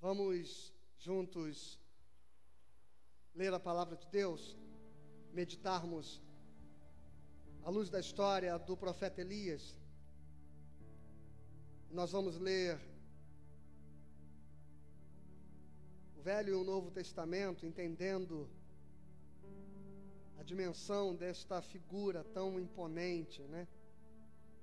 Vamos 0.00 0.72
juntos 0.96 1.76
ler 3.34 3.52
a 3.52 3.58
palavra 3.58 3.96
de 3.96 4.06
Deus, 4.06 4.56
meditarmos 5.32 6.22
à 7.64 7.68
luz 7.68 7.90
da 7.90 7.98
história 7.98 8.56
do 8.60 8.76
profeta 8.76 9.20
Elias. 9.20 9.76
Nós 11.90 12.12
vamos 12.12 12.38
ler 12.38 12.80
o 16.16 16.22
Velho 16.22 16.50
e 16.50 16.54
o 16.54 16.62
Novo 16.62 16.92
Testamento, 16.92 17.66
entendendo 17.66 18.48
a 20.38 20.44
dimensão 20.44 21.12
desta 21.12 21.60
figura 21.60 22.22
tão 22.22 22.60
imponente, 22.60 23.42
né? 23.48 23.66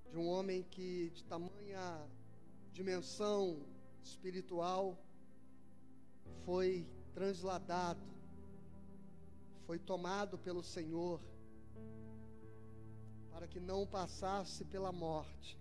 De 0.10 0.18
um 0.18 0.30
homem 0.30 0.64
que, 0.64 1.10
de 1.10 1.26
tamanha 1.26 2.10
dimensão 2.72 3.66
espiritual, 4.02 5.05
foi 6.46 6.86
transladado, 7.14 8.02
foi 9.66 9.80
tomado 9.80 10.38
pelo 10.38 10.64
Senhor, 10.64 11.20
para 13.32 13.48
que 13.48 13.60
não 13.60 13.86
passasse 13.88 14.64
pela 14.66 14.92
morte. 14.92 15.58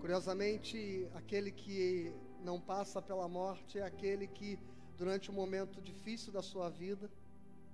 Curiosamente, 0.00 1.08
aquele 1.14 1.52
que 1.52 2.12
não 2.42 2.60
passa 2.60 3.02
pela 3.02 3.28
morte 3.28 3.78
é 3.78 3.82
aquele 3.82 4.26
que, 4.26 4.58
durante 4.96 5.30
um 5.30 5.34
momento 5.34 5.80
difícil 5.80 6.32
da 6.32 6.42
sua 6.42 6.68
vida, 6.70 7.10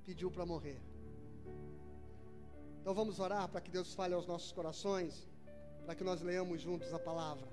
pediu 0.04 0.30
para 0.30 0.44
morrer. 0.44 0.80
Então 2.80 2.92
vamos 2.92 3.20
orar 3.20 3.48
para 3.48 3.60
que 3.60 3.70
Deus 3.70 3.94
fale 3.94 4.12
aos 4.12 4.26
nossos 4.26 4.50
corações, 4.50 5.28
para 5.84 5.94
que 5.94 6.04
nós 6.04 6.20
leamos 6.20 6.60
juntos 6.60 6.92
a 6.92 6.98
palavra. 6.98 7.46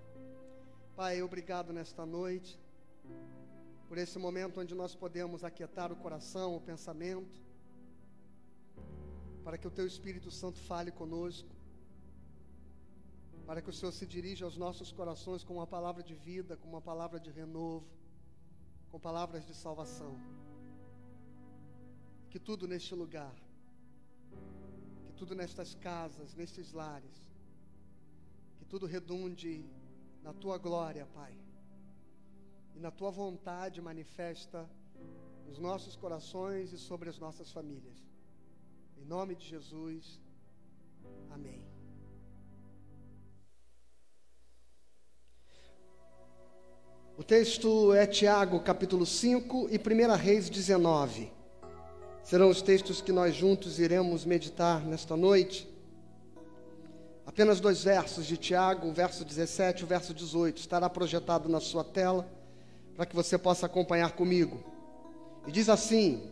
Pai, 0.95 1.21
obrigado 1.21 1.71
nesta 1.71 2.05
noite 2.05 2.64
por 3.87 3.97
esse 3.97 4.17
momento 4.17 4.59
onde 4.59 4.73
nós 4.73 4.95
podemos 4.95 5.43
aquietar 5.43 5.91
o 5.91 5.95
coração, 5.95 6.55
o 6.55 6.61
pensamento, 6.61 7.39
para 9.43 9.57
que 9.57 9.67
o 9.67 9.71
Teu 9.71 9.85
Espírito 9.85 10.31
Santo 10.31 10.59
fale 10.59 10.91
conosco, 10.91 11.49
para 13.45 13.61
que 13.61 13.69
o 13.69 13.73
Senhor 13.73 13.91
se 13.91 14.07
dirija 14.07 14.43
aos 14.43 14.57
nossos 14.57 14.91
corações 14.91 15.43
com 15.43 15.55
uma 15.55 15.67
palavra 15.67 16.01
de 16.01 16.15
vida, 16.15 16.57
com 16.57 16.67
uma 16.67 16.81
palavra 16.81 17.19
de 17.19 17.29
renovo, 17.29 17.87
com 18.89 18.99
palavras 18.99 19.45
de 19.45 19.53
salvação. 19.53 20.19
Que 22.31 22.39
tudo 22.39 22.67
neste 22.67 22.95
lugar, 22.95 23.35
que 25.05 25.13
tudo 25.13 25.35
nestas 25.35 25.75
casas, 25.75 26.33
nestes 26.33 26.73
lares, 26.73 27.23
que 28.57 28.65
tudo 28.65 28.87
redunde 28.87 29.63
na 30.23 30.33
Tua 30.33 30.57
glória, 30.57 31.05
Pai 31.13 31.44
e 32.75 32.79
na 32.79 32.91
tua 32.91 33.09
vontade 33.09 33.81
manifesta 33.81 34.69
nos 35.47 35.57
nossos 35.57 35.95
corações 35.95 36.73
e 36.73 36.77
sobre 36.77 37.09
as 37.09 37.17
nossas 37.17 37.51
famílias. 37.51 38.03
Em 38.97 39.05
nome 39.05 39.35
de 39.35 39.47
Jesus, 39.47 40.19
amém. 41.31 41.63
O 47.17 47.23
texto 47.23 47.93
é 47.93 48.05
Tiago, 48.05 48.59
capítulo 48.59 49.05
5 49.05 49.69
e 49.71 49.77
1 49.77 50.15
Reis 50.17 50.49
19. 50.49 51.31
Serão 52.23 52.49
os 52.49 52.61
textos 52.61 52.99
que 52.99 53.13
nós 53.13 53.33
juntos 53.33 53.79
iremos 53.79 54.25
meditar 54.25 54.85
nesta 54.85 55.15
noite. 55.15 55.69
Apenas 57.25 57.61
dois 57.61 57.83
versos 57.85 58.25
de 58.25 58.35
Tiago, 58.35 58.89
o 58.89 58.93
verso 58.93 59.23
17 59.23 59.81
e 59.81 59.83
o 59.85 59.87
verso 59.87 60.13
18. 60.13 60.57
Estará 60.57 60.89
projetado 60.89 61.47
na 61.47 61.61
sua 61.61 61.83
tela 61.83 62.27
para 62.95 63.05
que 63.05 63.15
você 63.15 63.37
possa 63.37 63.65
acompanhar 63.65 64.13
comigo. 64.13 64.63
E 65.45 65.51
diz 65.51 65.69
assim, 65.69 66.31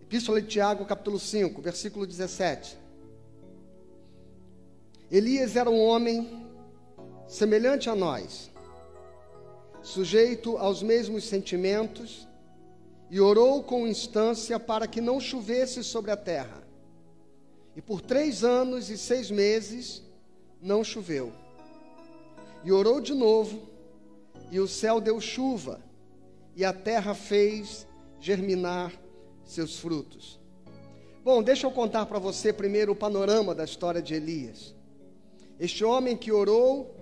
Epístola 0.00 0.40
de 0.40 0.48
Tiago, 0.48 0.84
capítulo 0.84 1.18
5, 1.18 1.60
versículo 1.60 2.06
17. 2.06 2.78
Elias 5.10 5.56
era 5.56 5.68
um 5.68 5.80
homem 5.80 6.46
semelhante 7.26 7.90
a 7.90 7.94
nós, 7.94 8.50
sujeito 9.82 10.56
aos 10.58 10.82
mesmos 10.82 11.24
sentimentos, 11.24 12.28
e 13.10 13.20
orou 13.20 13.62
com 13.62 13.86
instância 13.86 14.58
para 14.60 14.86
que 14.86 15.00
não 15.00 15.20
chovesse 15.20 15.82
sobre 15.82 16.10
a 16.10 16.16
terra. 16.16 16.62
E 17.74 17.82
por 17.82 18.00
três 18.00 18.44
anos 18.44 18.90
e 18.90 18.96
seis 18.96 19.30
meses 19.30 20.02
não 20.60 20.84
choveu. 20.84 21.32
E 22.64 22.70
orou 22.70 23.00
de 23.00 23.14
novo, 23.14 23.71
e 24.52 24.60
o 24.60 24.68
céu 24.68 25.00
deu 25.00 25.18
chuva, 25.18 25.80
e 26.54 26.62
a 26.62 26.74
terra 26.74 27.14
fez 27.14 27.86
germinar 28.20 28.92
seus 29.42 29.78
frutos. 29.78 30.38
Bom, 31.24 31.42
deixa 31.42 31.66
eu 31.66 31.70
contar 31.70 32.04
para 32.04 32.18
você 32.18 32.52
primeiro 32.52 32.92
o 32.92 32.96
panorama 32.96 33.54
da 33.54 33.64
história 33.64 34.02
de 34.02 34.12
Elias. 34.12 34.74
Este 35.58 35.82
homem 35.82 36.14
que 36.18 36.30
orou 36.30 36.94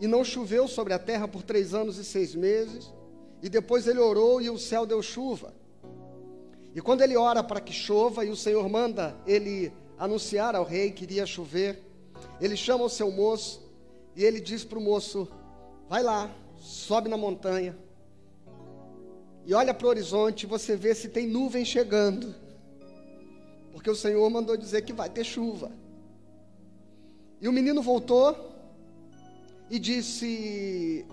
e 0.00 0.08
não 0.08 0.24
choveu 0.24 0.66
sobre 0.66 0.94
a 0.94 0.98
terra 0.98 1.28
por 1.28 1.44
três 1.44 1.74
anos 1.74 1.96
e 1.96 2.04
seis 2.04 2.34
meses, 2.34 2.92
e 3.40 3.48
depois 3.48 3.86
ele 3.86 4.00
orou 4.00 4.40
e 4.40 4.50
o 4.50 4.58
céu 4.58 4.84
deu 4.84 5.00
chuva. 5.00 5.54
E 6.74 6.80
quando 6.80 7.02
ele 7.02 7.16
ora 7.16 7.40
para 7.40 7.60
que 7.60 7.72
chova 7.72 8.24
e 8.24 8.30
o 8.30 8.36
Senhor 8.36 8.68
manda 8.68 9.16
ele 9.24 9.72
anunciar 9.96 10.56
ao 10.56 10.64
rei 10.64 10.90
que 10.90 11.04
iria 11.04 11.24
chover, 11.24 11.80
ele 12.40 12.56
chama 12.56 12.82
o 12.82 12.90
seu 12.90 13.12
moço 13.12 13.64
e 14.16 14.24
ele 14.24 14.40
diz 14.40 14.64
para 14.64 14.78
o 14.78 14.82
moço: 14.82 15.28
Vai 15.88 16.02
lá, 16.02 16.34
sobe 16.66 17.08
na 17.08 17.16
montanha 17.16 17.76
e 19.46 19.54
olha 19.54 19.72
para 19.72 19.86
o 19.86 19.90
horizonte, 19.90 20.44
você 20.44 20.74
vê 20.74 20.92
se 20.92 21.08
tem 21.08 21.24
nuvem 21.24 21.64
chegando. 21.64 22.34
Porque 23.70 23.88
o 23.88 23.94
Senhor 23.94 24.28
mandou 24.28 24.56
dizer 24.56 24.82
que 24.82 24.92
vai 24.92 25.08
ter 25.08 25.22
chuva. 25.22 25.70
E 27.40 27.46
o 27.46 27.52
menino 27.52 27.80
voltou 27.80 28.36
e 29.70 29.78
disse 29.78 31.06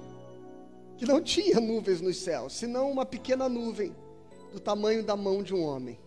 que 0.98 1.06
não 1.06 1.22
tinha 1.22 1.60
nuvens 1.60 2.02
nos 2.02 2.18
céus, 2.18 2.54
senão 2.54 2.90
uma 2.90 3.06
pequena 3.06 3.48
nuvem 3.48 3.96
do 4.52 4.60
tamanho 4.60 5.04
da 5.04 5.16
mão 5.16 5.44
de 5.44 5.54
um 5.54 5.64
homem. 5.64 6.00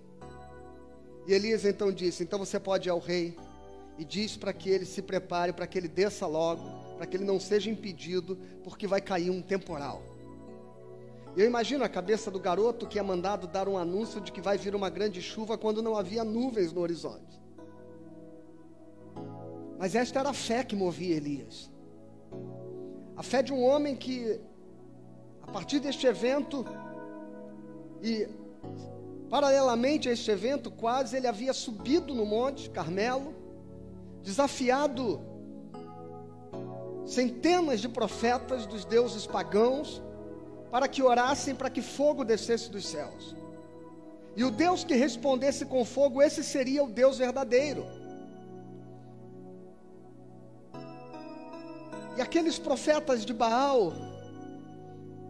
E 1.28 1.32
Elias 1.32 1.64
então 1.64 1.92
disse: 1.92 2.24
Então 2.24 2.40
você 2.40 2.58
pode 2.58 2.88
ir 2.88 2.90
ao 2.90 2.98
rei 2.98 3.36
e 3.96 4.04
diz 4.04 4.36
para 4.36 4.52
que 4.52 4.68
ele 4.68 4.84
se 4.84 5.00
prepare, 5.00 5.52
para 5.52 5.66
que 5.68 5.78
ele 5.78 5.88
desça 5.88 6.26
logo 6.26 6.85
para 6.96 7.06
que 7.06 7.16
ele 7.16 7.24
não 7.24 7.38
seja 7.38 7.70
impedido, 7.70 8.38
porque 8.64 8.86
vai 8.86 9.00
cair 9.00 9.30
um 9.30 9.42
temporal. 9.42 10.02
Eu 11.36 11.44
imagino 11.44 11.84
a 11.84 11.88
cabeça 11.88 12.30
do 12.30 12.40
garoto 12.40 12.86
que 12.86 12.98
é 12.98 13.02
mandado 13.02 13.46
dar 13.46 13.68
um 13.68 13.76
anúncio 13.76 14.20
de 14.22 14.32
que 14.32 14.40
vai 14.40 14.56
vir 14.56 14.74
uma 14.74 14.88
grande 14.88 15.20
chuva 15.20 15.58
quando 15.58 15.82
não 15.82 15.94
havia 15.94 16.24
nuvens 16.24 16.72
no 16.72 16.80
horizonte. 16.80 17.38
Mas 19.78 19.94
esta 19.94 20.20
era 20.20 20.30
a 20.30 20.32
fé 20.32 20.64
que 20.64 20.74
movia 20.74 21.14
Elias. 21.14 21.70
A 23.14 23.22
fé 23.22 23.42
de 23.42 23.52
um 23.52 23.62
homem 23.62 23.94
que, 23.94 24.40
a 25.42 25.52
partir 25.52 25.78
deste 25.78 26.06
evento, 26.06 26.64
e 28.02 28.26
paralelamente 29.28 30.08
a 30.08 30.12
este 30.12 30.30
evento, 30.30 30.70
quase 30.70 31.18
ele 31.18 31.26
havia 31.26 31.52
subido 31.52 32.14
no 32.14 32.24
monte 32.24 32.70
Carmelo, 32.70 33.34
desafiado 34.22 35.35
centenas 37.06 37.80
de 37.80 37.88
profetas 37.88 38.66
dos 38.66 38.84
deuses 38.84 39.26
pagãos 39.26 40.02
para 40.70 40.88
que 40.88 41.02
orassem 41.02 41.54
para 41.54 41.70
que 41.70 41.80
fogo 41.80 42.24
descesse 42.24 42.68
dos 42.68 42.86
céus. 42.86 43.34
E 44.34 44.44
o 44.44 44.50
Deus 44.50 44.84
que 44.84 44.94
respondesse 44.94 45.64
com 45.64 45.84
fogo, 45.84 46.20
esse 46.20 46.44
seria 46.44 46.84
o 46.84 46.90
Deus 46.90 47.16
verdadeiro. 47.16 47.86
E 52.16 52.20
aqueles 52.20 52.58
profetas 52.58 53.24
de 53.24 53.32
Baal 53.32 53.92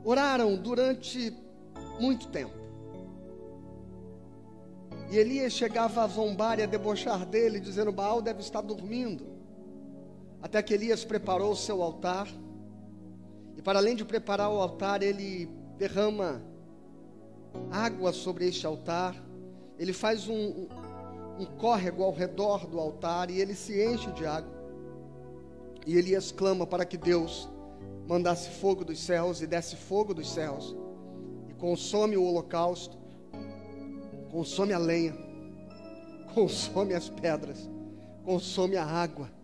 oraram 0.03 0.57
durante 0.57 1.33
muito 2.01 2.29
tempo. 2.29 2.55
E 5.11 5.17
Elias 5.17 5.53
chegava 5.53 6.03
a 6.03 6.09
zombar 6.09 6.59
e 6.59 6.63
a 6.65 6.67
debochar 6.67 7.25
dele, 7.25 7.61
dizendo: 7.61 7.93
Baal 7.93 8.21
deve 8.21 8.41
estar 8.41 8.61
dormindo 8.61 9.36
até 10.47 10.63
que 10.63 10.73
Elias 10.73 11.05
preparou 11.05 11.51
o 11.51 11.57
seu 11.57 11.83
altar. 11.83 12.29
E 13.57 13.63
para 13.63 13.81
além 13.81 13.97
de 13.97 14.05
preparar 14.05 14.49
o 14.49 14.61
altar, 14.61 15.03
ele 15.03 15.51
derrama 15.77 16.41
água 17.69 18.13
sobre 18.13 18.47
este 18.47 18.65
altar. 18.65 19.21
Ele 19.77 19.93
faz 19.93 20.29
um, 20.29 20.69
um, 21.37 21.47
córrego 21.59 22.05
ao 22.05 22.13
redor 22.13 22.65
do 22.65 22.79
altar 22.79 23.29
e 23.29 23.41
ele 23.41 23.57
se 23.57 23.85
enche 23.85 24.09
de 24.13 24.25
água. 24.25 24.55
E 25.85 25.97
Elias 25.97 26.31
clama 26.31 26.65
para 26.65 26.85
que 26.85 26.97
Deus 26.97 27.49
mandasse 28.07 28.49
fogo 28.49 28.85
dos 28.85 29.01
céus 29.01 29.43
e 29.43 29.49
desse 29.49 29.75
fogo 29.75 30.15
dos 30.15 30.31
céus 30.31 30.77
e 31.49 31.55
consome 31.55 32.17
o 32.17 32.23
holocausto, 32.23 32.97
consome 34.31 34.73
a 34.73 34.79
lenha, 34.79 35.17
consome 36.33 36.95
as 36.95 37.09
pedras, 37.09 37.69
consome 38.25 38.77
a 38.77 38.85
água. 38.85 39.36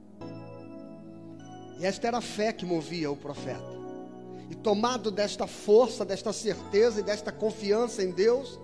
E 1.78 1.86
esta 1.86 2.06
era 2.06 2.18
a 2.18 2.22
fé 2.22 2.52
que 2.52 2.64
movia 2.64 3.10
o 3.10 3.16
profeta. 3.16 3.72
E 4.50 4.54
tomado 4.54 5.10
desta 5.10 5.46
força, 5.46 6.04
desta 6.04 6.32
certeza 6.32 7.00
e 7.00 7.02
desta 7.02 7.32
confiança 7.32 8.02
em 8.02 8.10
Deus, 8.10 8.60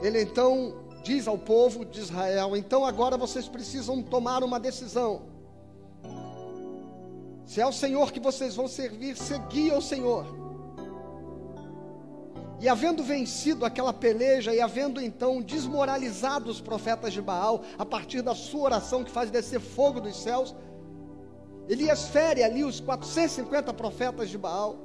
ele 0.00 0.22
então 0.22 0.86
diz 1.02 1.28
ao 1.28 1.38
povo 1.38 1.84
de 1.84 2.00
Israel: 2.00 2.56
então 2.56 2.84
agora 2.84 3.16
vocês 3.16 3.48
precisam 3.48 4.02
tomar 4.02 4.42
uma 4.42 4.58
decisão. 4.58 5.22
Se 7.46 7.60
é 7.60 7.66
o 7.66 7.72
Senhor 7.72 8.10
que 8.10 8.18
vocês 8.18 8.56
vão 8.56 8.66
servir, 8.66 9.16
seguir 9.16 9.72
ao 9.72 9.80
Senhor. 9.80 10.26
E 12.58 12.68
havendo 12.68 13.04
vencido 13.04 13.64
aquela 13.64 13.92
peleja 13.92 14.54
e 14.54 14.60
havendo 14.60 15.00
então 15.00 15.42
desmoralizado 15.42 16.50
os 16.50 16.60
profetas 16.60 17.12
de 17.12 17.20
Baal, 17.20 17.62
a 17.78 17.84
partir 17.84 18.22
da 18.22 18.34
sua 18.34 18.62
oração 18.62 19.04
que 19.04 19.10
faz 19.10 19.30
descer 19.30 19.60
fogo 19.60 20.00
dos 20.00 20.16
céus, 20.16 20.54
Elias 21.68 22.08
fere 22.08 22.42
ali 22.42 22.64
os 22.64 22.80
450 22.80 23.72
profetas 23.74 24.28
de 24.30 24.38
Baal. 24.38 24.76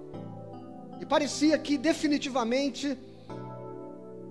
E 1.00 1.06
parecia 1.06 1.58
que 1.58 1.78
definitivamente 1.78 2.98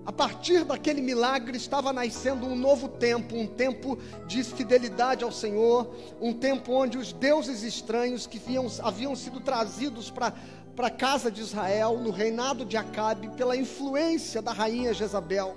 a 0.03 0.11
partir 0.11 0.63
daquele 0.63 0.99
milagre 0.99 1.55
estava 1.55 1.93
nascendo 1.93 2.47
um 2.47 2.55
novo 2.55 2.87
tempo, 2.87 3.35
um 3.35 3.45
tempo 3.45 3.97
de 4.25 4.43
fidelidade 4.43 5.23
ao 5.23 5.31
Senhor, 5.31 5.93
um 6.19 6.33
tempo 6.33 6.73
onde 6.73 6.97
os 6.97 7.13
deuses 7.13 7.61
estranhos 7.61 8.25
que 8.25 8.37
haviam, 8.37 8.67
haviam 8.81 9.15
sido 9.15 9.39
trazidos 9.39 10.09
para 10.09 10.33
a 10.79 10.89
casa 10.89 11.29
de 11.29 11.41
Israel, 11.41 11.99
no 11.99 12.09
reinado 12.09 12.65
de 12.65 12.77
Acabe, 12.77 13.29
pela 13.37 13.55
influência 13.55 14.41
da 14.41 14.51
rainha 14.51 14.93
Jezabel. 14.93 15.55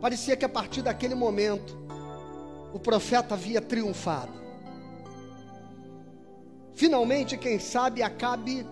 Parecia 0.00 0.36
que 0.36 0.44
a 0.44 0.48
partir 0.48 0.82
daquele 0.82 1.16
momento, 1.16 1.76
o 2.72 2.78
profeta 2.78 3.34
havia 3.34 3.60
triunfado. 3.60 4.47
Finalmente, 6.78 7.36
quem 7.36 7.58
sabe, 7.58 8.04
Acabe 8.04 8.64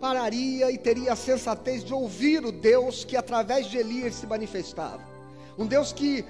pararia 0.00 0.68
e 0.72 0.76
teria 0.76 1.12
a 1.12 1.16
sensatez 1.16 1.84
de 1.84 1.94
ouvir 1.94 2.44
o 2.44 2.50
Deus 2.50 3.04
que 3.04 3.16
através 3.16 3.68
de 3.68 3.78
Elias 3.78 4.16
se 4.16 4.26
manifestava. 4.26 5.00
Um 5.56 5.64
Deus 5.64 5.92
que, 5.92 6.24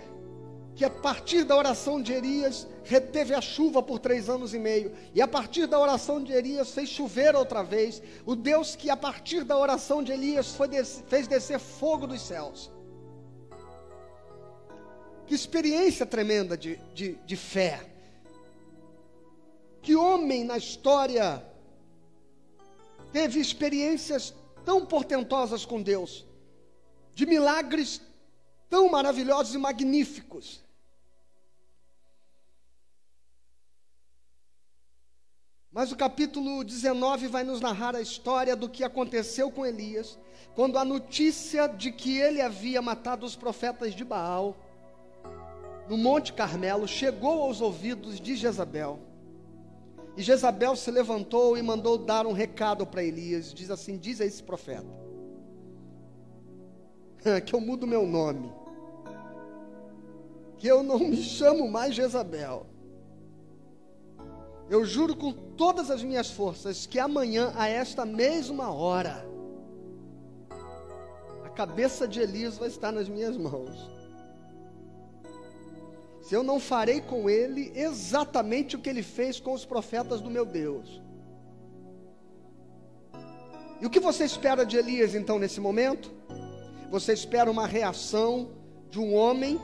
que 0.74 0.84
a 0.84 0.90
partir 0.90 1.42
da 1.44 1.56
oração 1.56 2.02
de 2.02 2.12
Elias 2.12 2.68
reteve 2.84 3.32
a 3.32 3.40
chuva 3.40 3.82
por 3.82 3.98
três 3.98 4.28
anos 4.28 4.52
e 4.52 4.58
meio, 4.58 4.92
e 5.14 5.22
a 5.22 5.26
partir 5.26 5.66
da 5.66 5.80
oração 5.80 6.22
de 6.22 6.34
Elias 6.34 6.72
fez 6.72 6.90
chover 6.90 7.34
outra 7.34 7.62
vez. 7.62 8.02
O 8.26 8.36
Deus 8.36 8.76
que 8.76 8.90
a 8.90 8.96
partir 8.96 9.42
da 9.42 9.56
oração 9.56 10.02
de 10.02 10.12
Elias 10.12 10.54
foi 10.54 10.68
fez 10.84 11.26
descer 11.26 11.58
fogo 11.58 12.06
dos 12.06 12.20
céus. 12.20 12.70
Que 15.26 15.34
experiência 15.34 16.04
tremenda 16.04 16.58
de, 16.58 16.78
de, 16.92 17.14
de 17.24 17.36
fé. 17.36 17.95
Que 19.86 19.94
homem 19.94 20.42
na 20.42 20.58
história 20.58 21.46
teve 23.12 23.38
experiências 23.38 24.34
tão 24.64 24.84
portentosas 24.84 25.64
com 25.64 25.80
Deus, 25.80 26.26
de 27.14 27.24
milagres 27.24 28.02
tão 28.68 28.90
maravilhosos 28.90 29.54
e 29.54 29.58
magníficos. 29.58 30.60
Mas 35.70 35.92
o 35.92 35.96
capítulo 35.96 36.64
19 36.64 37.28
vai 37.28 37.44
nos 37.44 37.60
narrar 37.60 37.94
a 37.94 38.00
história 38.00 38.56
do 38.56 38.68
que 38.68 38.82
aconteceu 38.82 39.52
com 39.52 39.64
Elias, 39.64 40.18
quando 40.56 40.78
a 40.78 40.84
notícia 40.84 41.68
de 41.68 41.92
que 41.92 42.18
ele 42.18 42.40
havia 42.40 42.82
matado 42.82 43.24
os 43.24 43.36
profetas 43.36 43.94
de 43.94 44.04
Baal 44.04 44.56
no 45.88 45.96
Monte 45.96 46.32
Carmelo 46.32 46.88
chegou 46.88 47.40
aos 47.40 47.60
ouvidos 47.60 48.20
de 48.20 48.34
Jezabel. 48.34 49.05
E 50.16 50.22
Jezabel 50.22 50.74
se 50.74 50.90
levantou 50.90 51.58
e 51.58 51.62
mandou 51.62 51.98
dar 51.98 52.26
um 52.26 52.32
recado 52.32 52.86
para 52.86 53.04
Elias. 53.04 53.52
Diz 53.52 53.70
assim: 53.70 53.98
Diz 53.98 54.20
a 54.20 54.24
esse 54.24 54.42
profeta 54.42 54.86
que 57.44 57.54
eu 57.54 57.60
mudo 57.60 57.86
meu 57.86 58.06
nome, 58.06 58.50
que 60.56 60.66
eu 60.66 60.82
não 60.82 60.98
me 60.98 61.16
chamo 61.16 61.70
mais 61.70 61.94
Jezabel. 61.94 62.66
Eu 64.68 64.84
juro 64.84 65.14
com 65.14 65.32
todas 65.32 65.90
as 65.90 66.02
minhas 66.02 66.30
forças 66.30 66.86
que 66.86 66.98
amanhã, 66.98 67.52
a 67.54 67.68
esta 67.68 68.04
mesma 68.04 68.72
hora, 68.72 69.24
a 71.44 71.48
cabeça 71.50 72.08
de 72.08 72.20
Elias 72.20 72.58
vai 72.58 72.68
estar 72.68 72.90
nas 72.90 73.08
minhas 73.08 73.36
mãos 73.36 73.95
se 76.26 76.34
eu 76.34 76.42
não 76.42 76.58
farei 76.58 77.00
com 77.00 77.30
ele 77.30 77.70
exatamente 77.72 78.74
o 78.74 78.80
que 78.80 78.90
ele 78.90 79.02
fez 79.04 79.38
com 79.38 79.52
os 79.52 79.64
profetas 79.64 80.20
do 80.20 80.28
meu 80.28 80.44
Deus. 80.44 81.00
E 83.80 83.86
o 83.86 83.90
que 83.90 84.00
você 84.00 84.24
espera 84.24 84.66
de 84.66 84.76
Elias 84.76 85.14
então 85.14 85.38
nesse 85.38 85.60
momento? 85.60 86.12
Você 86.90 87.12
espera 87.12 87.48
uma 87.48 87.64
reação 87.64 88.50
de 88.90 88.98
um 88.98 89.14
homem 89.14 89.60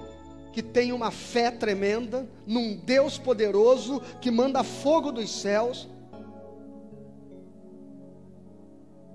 que 0.53 0.63
tem 0.63 0.93
uma 0.93 1.11
fé 1.11 1.51
tremenda 1.51 2.29
num 2.47 2.77
Deus 2.77 3.19
poderoso 3.19 4.01
que 4.21 4.31
manda 4.31 4.63
fogo 4.63 5.11
dos 5.11 5.33
céus. 5.33 5.89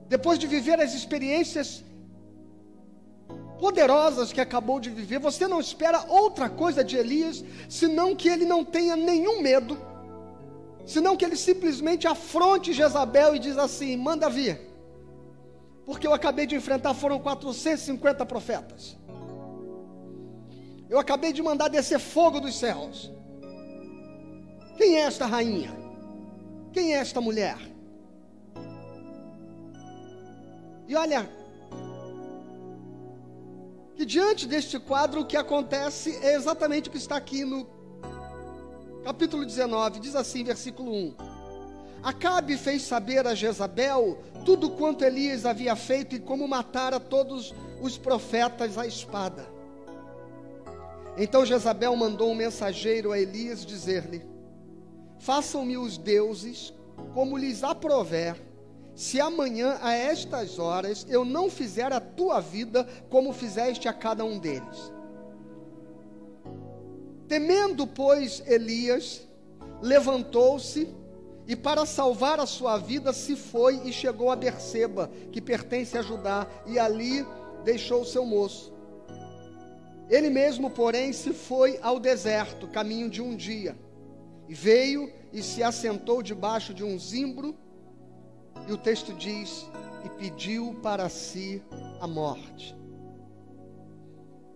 Depois 0.10 0.38
de 0.38 0.48
viver 0.48 0.82
as 0.82 0.94
experiências 0.94 1.82
poderosas 3.60 4.32
que 4.32 4.42
acabou 4.42 4.80
de 4.80 4.90
viver, 4.90 5.20
você 5.20 5.48
não 5.48 5.60
espera 5.60 6.06
outra 6.08 6.50
coisa 6.50 6.84
de 6.84 6.96
Elias, 6.96 7.44
senão 7.70 8.16
que 8.16 8.30
ele 8.30 8.46
não 8.46 8.64
tenha 8.64 8.96
nenhum 8.96 9.42
medo, 9.42 9.78
senão 10.86 11.18
que 11.18 11.26
ele 11.26 11.36
simplesmente 11.36 12.08
afronte 12.08 12.74
Jezabel 12.74 13.36
e 13.36 13.40
diz 13.40 13.58
assim: 13.58 13.98
manda 13.98 14.30
vir, 14.30 14.60
porque 15.86 16.08
eu 16.08 16.14
acabei 16.14 16.46
de 16.46 16.56
enfrentar, 16.56 16.94
foram 16.94 17.20
450 17.20 18.26
profetas, 18.26 18.98
eu 20.90 21.00
acabei 21.00 21.34
de 21.34 21.42
mandar 21.42 21.68
descer 21.68 22.00
fogo 22.00 22.40
dos 22.40 22.58
céus. 22.58 23.12
Quem 24.78 24.96
é 24.96 25.02
esta 25.02 25.26
rainha? 25.26 25.76
Quem 26.72 26.94
é 26.94 26.98
esta 27.00 27.20
mulher? 27.20 27.58
E 30.88 30.96
olha, 30.96 31.28
que 33.98 34.06
diante 34.06 34.46
deste 34.46 34.78
quadro 34.78 35.22
o 35.22 35.26
que 35.26 35.36
acontece 35.36 36.16
é 36.22 36.36
exatamente 36.36 36.88
o 36.88 36.92
que 36.92 37.00
está 37.00 37.18
aqui 37.18 37.44
no 37.44 37.68
capítulo 39.04 39.44
19, 39.44 40.00
diz 40.00 40.16
assim, 40.16 40.44
versículo 40.44 40.94
1. 40.94 41.16
Acabe 42.04 42.58
fez 42.58 42.84
saber 42.84 43.26
a 43.26 43.34
Jezabel 43.34 44.20
tudo 44.46 44.70
quanto 44.70 45.04
Elias 45.04 45.48
havia 45.48 45.76
feito 45.76 46.16
e 46.16 46.20
como 46.20 46.48
matara 46.48 47.00
todos 47.00 47.56
os 47.82 47.98
profetas 47.98 48.78
à 48.78 48.86
espada. 48.86 49.48
Então 51.18 51.44
Jezabel 51.44 51.96
mandou 51.96 52.30
um 52.30 52.36
mensageiro 52.36 53.12
a 53.12 53.20
Elias 53.20 53.66
dizer-lhe: 53.66 54.24
Façam-me 55.18 55.76
os 55.76 55.98
deuses 55.98 56.72
como 57.16 57.36
lhes 57.36 57.64
aprover 57.64 58.40
se 58.98 59.22
amanhã 59.22 59.78
a 59.80 59.94
estas 59.94 60.58
horas 60.58 61.06
eu 61.08 61.24
não 61.24 61.52
fizer 61.52 61.94
a 61.94 62.00
tua 62.00 62.40
vida 62.40 62.84
como 63.12 63.32
fizeste 63.32 63.88
a 63.88 63.94
cada 63.94 64.26
um 64.26 64.40
deles. 64.40 64.92
Temendo, 67.28 67.86
pois, 67.86 68.42
Elias, 68.48 69.22
levantou-se 69.84 70.90
e, 71.46 71.56
para 71.56 71.86
salvar 71.86 72.40
a 72.40 72.48
sua 72.48 72.80
vida, 72.80 73.14
se 73.14 73.36
foi 73.36 73.82
e 73.86 73.94
chegou 73.94 74.32
a 74.32 74.36
Berseba, 74.36 75.12
que 75.32 75.40
pertence 75.40 75.96
a 75.96 76.02
Judá, 76.02 76.48
e 76.66 76.80
ali 76.80 77.24
deixou 77.64 78.02
o 78.02 78.06
seu 78.06 78.26
moço. 78.26 78.74
Ele 80.10 80.32
mesmo, 80.32 80.72
porém, 80.72 81.14
se 81.14 81.34
foi 81.34 81.78
ao 81.84 82.00
deserto, 82.00 82.68
caminho 82.68 83.12
de 83.12 83.22
um 83.22 83.36
dia, 83.36 83.78
e 84.50 84.56
veio 84.56 85.14
e 85.32 85.44
se 85.44 85.62
assentou 85.62 86.24
debaixo 86.24 86.74
de 86.74 86.84
um 86.84 86.98
zimbro 86.98 87.56
e 88.68 88.74
o 88.74 88.78
texto 88.78 89.14
diz: 89.14 89.68
e 90.04 90.10
pediu 90.10 90.76
para 90.82 91.10
si 91.10 91.64
a 92.00 92.08
morte. 92.08 92.76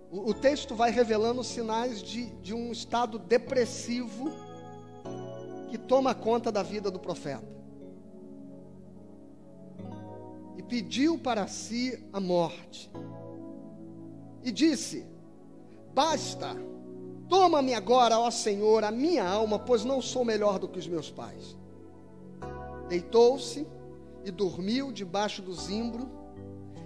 O, 0.09 0.29
o 0.29 0.33
texto 0.33 0.75
vai 0.75 0.91
revelando 0.91 1.43
sinais 1.43 2.01
de, 2.01 2.27
de 2.41 2.53
um 2.53 2.71
estado 2.71 3.17
depressivo 3.17 4.31
que 5.69 5.77
toma 5.77 6.13
conta 6.13 6.51
da 6.51 6.61
vida 6.61 6.91
do 6.91 6.99
profeta. 6.99 7.49
E 10.57 10.63
pediu 10.63 11.17
para 11.17 11.47
si 11.47 12.01
a 12.11 12.19
morte. 12.19 12.91
E 14.43 14.51
disse: 14.51 15.05
Basta, 15.93 16.55
toma-me 17.29 17.73
agora, 17.73 18.19
ó 18.19 18.29
Senhor, 18.29 18.83
a 18.83 18.91
minha 18.91 19.25
alma, 19.25 19.57
pois 19.59 19.83
não 19.85 20.01
sou 20.01 20.25
melhor 20.25 20.59
do 20.59 20.67
que 20.67 20.79
os 20.79 20.87
meus 20.87 21.09
pais. 21.09 21.57
Deitou-se 22.89 23.65
e 24.25 24.31
dormiu 24.31 24.91
debaixo 24.91 25.41
do 25.41 25.53
zimbro. 25.53 26.09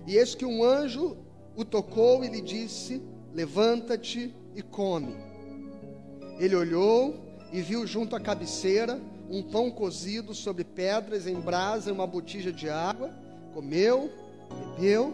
E 0.07 0.15
eis 0.17 0.35
que 0.35 0.45
um 0.45 0.63
anjo 0.63 1.17
o 1.55 1.63
tocou 1.63 2.23
e 2.23 2.27
lhe 2.27 2.41
disse: 2.41 3.01
Levanta-te 3.33 4.35
e 4.55 4.61
come. 4.61 5.15
Ele 6.39 6.55
olhou 6.55 7.15
e 7.51 7.61
viu 7.61 7.85
junto 7.87 8.15
à 8.15 8.19
cabeceira 8.19 8.99
um 9.29 9.41
pão 9.41 9.71
cozido 9.71 10.33
sobre 10.33 10.63
pedras 10.63 11.25
em 11.25 11.39
brasa 11.39 11.89
e 11.89 11.93
uma 11.93 12.05
botija 12.05 12.51
de 12.51 12.69
água. 12.69 13.09
Comeu, 13.53 14.11
bebeu 14.77 15.13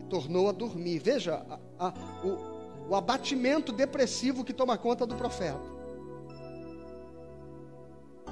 e 0.00 0.04
tornou 0.04 0.48
a 0.48 0.52
dormir. 0.52 0.98
Veja 0.98 1.44
a, 1.78 1.88
a, 1.88 1.94
o, 2.24 2.90
o 2.90 2.96
abatimento 2.96 3.72
depressivo 3.72 4.44
que 4.44 4.52
toma 4.52 4.76
conta 4.76 5.06
do 5.06 5.14
profeta. 5.14 5.73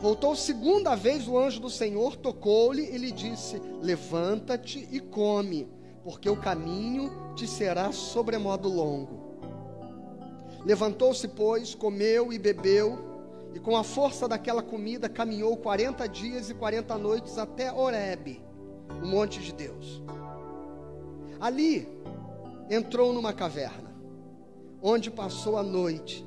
Voltou 0.03 0.35
segunda 0.35 0.97
vez 0.97 1.29
o 1.29 1.39
anjo 1.39 1.61
do 1.61 1.71
Senhor, 1.71 2.17
tocou-lhe 2.17 2.83
e 2.83 2.99
lhe 2.99 3.13
disse: 3.13 3.63
Levanta-te 3.81 4.89
e 4.91 4.99
come, 4.99 5.69
porque 6.03 6.29
o 6.29 6.37
caminho 6.37 7.09
te 7.37 7.47
será 7.47 7.93
sobremodo 7.93 8.69
longo. 8.69 9.39
Levantou-se, 10.65 11.29
pois, 11.29 11.77
comeu 11.77 12.33
e 12.33 12.39
bebeu 12.39 12.99
e 13.55 13.61
com 13.61 13.77
a 13.77 13.85
força 13.85 14.27
daquela 14.27 14.61
comida 14.61 15.09
caminhou 15.09 15.57
40 15.57 16.09
dias 16.09 16.51
e 16.51 16.55
40 16.55 16.99
noites 16.99 17.39
até 17.39 17.73
Horebe, 17.73 18.43
o 19.01 19.07
monte 19.07 19.39
de 19.39 19.53
Deus. 19.53 20.03
Ali 21.39 21.87
entrou 22.69 23.13
numa 23.13 23.33
caverna, 23.33 23.95
onde 24.83 25.13
passou 25.13 25.57
a 25.57 25.63
noite. 25.63 26.27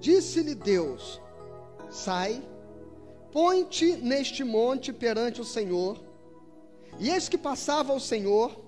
Disse-lhe 0.00 0.54
Deus: 0.54 1.20
Sai, 1.90 2.42
põe-te 3.32 3.96
neste 3.96 4.44
monte 4.44 4.92
perante 4.92 5.40
o 5.40 5.44
Senhor. 5.44 5.98
E 6.98 7.10
eis 7.10 7.28
que 7.28 7.38
passava 7.38 7.92
o 7.92 8.00
Senhor, 8.00 8.58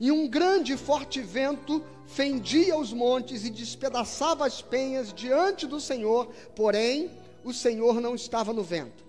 e 0.00 0.10
um 0.10 0.28
grande 0.28 0.72
e 0.72 0.76
forte 0.76 1.20
vento 1.20 1.82
fendia 2.06 2.76
os 2.76 2.92
montes 2.92 3.44
e 3.44 3.50
despedaçava 3.50 4.46
as 4.46 4.60
penhas 4.60 5.12
diante 5.12 5.66
do 5.66 5.80
Senhor, 5.80 6.28
porém 6.54 7.10
o 7.44 7.52
Senhor 7.52 8.00
não 8.00 8.14
estava 8.14 8.52
no 8.52 8.62
vento. 8.62 9.04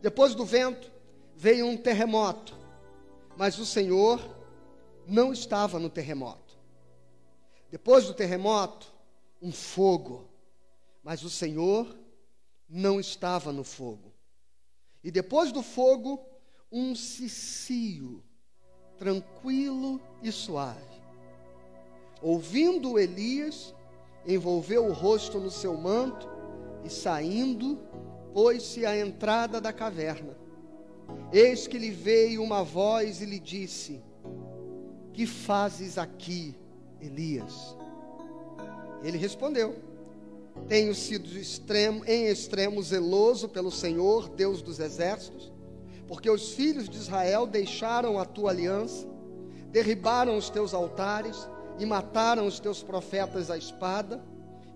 Depois 0.00 0.34
do 0.34 0.44
vento 0.44 0.90
veio 1.36 1.66
um 1.66 1.76
terremoto, 1.76 2.54
mas 3.36 3.58
o 3.58 3.66
Senhor 3.66 4.20
não 5.06 5.32
estava 5.32 5.78
no 5.78 5.88
terremoto. 5.88 6.56
Depois 7.70 8.06
do 8.06 8.14
terremoto, 8.14 8.92
um 9.40 9.52
fogo, 9.52 10.28
mas 11.02 11.22
o 11.22 11.30
Senhor 11.30 11.96
não 12.68 13.00
estava 13.00 13.52
no 13.52 13.64
fogo. 13.64 14.12
E 15.02 15.10
depois 15.10 15.52
do 15.52 15.62
fogo, 15.62 16.20
um 16.70 16.94
cicio, 16.94 18.22
tranquilo 18.98 20.00
e 20.22 20.30
suave. 20.30 20.98
Ouvindo 22.20 22.98
Elias, 22.98 23.74
envolveu 24.26 24.86
o 24.86 24.92
rosto 24.92 25.38
no 25.38 25.50
seu 25.50 25.76
manto 25.76 26.28
e 26.84 26.90
saindo, 26.90 27.78
pôs-se 28.34 28.84
à 28.84 28.98
entrada 28.98 29.60
da 29.60 29.72
caverna. 29.72 30.36
Eis 31.32 31.66
que 31.66 31.78
lhe 31.78 31.90
veio 31.90 32.42
uma 32.42 32.62
voz 32.62 33.22
e 33.22 33.24
lhe 33.24 33.38
disse: 33.38 34.02
Que 35.12 35.26
fazes 35.26 35.96
aqui, 35.96 36.54
Elias? 37.00 37.77
Ele 39.02 39.18
respondeu: 39.18 39.76
Tenho 40.66 40.94
sido 40.94 41.28
extremo, 41.38 42.04
em 42.06 42.26
extremo 42.26 42.82
zeloso 42.82 43.48
pelo 43.48 43.70
Senhor, 43.70 44.28
Deus 44.28 44.62
dos 44.62 44.80
exércitos, 44.80 45.52
porque 46.06 46.30
os 46.30 46.52
filhos 46.52 46.88
de 46.88 46.96
Israel 46.96 47.46
deixaram 47.46 48.18
a 48.18 48.24
tua 48.24 48.50
aliança, 48.50 49.06
derribaram 49.70 50.36
os 50.36 50.50
teus 50.50 50.74
altares 50.74 51.48
e 51.78 51.86
mataram 51.86 52.46
os 52.46 52.58
teus 52.58 52.82
profetas 52.82 53.50
à 53.50 53.56
espada, 53.56 54.22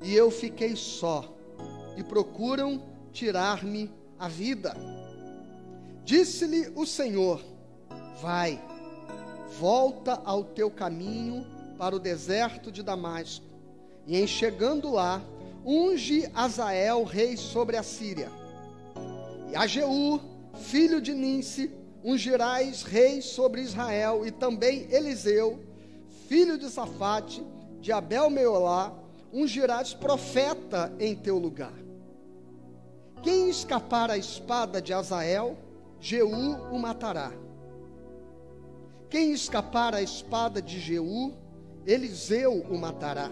e 0.02 0.14
eu 0.14 0.30
fiquei 0.30 0.76
só, 0.76 1.34
e 1.96 2.02
procuram 2.02 2.82
tirar-me 3.12 3.90
a 4.18 4.28
vida. 4.28 4.74
Disse-lhe 6.04 6.72
o 6.74 6.86
Senhor: 6.86 7.42
Vai, 8.20 8.62
volta 9.58 10.20
ao 10.24 10.44
teu 10.44 10.70
caminho 10.70 11.46
para 11.78 11.96
o 11.96 11.98
deserto 11.98 12.70
de 12.70 12.82
Damasco, 12.82 13.51
e 14.06 14.16
em 14.16 14.26
chegando 14.26 14.90
lá, 14.92 15.22
unge 15.64 16.28
Azael 16.34 17.04
rei 17.04 17.36
sobre 17.36 17.76
a 17.76 17.82
Síria. 17.82 18.30
E 19.50 19.56
a 19.56 19.66
Jeú, 19.66 20.20
filho 20.54 21.00
de 21.00 21.14
Ninse, 21.14 21.70
ungirás 22.04 22.82
rei 22.82 23.22
sobre 23.22 23.60
Israel, 23.60 24.26
e 24.26 24.30
também 24.30 24.86
Eliseu, 24.90 25.60
filho 26.28 26.58
de 26.58 26.68
Safate, 26.68 27.44
de 27.80 27.92
Abel 27.92 28.28
Meolá, 28.30 28.92
ungirás 29.32 29.94
profeta 29.94 30.92
em 30.98 31.14
teu 31.14 31.38
lugar. 31.38 31.72
Quem 33.22 33.48
escapar 33.48 34.10
à 34.10 34.18
espada 34.18 34.82
de 34.82 34.92
Azael, 34.92 35.56
Jeú 36.00 36.56
o 36.72 36.78
matará. 36.78 37.32
Quem 39.08 39.30
escapar 39.30 39.94
à 39.94 40.02
espada 40.02 40.60
de 40.60 40.80
Jeú, 40.80 41.32
Eliseu 41.86 42.64
o 42.68 42.78
matará. 42.78 43.30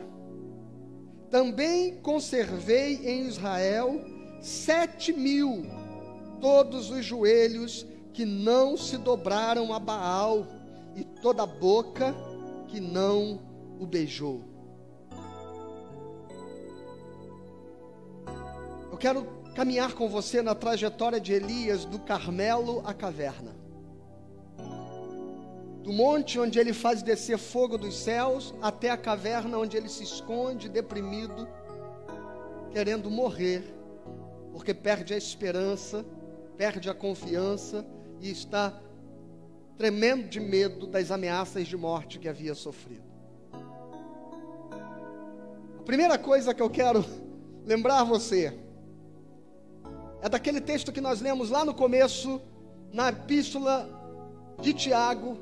Também 1.30 1.96
conservei 1.96 2.96
em 3.06 3.26
Israel 3.26 4.00
sete 4.40 5.12
mil, 5.12 5.64
todos 6.40 6.90
os 6.90 7.04
joelhos 7.04 7.86
que 8.12 8.24
não 8.24 8.76
se 8.76 8.98
dobraram 8.98 9.72
a 9.72 9.78
Baal, 9.78 10.46
e 10.96 11.04
toda 11.04 11.44
a 11.44 11.46
boca 11.46 12.14
que 12.68 12.80
não 12.80 13.40
o 13.78 13.86
beijou. 13.86 14.42
Eu 18.90 18.98
quero 18.98 19.24
caminhar 19.54 19.94
com 19.94 20.08
você 20.08 20.42
na 20.42 20.54
trajetória 20.54 21.20
de 21.20 21.32
Elias 21.32 21.84
do 21.84 21.98
Carmelo 21.98 22.82
à 22.84 22.92
caverna. 22.92 23.59
Do 25.82 25.92
monte 25.92 26.38
onde 26.38 26.58
ele 26.58 26.72
faz 26.72 27.02
descer 27.02 27.38
fogo 27.38 27.78
dos 27.78 27.96
céus 27.96 28.54
até 28.60 28.90
a 28.90 28.96
caverna 28.96 29.58
onde 29.58 29.76
ele 29.76 29.88
se 29.88 30.04
esconde 30.04 30.68
deprimido, 30.68 31.48
querendo 32.70 33.10
morrer, 33.10 33.64
porque 34.52 34.74
perde 34.74 35.14
a 35.14 35.16
esperança, 35.16 36.04
perde 36.56 36.90
a 36.90 36.94
confiança 36.94 37.86
e 38.20 38.30
está 38.30 38.78
tremendo 39.78 40.28
de 40.28 40.38
medo 40.38 40.86
das 40.86 41.10
ameaças 41.10 41.66
de 41.66 41.76
morte 41.76 42.18
que 42.18 42.28
havia 42.28 42.54
sofrido. 42.54 43.08
A 45.78 45.82
primeira 45.82 46.18
coisa 46.18 46.52
que 46.52 46.60
eu 46.60 46.68
quero 46.68 47.02
lembrar 47.64 48.04
você 48.04 48.54
é 50.20 50.28
daquele 50.28 50.60
texto 50.60 50.92
que 50.92 51.00
nós 51.00 51.22
lemos 51.22 51.48
lá 51.48 51.64
no 51.64 51.72
começo, 51.72 52.40
na 52.92 53.08
epístola 53.08 53.88
de 54.60 54.74
Tiago, 54.74 55.38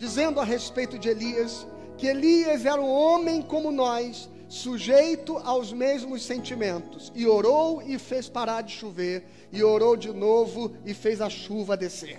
dizendo 0.00 0.40
a 0.40 0.44
respeito 0.44 0.98
de 0.98 1.10
Elias, 1.10 1.66
que 1.98 2.06
Elias 2.06 2.64
era 2.64 2.80
um 2.80 2.90
homem 2.90 3.42
como 3.42 3.70
nós, 3.70 4.30
sujeito 4.48 5.36
aos 5.36 5.74
mesmos 5.74 6.22
sentimentos, 6.22 7.12
e 7.14 7.26
orou 7.26 7.82
e 7.82 7.98
fez 7.98 8.26
parar 8.26 8.62
de 8.62 8.72
chover, 8.72 9.26
e 9.52 9.62
orou 9.62 9.98
de 9.98 10.10
novo 10.10 10.72
e 10.86 10.94
fez 10.94 11.20
a 11.20 11.28
chuva 11.28 11.76
descer. 11.76 12.18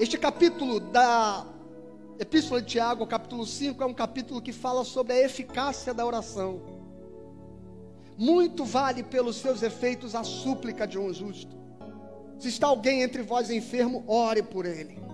Este 0.00 0.16
capítulo 0.16 0.80
da 0.80 1.46
Epístola 2.18 2.62
de 2.62 2.68
Tiago, 2.68 3.06
capítulo 3.06 3.44
5, 3.44 3.82
é 3.82 3.86
um 3.86 3.92
capítulo 3.92 4.40
que 4.40 4.50
fala 4.50 4.84
sobre 4.84 5.12
a 5.12 5.22
eficácia 5.26 5.92
da 5.92 6.06
oração. 6.06 6.62
Muito 8.16 8.64
vale 8.64 9.02
pelos 9.02 9.36
seus 9.36 9.62
efeitos 9.62 10.14
a 10.14 10.24
súplica 10.24 10.86
de 10.86 10.98
um 10.98 11.12
justo. 11.12 11.54
Se 12.38 12.48
está 12.48 12.68
alguém 12.68 13.02
entre 13.02 13.20
vós 13.20 13.50
enfermo, 13.50 14.02
ore 14.06 14.42
por 14.42 14.64
ele. 14.64 15.08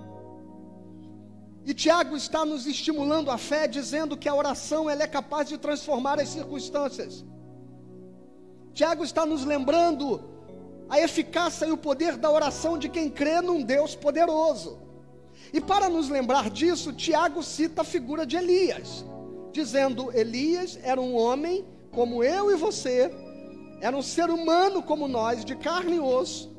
E 1.67 1.73
Tiago 1.73 2.15
está 2.17 2.45
nos 2.45 2.67
estimulando 2.67 3.31
a 3.31 3.39
fé, 3.39 3.67
dizendo 3.67 4.17
que 4.17 4.29
a 4.29 4.35
oração 4.35 4.89
ela 4.89 5.03
é 5.03 5.07
capaz 5.07 5.49
de 5.49 5.57
transformar 5.57 6.21
as 6.21 6.29
circunstâncias. 6.29 7.25
Tiago 8.75 9.03
está 9.05 9.25
nos 9.25 9.45
lembrando 9.45 10.21
a 10.89 11.01
eficácia 11.01 11.67
e 11.67 11.73
o 11.73 11.77
poder 11.77 12.17
da 12.17 12.31
oração 12.31 12.77
de 12.77 12.89
quem 12.89 13.09
crê 13.09 13.41
num 13.41 13.63
Deus 13.63 13.95
poderoso. 13.95 14.79
E 15.53 15.61
para 15.61 15.89
nos 15.89 16.09
lembrar 16.09 16.51
disso, 16.51 16.93
Tiago 16.93 17.43
cita 17.43 17.83
a 17.83 17.85
figura 17.85 18.27
de 18.27 18.37
Elias. 18.37 19.05
dizendo: 19.53 20.11
Elias 20.13 20.79
era 20.83 21.01
um 21.01 21.15
homem 21.17 21.65
como 21.93 22.25
eu 22.25 22.51
e 22.51 22.57
você, 22.57 23.11
era 23.81 23.97
um 23.97 24.03
ser 24.03 24.29
humano 24.29 24.83
como 24.83 25.07
nós, 25.07 25.45
de 25.45 25.55
carne 25.55 25.97
e 25.97 26.01
osso, 26.01 26.53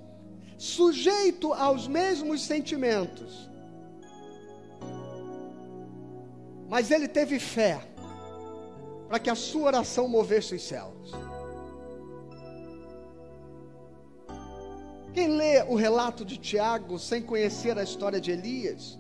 sujeito 0.57 1.53
aos 1.53 1.87
mesmos 1.87 2.41
sentimentos. 2.41 3.49
Mas 6.67 6.91
ele 6.91 7.07
teve 7.07 7.39
fé 7.39 7.79
para 9.07 9.19
que 9.19 9.29
a 9.29 9.35
sua 9.35 9.67
oração 9.67 10.07
movesse 10.07 10.55
os 10.55 10.63
céus. 10.63 11.11
Quem 15.13 15.29
lê 15.29 15.63
o 15.63 15.75
relato 15.75 16.25
de 16.25 16.37
Tiago 16.37 16.99
sem 16.99 17.21
conhecer 17.21 17.77
a 17.77 17.83
história 17.83 18.19
de 18.19 18.31
Elias, 18.31 18.99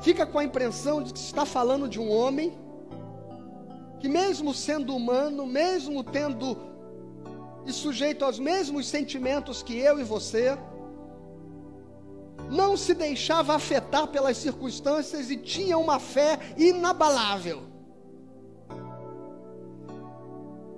fica 0.00 0.24
com 0.24 0.38
a 0.38 0.44
impressão 0.44 1.02
de 1.02 1.12
que 1.12 1.18
está 1.18 1.44
falando 1.44 1.88
de 1.88 1.98
um 1.98 2.10
homem 2.10 2.56
que, 3.98 4.08
mesmo 4.08 4.54
sendo 4.54 4.94
humano, 4.94 5.46
mesmo 5.46 6.04
tendo 6.04 6.56
e 7.66 7.72
sujeito 7.72 8.24
aos 8.24 8.38
mesmos 8.38 8.88
sentimentos 8.88 9.62
que 9.62 9.76
eu 9.76 10.00
e 10.00 10.04
você, 10.04 10.56
não 12.50 12.76
se 12.76 12.92
deixava 12.92 13.54
afetar 13.54 14.08
pelas 14.08 14.36
circunstâncias 14.36 15.30
e 15.30 15.36
tinha 15.36 15.78
uma 15.78 16.00
fé 16.00 16.38
inabalável. 16.56 17.62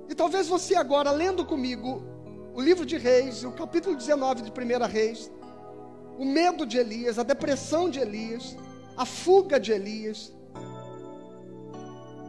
E 0.08 0.14
talvez 0.14 0.46
você 0.46 0.74
agora, 0.74 1.10
lendo 1.10 1.46
comigo 1.46 2.02
o 2.54 2.60
livro 2.60 2.84
de 2.84 2.98
Reis, 2.98 3.42
o 3.42 3.52
capítulo 3.52 3.96
19 3.96 4.42
de 4.42 4.50
1 4.50 4.86
Reis, 4.86 5.32
o 6.18 6.26
medo 6.26 6.66
de 6.66 6.76
Elias, 6.76 7.18
a 7.18 7.22
depressão 7.22 7.88
de 7.88 7.98
Elias, 7.98 8.54
a 8.94 9.06
fuga 9.06 9.58
de 9.58 9.72
Elias, 9.72 10.30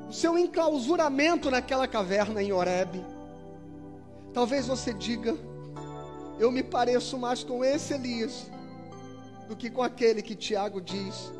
o 0.07 0.13
seu 0.13 0.37
enclausuramento 0.37 1.51
naquela 1.51 1.85
caverna 1.85 2.41
em 2.41 2.53
Horebe. 2.53 3.03
Talvez 4.33 4.67
você 4.67 4.93
diga: 4.93 5.35
Eu 6.39 6.49
me 6.49 6.63
pareço 6.63 7.17
mais 7.17 7.43
com 7.43 7.65
esse 7.65 7.93
Elias 7.93 8.49
do 9.47 9.55
que 9.55 9.69
com 9.69 9.81
aquele 9.81 10.21
que 10.21 10.35
Tiago 10.35 10.81
diz 10.81 11.31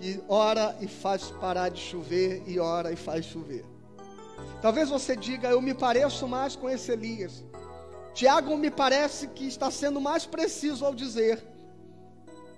que 0.00 0.22
ora 0.28 0.76
e 0.80 0.88
faz 0.88 1.30
parar 1.30 1.68
de 1.68 1.80
chover 1.80 2.42
e 2.46 2.58
ora 2.58 2.90
e 2.90 2.96
faz 2.96 3.26
chover. 3.26 3.64
Talvez 4.62 4.88
você 4.88 5.14
diga, 5.14 5.48
eu 5.48 5.60
me 5.60 5.74
pareço 5.74 6.26
mais 6.26 6.56
com 6.56 6.68
esse 6.68 6.90
Elias. 6.90 7.44
Tiago 8.14 8.56
me 8.56 8.70
parece 8.70 9.28
que 9.28 9.46
está 9.46 9.70
sendo 9.70 10.00
mais 10.00 10.26
preciso 10.26 10.84
ao 10.84 10.94
dizer 10.94 11.42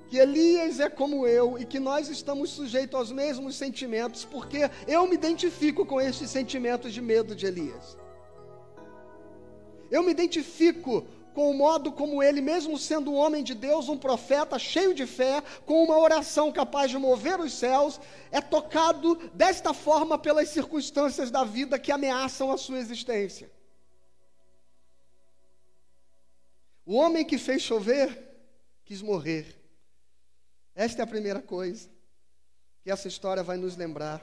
que 0.08 0.18
Elias 0.18 0.78
é 0.78 0.90
como 0.90 1.26
eu 1.26 1.58
e 1.58 1.64
que 1.64 1.80
nós 1.80 2.08
estamos 2.08 2.50
sujeitos 2.50 2.94
aos 2.94 3.10
mesmos 3.10 3.56
sentimentos, 3.56 4.24
porque 4.24 4.70
eu 4.86 5.06
me 5.06 5.14
identifico 5.14 5.86
com 5.86 6.00
esses 6.00 6.30
sentimentos 6.30 6.92
de 6.92 7.00
medo 7.00 7.34
de 7.34 7.46
Elias. 7.46 7.96
Eu 9.90 10.02
me 10.02 10.10
identifico 10.10 11.06
com 11.32 11.50
o 11.50 11.54
modo 11.54 11.90
como 11.92 12.22
ele, 12.22 12.40
mesmo 12.40 12.78
sendo 12.78 13.10
um 13.12 13.16
homem 13.16 13.42
de 13.42 13.54
Deus, 13.54 13.88
um 13.88 13.96
profeta 13.96 14.58
cheio 14.58 14.94
de 14.94 15.06
fé, 15.06 15.42
com 15.66 15.84
uma 15.84 15.98
oração 15.98 16.52
capaz 16.52 16.90
de 16.90 16.98
mover 16.98 17.40
os 17.40 17.52
céus, 17.52 18.00
é 18.30 18.40
tocado 18.40 19.14
desta 19.34 19.74
forma 19.74 20.18
pelas 20.18 20.48
circunstâncias 20.48 21.30
da 21.30 21.44
vida 21.44 21.78
que 21.78 21.92
ameaçam 21.92 22.50
a 22.50 22.58
sua 22.58 22.78
existência. 22.78 23.50
O 26.84 26.94
homem 26.94 27.24
que 27.24 27.38
fez 27.38 27.62
chover 27.62 28.18
quis 28.84 29.00
morrer. 29.00 29.58
Esta 30.74 31.02
é 31.02 31.04
a 31.04 31.06
primeira 31.06 31.40
coisa 31.40 31.88
que 32.82 32.90
essa 32.90 33.06
história 33.06 33.42
vai 33.42 33.56
nos 33.56 33.76
lembrar. 33.76 34.20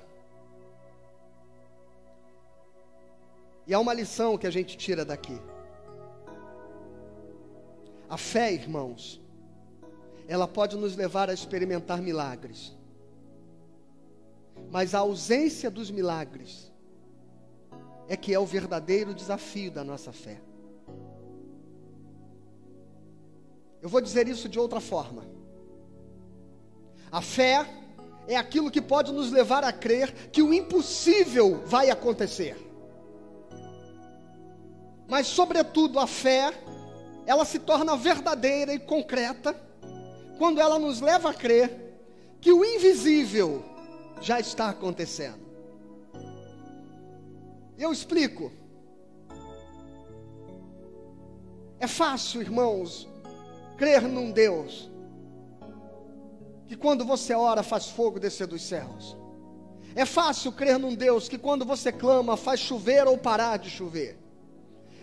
E 3.65 3.73
há 3.73 3.79
uma 3.79 3.93
lição 3.93 4.37
que 4.37 4.47
a 4.47 4.51
gente 4.51 4.75
tira 4.75 5.05
daqui. 5.05 5.39
A 8.09 8.17
fé, 8.17 8.51
irmãos, 8.51 9.21
ela 10.27 10.47
pode 10.47 10.75
nos 10.75 10.95
levar 10.95 11.29
a 11.29 11.33
experimentar 11.33 12.01
milagres. 12.01 12.75
Mas 14.71 14.95
a 14.95 14.99
ausência 14.99 15.69
dos 15.69 15.91
milagres 15.91 16.71
é 18.07 18.17
que 18.17 18.33
é 18.33 18.39
o 18.39 18.45
verdadeiro 18.45 19.13
desafio 19.13 19.71
da 19.71 19.83
nossa 19.83 20.11
fé. 20.11 20.41
Eu 23.81 23.87
vou 23.87 24.01
dizer 24.01 24.27
isso 24.27 24.49
de 24.49 24.59
outra 24.59 24.79
forma. 24.79 25.23
A 27.11 27.21
fé 27.21 27.65
é 28.27 28.35
aquilo 28.35 28.71
que 28.71 28.81
pode 28.81 29.11
nos 29.11 29.31
levar 29.31 29.63
a 29.63 29.71
crer 29.71 30.11
que 30.31 30.41
o 30.41 30.53
impossível 30.53 31.63
vai 31.65 31.89
acontecer. 31.89 32.57
Mas, 35.07 35.27
sobretudo, 35.27 35.97
a 35.99 36.05
fé 36.05 36.53
ela 37.29 37.45
se 37.45 37.59
torna 37.59 37.95
verdadeira 37.95 38.73
e 38.73 38.79
concreta 38.79 39.55
quando 40.39 40.59
ela 40.59 40.79
nos 40.79 40.99
leva 40.99 41.29
a 41.29 41.33
crer 41.33 42.01
que 42.41 42.51
o 42.51 42.65
invisível 42.65 43.63
já 44.19 44.39
está 44.39 44.69
acontecendo. 44.69 45.47
Eu 47.77 47.93
explico. 47.93 48.51
É 51.79 51.85
fácil, 51.85 52.41
irmãos, 52.41 53.07
crer 53.77 54.01
num 54.01 54.31
Deus 54.31 54.89
que 56.65 56.75
quando 56.75 57.05
você 57.05 57.35
ora 57.35 57.61
faz 57.61 57.89
fogo 57.89 58.19
descer 58.19 58.47
dos 58.47 58.63
céus. 58.63 59.15
É 59.93 60.03
fácil 60.03 60.51
crer 60.51 60.79
num 60.79 60.95
Deus 60.95 61.29
que 61.29 61.37
quando 61.37 61.63
você 61.63 61.91
clama 61.91 62.35
faz 62.35 62.59
chover 62.59 63.07
ou 63.07 63.19
parar 63.19 63.57
de 63.57 63.69
chover. 63.69 64.17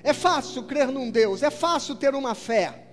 É 0.07 0.13
fácil 0.13 0.63
crer 0.63 0.87
num 0.87 1.11
Deus, 1.11 1.43
é 1.43 1.51
fácil 1.51 1.97
ter 1.97 2.15
uma 2.15 2.33
fé 2.33 2.85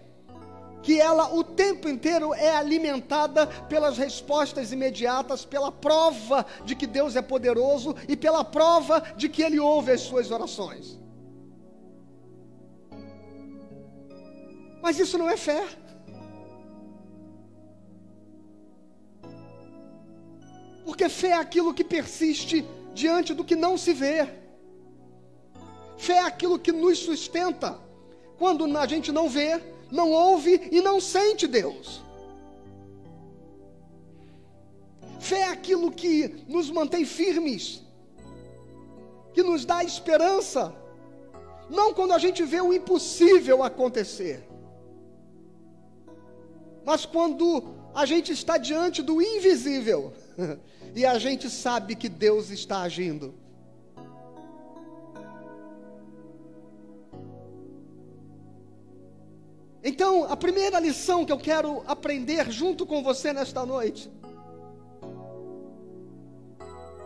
que 0.81 0.99
ela 0.99 1.33
o 1.33 1.43
tempo 1.43 1.87
inteiro 1.87 2.33
é 2.33 2.55
alimentada 2.55 3.45
pelas 3.71 3.99
respostas 3.99 4.71
imediatas, 4.71 5.45
pela 5.45 5.71
prova 5.71 6.43
de 6.65 6.75
que 6.75 6.87
Deus 6.87 7.15
é 7.15 7.21
poderoso 7.21 7.95
e 8.07 8.17
pela 8.17 8.43
prova 8.43 8.99
de 9.15 9.29
que 9.29 9.43
Ele 9.43 9.59
ouve 9.59 9.91
as 9.91 10.01
suas 10.01 10.31
orações. 10.31 10.99
Mas 14.81 14.97
isso 14.97 15.15
não 15.15 15.29
é 15.29 15.37
fé. 15.37 15.63
Porque 20.83 21.07
fé 21.07 21.29
é 21.29 21.33
aquilo 21.37 21.75
que 21.75 21.83
persiste 21.83 22.65
diante 22.93 23.35
do 23.35 23.45
que 23.45 23.55
não 23.55 23.77
se 23.77 23.93
vê. 23.93 24.42
Fé 26.03 26.15
é 26.15 26.25
aquilo 26.25 26.59
que 26.59 26.73
nos 26.73 26.99
sustenta 26.99 27.79
quando 28.37 28.65
a 28.77 28.85
gente 28.85 29.09
não 29.09 29.29
vê, 29.29 29.61
não 29.89 30.11
ouve 30.11 30.67
e 30.69 30.81
não 30.81 30.99
sente 30.99 31.47
Deus. 31.47 32.01
Fé 35.17 35.39
é 35.43 35.49
aquilo 35.49 35.89
que 35.89 36.43
nos 36.45 36.69
mantém 36.69 37.05
firmes, 37.05 37.81
que 39.33 39.41
nos 39.41 39.63
dá 39.63 39.81
esperança, 39.81 40.75
não 41.69 41.93
quando 41.93 42.11
a 42.11 42.19
gente 42.19 42.43
vê 42.43 42.59
o 42.59 42.73
impossível 42.73 43.63
acontecer, 43.63 44.45
mas 46.83 47.05
quando 47.05 47.63
a 47.95 48.05
gente 48.05 48.33
está 48.33 48.57
diante 48.57 49.01
do 49.01 49.21
invisível 49.21 50.11
e 50.93 51.05
a 51.05 51.17
gente 51.17 51.49
sabe 51.49 51.95
que 51.95 52.09
Deus 52.09 52.49
está 52.49 52.81
agindo. 52.81 53.42
Então, 59.83 60.23
a 60.23 60.37
primeira 60.37 60.79
lição 60.79 61.25
que 61.25 61.31
eu 61.31 61.37
quero 61.37 61.83
aprender 61.85 62.49
junto 62.49 62.85
com 62.85 63.03
você 63.03 63.33
nesta 63.33 63.65
noite 63.65 64.09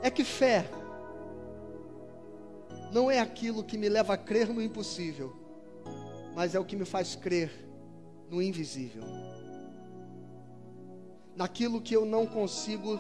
é 0.04 0.12
que 0.12 0.24
fé 0.24 0.70
não 2.92 3.10
é 3.10 3.20
aquilo 3.20 3.64
que 3.64 3.80
me 3.80 3.90
leva 3.90 4.14
a 4.14 4.18
crer 4.18 4.54
no 4.54 4.62
impossível, 4.62 5.36
mas 6.36 6.54
é 6.54 6.60
o 6.60 6.66
que 6.66 6.76
me 6.76 6.86
faz 6.86 7.16
crer 7.16 7.52
no 8.30 8.40
invisível. 8.44 9.04
Naquilo 11.36 11.82
que 11.82 11.96
eu 11.96 12.06
não 12.06 12.28
consigo 12.28 13.00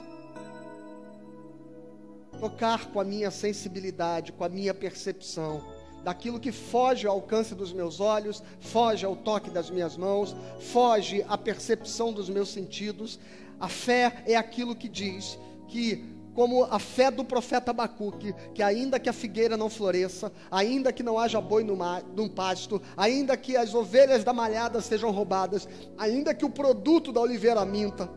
tocar 2.39 2.91
com 2.91 2.99
a 2.99 3.03
minha 3.03 3.29
sensibilidade, 3.29 4.31
com 4.31 4.43
a 4.43 4.49
minha 4.49 4.73
percepção 4.73 5.76
daquilo 6.07 6.39
que 6.39 6.53
foge 6.53 7.05
ao 7.05 7.15
alcance 7.15 7.53
dos 7.53 7.73
meus 7.73 7.99
olhos, 7.99 8.41
foge 8.61 9.05
ao 9.05 9.13
toque 9.13 9.49
das 9.49 9.69
minhas 9.69 9.97
mãos, 9.97 10.33
foge 10.57 11.21
à 11.27 11.37
percepção 11.37 12.13
dos 12.13 12.29
meus 12.29 12.47
sentidos. 12.47 13.19
A 13.59 13.67
fé 13.67 14.23
é 14.25 14.33
aquilo 14.37 14.73
que 14.73 14.87
diz 14.87 15.37
que 15.67 16.15
como 16.33 16.63
a 16.63 16.79
fé 16.79 17.11
do 17.11 17.25
profeta 17.25 17.71
Abacuque, 17.71 18.33
que 18.55 18.63
ainda 18.63 19.01
que 19.01 19.09
a 19.09 19.13
figueira 19.13 19.57
não 19.57 19.69
floresça, 19.69 20.31
ainda 20.49 20.93
que 20.93 21.03
não 21.03 21.19
haja 21.19 21.41
boi 21.41 21.65
no, 21.65 21.75
mar, 21.75 22.01
no 22.15 22.29
pasto, 22.29 22.81
ainda 22.95 23.35
que 23.35 23.57
as 23.57 23.73
ovelhas 23.73 24.23
da 24.23 24.31
malhada 24.31 24.79
sejam 24.79 25.11
roubadas, 25.11 25.67
ainda 25.97 26.33
que 26.33 26.45
o 26.45 26.49
produto 26.49 27.11
da 27.11 27.19
oliveira 27.19 27.65
minta, 27.65 28.09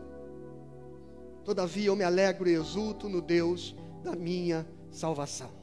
Todavia 1.43 1.87
eu 1.87 1.95
me 1.95 2.05
alegro 2.05 2.47
e 2.47 2.53
exulto 2.53 3.09
no 3.09 3.21
Deus 3.21 3.75
da 4.01 4.15
minha 4.15 4.65
salvação. 4.91 5.60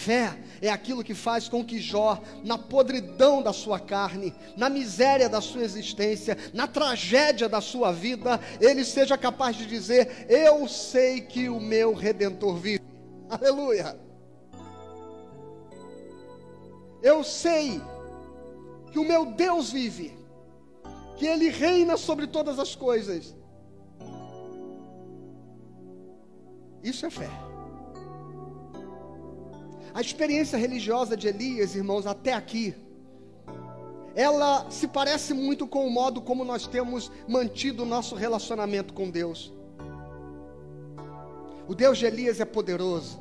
Fé 0.00 0.34
é 0.62 0.70
aquilo 0.70 1.04
que 1.04 1.14
faz 1.14 1.46
com 1.46 1.62
que 1.62 1.78
Jó, 1.78 2.22
na 2.42 2.56
podridão 2.56 3.42
da 3.42 3.52
sua 3.52 3.78
carne, 3.78 4.34
na 4.56 4.70
miséria 4.70 5.28
da 5.28 5.42
sua 5.42 5.62
existência, 5.62 6.38
na 6.54 6.66
tragédia 6.66 7.50
da 7.50 7.60
sua 7.60 7.92
vida, 7.92 8.40
ele 8.62 8.82
seja 8.82 9.18
capaz 9.18 9.56
de 9.56 9.66
dizer: 9.66 10.24
Eu 10.26 10.66
sei 10.66 11.20
que 11.20 11.50
o 11.50 11.60
meu 11.60 11.92
redentor 11.92 12.56
vive. 12.56 12.80
Aleluia. 13.28 14.00
Eu 17.02 17.22
sei 17.22 17.78
que 18.90 18.98
o 18.98 19.04
meu 19.04 19.26
Deus 19.26 19.70
vive, 19.70 20.16
que 21.18 21.26
Ele 21.26 21.50
reina 21.50 21.98
sobre 21.98 22.26
todas 22.26 22.58
as 22.58 22.74
coisas. 22.74 23.36
Isso 26.82 27.04
é 27.04 27.10
fé. 27.10 27.49
A 29.92 30.00
experiência 30.00 30.56
religiosa 30.56 31.16
de 31.16 31.28
Elias, 31.28 31.74
irmãos, 31.74 32.06
até 32.06 32.32
aqui, 32.32 32.74
ela 34.14 34.70
se 34.70 34.86
parece 34.86 35.32
muito 35.34 35.66
com 35.66 35.86
o 35.86 35.90
modo 35.90 36.20
como 36.20 36.44
nós 36.44 36.66
temos 36.66 37.10
mantido 37.26 37.82
o 37.82 37.86
nosso 37.86 38.14
relacionamento 38.14 38.92
com 38.92 39.10
Deus. 39.10 39.52
O 41.66 41.74
Deus 41.74 41.98
de 41.98 42.06
Elias 42.06 42.40
é 42.40 42.44
poderoso. 42.44 43.20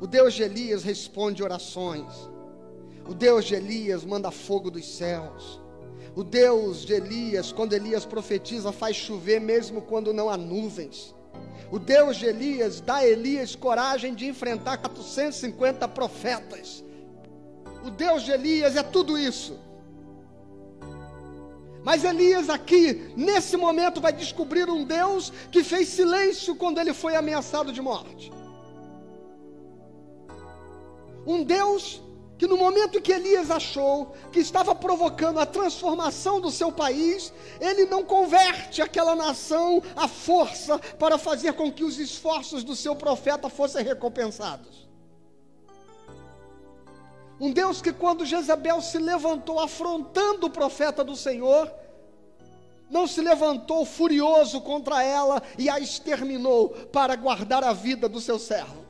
O 0.00 0.06
Deus 0.06 0.34
de 0.34 0.42
Elias 0.42 0.82
responde 0.84 1.42
orações. 1.42 2.12
O 3.08 3.14
Deus 3.14 3.44
de 3.44 3.54
Elias 3.54 4.04
manda 4.04 4.30
fogo 4.30 4.70
dos 4.70 4.86
céus. 4.86 5.60
O 6.14 6.22
Deus 6.22 6.84
de 6.84 6.92
Elias, 6.92 7.52
quando 7.52 7.72
Elias 7.72 8.04
profetiza, 8.04 8.72
faz 8.72 8.96
chover 8.96 9.40
mesmo 9.40 9.80
quando 9.82 10.12
não 10.12 10.28
há 10.28 10.36
nuvens. 10.36 11.15
O 11.70 11.78
Deus 11.78 12.16
de 12.16 12.26
Elias 12.26 12.80
dá 12.80 12.96
a 12.96 13.06
Elias 13.06 13.56
coragem 13.56 14.14
de 14.14 14.26
enfrentar 14.26 14.76
450 14.78 15.88
profetas. 15.88 16.84
O 17.84 17.90
Deus 17.90 18.22
de 18.22 18.30
Elias 18.32 18.76
é 18.76 18.82
tudo 18.82 19.18
isso. 19.18 19.58
Mas 21.84 22.04
Elias 22.04 22.48
aqui, 22.50 23.12
nesse 23.16 23.56
momento, 23.56 24.00
vai 24.00 24.12
descobrir 24.12 24.68
um 24.68 24.84
Deus 24.84 25.32
que 25.50 25.62
fez 25.62 25.88
silêncio 25.88 26.56
quando 26.56 26.80
ele 26.80 26.92
foi 26.92 27.14
ameaçado 27.14 27.72
de 27.72 27.80
morte. 27.80 28.32
Um 31.26 31.44
Deus 31.44 32.02
que 32.38 32.46
no 32.46 32.56
momento 32.56 33.00
que 33.00 33.12
Elias 33.12 33.50
achou 33.50 34.14
que 34.30 34.40
estava 34.40 34.74
provocando 34.74 35.38
a 35.38 35.46
transformação 35.46 36.40
do 36.40 36.50
seu 36.50 36.70
país, 36.70 37.32
ele 37.60 37.86
não 37.86 38.04
converte 38.04 38.82
aquela 38.82 39.14
nação 39.14 39.82
à 39.94 40.06
força 40.06 40.78
para 40.98 41.16
fazer 41.16 41.54
com 41.54 41.72
que 41.72 41.84
os 41.84 41.98
esforços 41.98 42.62
do 42.62 42.76
seu 42.76 42.94
profeta 42.94 43.48
fossem 43.48 43.82
recompensados. 43.82 44.86
Um 47.40 47.52
Deus 47.52 47.82
que, 47.82 47.92
quando 47.92 48.24
Jezabel 48.24 48.80
se 48.80 48.98
levantou 48.98 49.60
afrontando 49.60 50.46
o 50.46 50.50
profeta 50.50 51.04
do 51.04 51.14
Senhor, 51.14 51.70
não 52.88 53.06
se 53.06 53.20
levantou 53.20 53.84
furioso 53.84 54.60
contra 54.60 55.02
ela 55.02 55.42
e 55.58 55.68
a 55.68 55.78
exterminou 55.78 56.70
para 56.92 57.16
guardar 57.16 57.64
a 57.64 57.72
vida 57.72 58.08
do 58.08 58.20
seu 58.20 58.38
servo. 58.38 58.85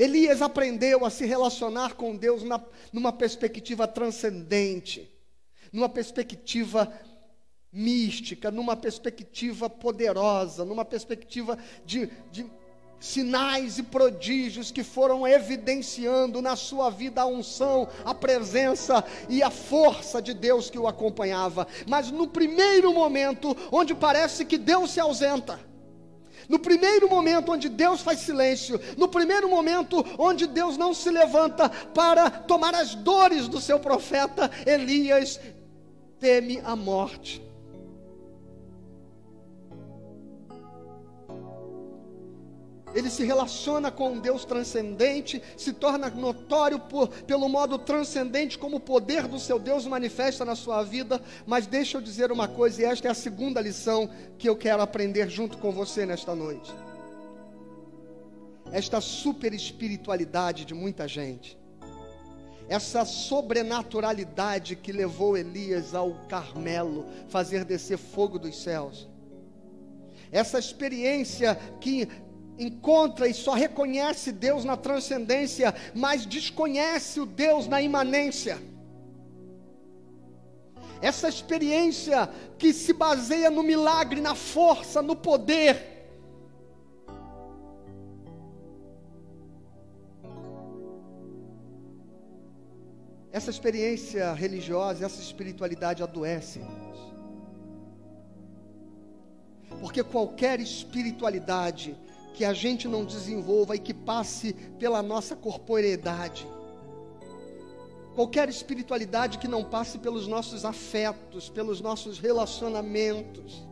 Elias 0.00 0.40
aprendeu 0.40 1.04
a 1.04 1.10
se 1.10 1.26
relacionar 1.26 1.92
com 1.92 2.16
Deus 2.16 2.42
na, 2.42 2.58
numa 2.90 3.12
perspectiva 3.12 3.86
transcendente, 3.86 5.06
numa 5.70 5.90
perspectiva 5.90 6.90
mística, 7.70 8.50
numa 8.50 8.74
perspectiva 8.74 9.68
poderosa, 9.68 10.64
numa 10.64 10.86
perspectiva 10.86 11.58
de, 11.84 12.08
de 12.32 12.46
sinais 12.98 13.78
e 13.78 13.82
prodígios 13.82 14.70
que 14.70 14.82
foram 14.82 15.28
evidenciando 15.28 16.40
na 16.40 16.56
sua 16.56 16.88
vida 16.88 17.20
a 17.20 17.26
unção, 17.26 17.86
a 18.02 18.14
presença 18.14 19.04
e 19.28 19.42
a 19.42 19.50
força 19.50 20.22
de 20.22 20.32
Deus 20.32 20.70
que 20.70 20.78
o 20.78 20.88
acompanhava. 20.88 21.66
Mas 21.86 22.10
no 22.10 22.26
primeiro 22.26 22.94
momento, 22.94 23.54
onde 23.70 23.94
parece 23.94 24.46
que 24.46 24.56
Deus 24.56 24.92
se 24.92 25.00
ausenta, 25.00 25.60
no 26.50 26.58
primeiro 26.58 27.08
momento 27.08 27.52
onde 27.52 27.68
Deus 27.68 28.00
faz 28.00 28.18
silêncio, 28.18 28.80
no 28.98 29.06
primeiro 29.06 29.48
momento 29.48 30.04
onde 30.18 30.48
Deus 30.48 30.76
não 30.76 30.92
se 30.92 31.08
levanta 31.08 31.68
para 31.68 32.28
tomar 32.28 32.74
as 32.74 32.92
dores 32.92 33.46
do 33.46 33.60
seu 33.60 33.78
profeta, 33.78 34.50
Elias 34.66 35.40
teme 36.18 36.60
a 36.64 36.74
morte. 36.74 37.40
Ele 42.94 43.08
se 43.08 43.24
relaciona 43.24 43.90
com 43.90 44.12
um 44.12 44.18
Deus 44.18 44.44
transcendente, 44.44 45.40
se 45.56 45.72
torna 45.72 46.10
notório 46.10 46.78
por, 46.78 47.08
pelo 47.08 47.48
modo 47.48 47.78
transcendente 47.78 48.58
como 48.58 48.76
o 48.78 48.80
poder 48.80 49.28
do 49.28 49.38
seu 49.38 49.58
Deus 49.58 49.86
manifesta 49.86 50.44
na 50.44 50.56
sua 50.56 50.82
vida. 50.82 51.20
Mas 51.46 51.66
deixa 51.66 51.98
eu 51.98 52.02
dizer 52.02 52.32
uma 52.32 52.48
coisa, 52.48 52.82
e 52.82 52.84
esta 52.84 53.08
é 53.08 53.10
a 53.10 53.14
segunda 53.14 53.60
lição 53.60 54.10
que 54.36 54.48
eu 54.48 54.56
quero 54.56 54.82
aprender 54.82 55.28
junto 55.30 55.58
com 55.58 55.70
você 55.70 56.04
nesta 56.04 56.34
noite. 56.34 56.72
Esta 58.72 59.00
super 59.00 59.52
espiritualidade 59.52 60.64
de 60.64 60.74
muita 60.74 61.06
gente, 61.06 61.58
essa 62.68 63.04
sobrenaturalidade 63.04 64.76
que 64.76 64.92
levou 64.92 65.36
Elias 65.36 65.92
ao 65.92 66.14
Carmelo, 66.28 67.04
fazer 67.28 67.64
descer 67.64 67.98
fogo 67.98 68.38
dos 68.38 68.62
céus, 68.62 69.08
essa 70.30 70.56
experiência 70.56 71.56
que 71.80 72.08
encontra 72.60 73.26
e 73.26 73.32
só 73.32 73.54
reconhece 73.54 74.30
Deus 74.30 74.64
na 74.64 74.76
transcendência, 74.76 75.74
mas 75.94 76.26
desconhece 76.26 77.18
o 77.18 77.26
Deus 77.26 77.66
na 77.66 77.80
imanência. 77.80 78.60
Essa 81.00 81.28
experiência 81.28 82.28
que 82.58 82.74
se 82.74 82.92
baseia 82.92 83.50
no 83.50 83.62
milagre, 83.62 84.20
na 84.20 84.34
força, 84.34 85.00
no 85.00 85.16
poder. 85.16 85.88
Essa 93.32 93.48
experiência 93.48 94.34
religiosa, 94.34 95.06
essa 95.06 95.22
espiritualidade 95.22 96.02
adoece. 96.02 96.60
Porque 99.80 100.02
qualquer 100.04 100.60
espiritualidade 100.60 101.96
que 102.34 102.44
a 102.44 102.52
gente 102.52 102.88
não 102.88 103.04
desenvolva 103.04 103.76
e 103.76 103.78
que 103.78 103.94
passe 103.94 104.52
pela 104.78 105.02
nossa 105.02 105.36
corporeidade. 105.36 106.46
Qualquer 108.14 108.48
espiritualidade 108.48 109.38
que 109.38 109.48
não 109.48 109.64
passe 109.64 109.98
pelos 109.98 110.26
nossos 110.26 110.64
afetos, 110.64 111.48
pelos 111.48 111.80
nossos 111.80 112.18
relacionamentos. 112.18 113.66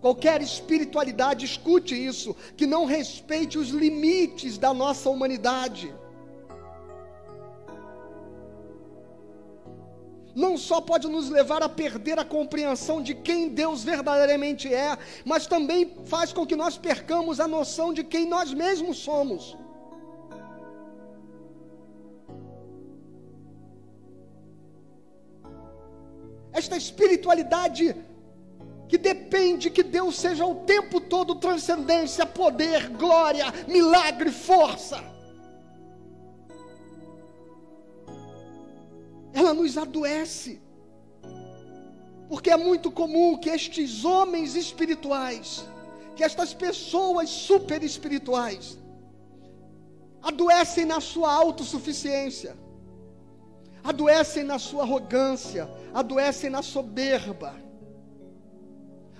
Qualquer 0.00 0.40
espiritualidade, 0.40 1.44
escute 1.44 1.94
isso, 1.94 2.36
que 2.56 2.66
não 2.66 2.84
respeite 2.84 3.58
os 3.58 3.70
limites 3.70 4.56
da 4.56 4.72
nossa 4.72 5.10
humanidade. 5.10 5.92
Não 10.38 10.56
só 10.56 10.80
pode 10.80 11.08
nos 11.08 11.28
levar 11.28 11.64
a 11.64 11.68
perder 11.68 12.16
a 12.16 12.24
compreensão 12.24 13.02
de 13.02 13.12
quem 13.12 13.48
Deus 13.48 13.82
verdadeiramente 13.82 14.72
é, 14.72 14.96
mas 15.24 15.48
também 15.48 15.96
faz 16.04 16.32
com 16.32 16.46
que 16.46 16.54
nós 16.54 16.78
percamos 16.78 17.40
a 17.40 17.48
noção 17.48 17.92
de 17.92 18.04
quem 18.04 18.24
nós 18.24 18.54
mesmos 18.54 18.98
somos. 18.98 19.58
Esta 26.52 26.76
espiritualidade 26.76 27.96
que 28.88 28.96
depende 28.96 29.70
que 29.70 29.82
Deus 29.82 30.16
seja 30.16 30.46
o 30.46 30.54
tempo 30.54 31.00
todo 31.00 31.34
transcendência, 31.34 32.24
poder, 32.24 32.90
glória, 32.90 33.46
milagre, 33.66 34.30
força. 34.30 35.17
Ela 39.32 39.54
nos 39.54 39.76
adoece. 39.76 40.60
Porque 42.28 42.50
é 42.50 42.56
muito 42.56 42.90
comum 42.90 43.36
que 43.38 43.48
estes 43.48 44.04
homens 44.04 44.54
espirituais, 44.54 45.64
que 46.14 46.22
estas 46.22 46.52
pessoas 46.52 47.28
super 47.30 47.82
espirituais, 47.82 48.78
adoecem 50.22 50.84
na 50.84 51.00
sua 51.00 51.32
autossuficiência, 51.32 52.56
adoecem 53.82 54.44
na 54.44 54.58
sua 54.58 54.82
arrogância, 54.82 55.70
adoecem 55.94 56.50
na 56.50 56.60
soberba, 56.60 57.54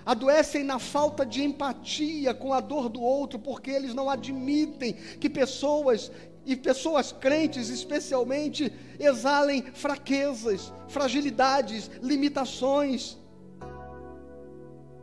adoecem 0.05 0.65
na 0.65 0.79
falta 0.79 1.25
de 1.25 1.43
empatia 1.43 2.35
com 2.35 2.53
a 2.53 2.61
dor 2.61 2.89
do 2.89 3.01
outro, 3.01 3.39
porque 3.39 3.71
eles 3.71 3.95
não 3.95 4.11
admitem 4.11 4.95
que 5.21 5.31
pessoas 5.31 6.11
e 6.49 6.57
pessoas 6.57 7.13
crentes 7.13 7.69
especialmente 7.69 8.73
exalem 8.99 9.63
fraquezas, 9.63 10.73
fragilidades, 10.89 11.91
limitações, 12.03 13.19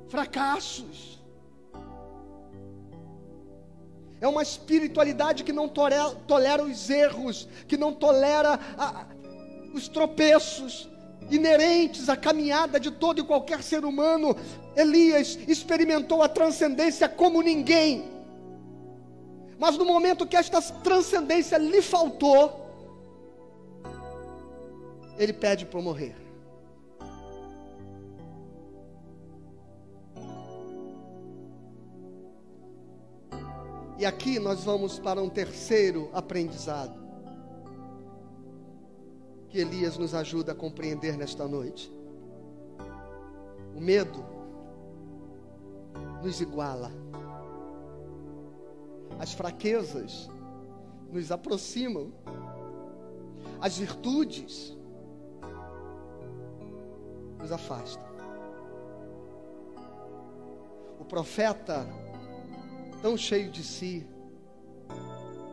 fracassos. 0.10 1.24
É 4.20 4.28
uma 4.28 4.42
espiritualidade 4.42 5.44
que 5.44 5.54
não 5.54 5.70
tolera, 5.70 6.64
os 6.64 6.90
erros, 6.90 7.48
que 7.68 7.78
não 7.78 7.94
tolera 7.94 8.60
a, 8.76 9.06
os 9.72 9.88
tropeços 9.88 10.90
inerentes 11.30 12.10
à 12.10 12.18
caminhada 12.18 12.80
de 12.80 12.90
todo 12.90 13.20
e 13.20 13.24
qualquer 13.24 13.62
ser 13.62 13.86
humano. 13.86 14.36
Elias 14.76 15.38
experimentou 15.48 16.24
a 16.24 16.28
transcendência 16.28 17.08
como 17.08 17.44
ninguém. 17.44 18.15
Mas 19.58 19.78
no 19.78 19.86
momento 19.86 20.28
que 20.28 20.36
esta 20.36 20.62
transcendência 20.62 21.58
lhe 21.58 21.82
faltou, 21.82 22.66
ele 25.18 25.34
pede 25.34 25.66
para 25.66 25.82
morrer. 25.82 26.16
E 33.98 34.06
aqui 34.06 34.40
nós 34.40 34.64
vamos 34.64 35.00
para 35.00 35.22
um 35.22 35.30
terceiro 35.30 36.10
aprendizado 36.14 37.06
que 39.50 39.60
Elias 39.60 39.98
nos 39.98 40.14
ajuda 40.14 40.52
a 40.52 40.56
compreender 40.56 41.16
nesta 41.16 41.48
noite. 41.48 41.90
O 43.74 43.80
medo 43.80 44.26
nos 46.22 46.42
iguala. 46.42 47.05
As 49.20 49.34
fraquezas 49.34 50.30
nos 51.12 51.32
aproximam. 51.32 52.12
As 53.62 53.78
virtudes 53.78 54.76
nos 57.40 57.52
afastam. 57.52 58.04
O 61.00 61.06
profeta, 61.06 61.88
tão 63.02 63.16
cheio 63.16 63.50
de 63.50 63.64
si, 63.64 64.08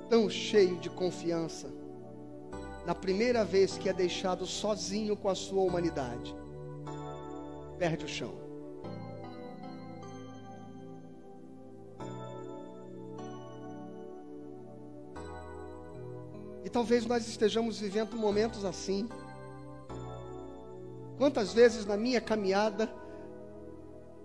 tão 0.08 0.28
cheio 0.28 0.78
de 0.78 0.90
confiança, 0.90 1.70
na 2.84 2.94
primeira 2.94 3.44
vez 3.44 3.78
que 3.78 3.88
é 3.88 3.92
deixado 3.92 4.44
sozinho 4.44 5.16
com 5.16 5.28
a 5.28 5.34
sua 5.34 5.62
humanidade, 5.62 6.34
perde 7.78 8.04
o 8.04 8.08
chão. 8.08 8.41
Talvez 16.72 17.04
nós 17.06 17.28
estejamos 17.28 17.78
vivendo 17.78 18.16
momentos 18.16 18.64
assim. 18.64 19.08
Quantas 21.18 21.52
vezes 21.52 21.84
na 21.84 21.96
minha 21.96 22.20
caminhada 22.20 22.90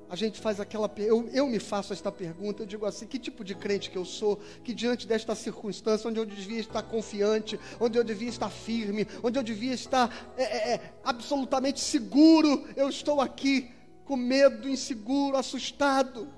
a 0.09 0.15
gente 0.15 0.39
faz 0.39 0.59
aquela. 0.59 0.89
Eu, 0.97 1.27
eu 1.33 1.47
me 1.47 1.59
faço 1.59 1.91
esta 1.91 2.11
pergunta, 2.11 2.63
eu 2.63 2.65
digo 2.65 2.85
assim: 2.85 3.05
que 3.05 3.19
tipo 3.19 3.43
de 3.43 3.53
crente 3.53 3.91
que 3.91 3.97
eu 3.97 4.05
sou, 4.05 4.39
que 4.63 4.73
diante 4.73 5.05
desta 5.05 5.35
circunstância, 5.35 6.09
onde 6.09 6.19
eu 6.19 6.25
devia 6.25 6.59
estar 6.59 6.81
confiante, 6.81 7.59
onde 7.79 7.97
eu 7.97 8.03
devia 8.03 8.29
estar 8.29 8.49
firme, 8.49 9.05
onde 9.21 9.37
eu 9.37 9.43
devia 9.43 9.73
estar 9.73 10.33
é, 10.37 10.43
é, 10.43 10.73
é, 10.75 10.93
absolutamente 11.03 11.81
seguro, 11.81 12.65
eu 12.75 12.87
estou 12.87 13.19
aqui 13.19 13.69
com 14.05 14.15
medo, 14.15 14.69
inseguro, 14.69 15.35
assustado, 15.35 16.29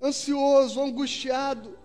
ansioso, 0.00 0.80
angustiado. 0.80 1.83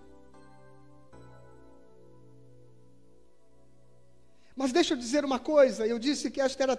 Mas 4.59 4.73
deixa 4.73 4.93
eu 4.93 4.97
dizer 4.97 5.23
uma 5.23 5.39
coisa, 5.39 5.87
eu 5.87 5.97
disse 5.97 6.29
que 6.29 6.41
esta 6.41 6.63
era 6.63 6.75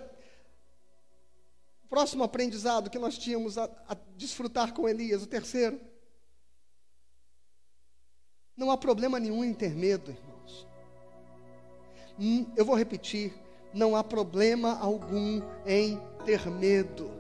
Próximo 1.90 2.23
aprendizado 2.23 2.88
que 2.88 3.01
nós 3.01 3.19
tínhamos 3.19 3.59
a, 3.59 3.64
a 3.88 3.97
desfrutar 4.16 4.73
com 4.73 4.88
Elias, 4.88 5.25
o 5.25 5.27
terceiro. 5.27 5.81
Não 8.57 8.71
há 8.71 8.77
problema 8.77 9.19
nenhum 9.19 9.45
em 9.45 9.53
ter 9.53 9.75
medo, 9.75 10.12
irmãos. 10.12 10.69
Hum, 12.16 12.47
eu 12.57 12.64
vou 12.64 12.77
repetir: 12.77 13.35
não 13.75 13.97
há 13.97 14.05
problema 14.05 14.79
algum 14.79 15.43
em 15.66 16.01
ter 16.25 16.49
medo. 16.49 17.11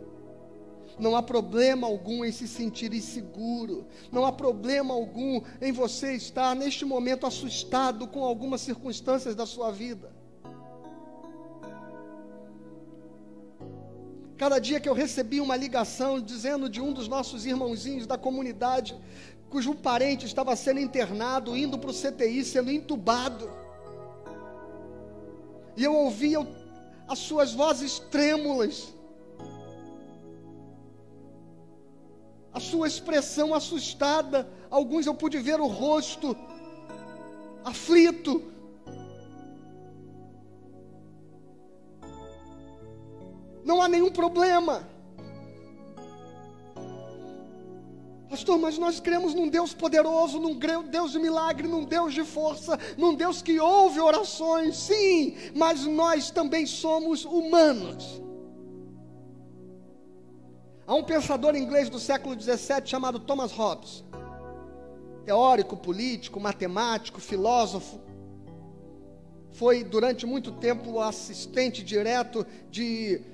Não 1.00 1.16
há 1.16 1.22
problema 1.22 1.88
algum 1.88 2.24
em 2.24 2.30
se 2.30 2.46
sentir 2.46 2.94
inseguro. 2.94 3.88
Não 4.12 4.24
há 4.24 4.30
problema 4.30 4.94
algum 4.94 5.42
em 5.60 5.72
você 5.72 6.12
estar 6.12 6.54
neste 6.54 6.84
momento 6.84 7.26
assustado 7.26 8.06
com 8.06 8.22
algumas 8.22 8.60
circunstâncias 8.60 9.34
da 9.34 9.46
sua 9.46 9.72
vida. 9.72 10.19
Cada 14.40 14.58
dia 14.58 14.80
que 14.80 14.88
eu 14.88 14.94
recebi 14.94 15.38
uma 15.38 15.54
ligação 15.54 16.18
dizendo 16.18 16.66
de 16.66 16.80
um 16.80 16.94
dos 16.94 17.06
nossos 17.06 17.44
irmãozinhos 17.44 18.06
da 18.06 18.16
comunidade, 18.16 18.98
cujo 19.50 19.74
parente 19.74 20.24
estava 20.24 20.56
sendo 20.56 20.80
internado, 20.80 21.54
indo 21.54 21.78
para 21.78 21.90
o 21.90 21.92
CTI, 21.92 22.42
sendo 22.42 22.70
entubado. 22.70 23.50
E 25.76 25.84
eu 25.84 25.94
ouvia 25.94 26.38
as 27.06 27.18
suas 27.18 27.52
vozes 27.52 27.98
trêmulas, 27.98 28.94
a 32.50 32.60
sua 32.60 32.88
expressão 32.88 33.52
assustada. 33.52 34.48
Alguns 34.70 35.04
eu 35.04 35.14
pude 35.14 35.36
ver 35.36 35.60
o 35.60 35.66
rosto 35.66 36.34
aflito. 37.62 38.42
Não 43.70 43.80
há 43.80 43.86
nenhum 43.86 44.10
problema. 44.10 44.84
Pastor, 48.28 48.58
mas 48.58 48.76
nós 48.78 48.98
cremos 48.98 49.32
num 49.32 49.48
Deus 49.48 49.72
poderoso, 49.72 50.40
num 50.40 50.58
Deus 50.96 51.12
de 51.12 51.20
milagre, 51.20 51.68
num 51.68 51.84
Deus 51.84 52.12
de 52.12 52.24
força, 52.24 52.76
num 52.98 53.14
Deus 53.14 53.40
que 53.42 53.60
ouve 53.60 54.00
orações, 54.00 54.76
sim, 54.76 55.36
mas 55.54 55.86
nós 55.86 56.32
também 56.32 56.66
somos 56.66 57.24
humanos. 57.24 58.20
Há 60.84 60.94
um 60.96 61.04
pensador 61.04 61.54
inglês 61.54 61.88
do 61.88 62.00
século 62.00 62.34
XVII 62.40 62.84
chamado 62.86 63.20
Thomas 63.20 63.52
Hobbes, 63.52 64.02
teórico, 65.24 65.76
político, 65.76 66.40
matemático, 66.40 67.20
filósofo, 67.20 68.00
foi 69.52 69.84
durante 69.84 70.26
muito 70.26 70.50
tempo 70.50 70.98
assistente 71.00 71.84
direto 71.84 72.44
de 72.68 73.30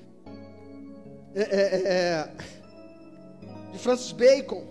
é, 1.36 1.42
é, 1.42 1.44
é, 1.44 1.82
é, 1.84 2.28
de 3.70 3.78
Francis 3.78 4.10
Bacon. 4.10 4.64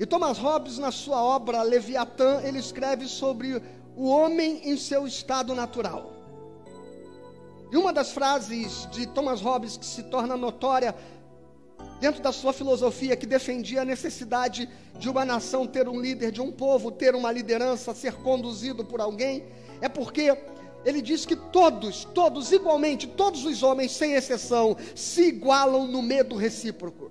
E 0.00 0.04
Thomas 0.04 0.36
Hobbes, 0.36 0.78
na 0.78 0.90
sua 0.90 1.22
obra 1.22 1.62
Leviatã, 1.62 2.40
ele 2.42 2.58
escreve 2.58 3.06
sobre 3.06 3.62
o 3.96 4.08
homem 4.08 4.68
em 4.68 4.76
seu 4.76 5.06
estado 5.06 5.54
natural. 5.54 6.12
E 7.70 7.76
uma 7.76 7.92
das 7.92 8.10
frases 8.10 8.88
de 8.90 9.06
Thomas 9.06 9.40
Hobbes 9.40 9.76
que 9.76 9.86
se 9.86 10.02
torna 10.02 10.36
notória 10.36 10.92
dentro 12.00 12.20
da 12.20 12.32
sua 12.32 12.52
filosofia, 12.52 13.16
que 13.16 13.26
defendia 13.26 13.82
a 13.82 13.84
necessidade 13.84 14.68
de 14.98 15.08
uma 15.08 15.24
nação 15.24 15.68
ter 15.68 15.88
um 15.88 16.00
líder, 16.00 16.32
de 16.32 16.40
um 16.40 16.50
povo 16.50 16.90
ter 16.90 17.14
uma 17.14 17.30
liderança, 17.30 17.94
ser 17.94 18.14
conduzido 18.14 18.84
por 18.84 19.00
alguém, 19.00 19.46
é 19.80 19.88
porque 19.88 20.36
ele 20.84 21.00
diz 21.00 21.24
que 21.24 21.36
todos, 21.36 22.04
todos 22.14 22.52
igualmente, 22.52 23.06
todos 23.06 23.44
os 23.44 23.62
homens, 23.62 23.92
sem 23.92 24.14
exceção, 24.14 24.76
se 24.94 25.28
igualam 25.28 25.86
no 25.86 26.02
medo 26.02 26.36
recíproco 26.36 27.10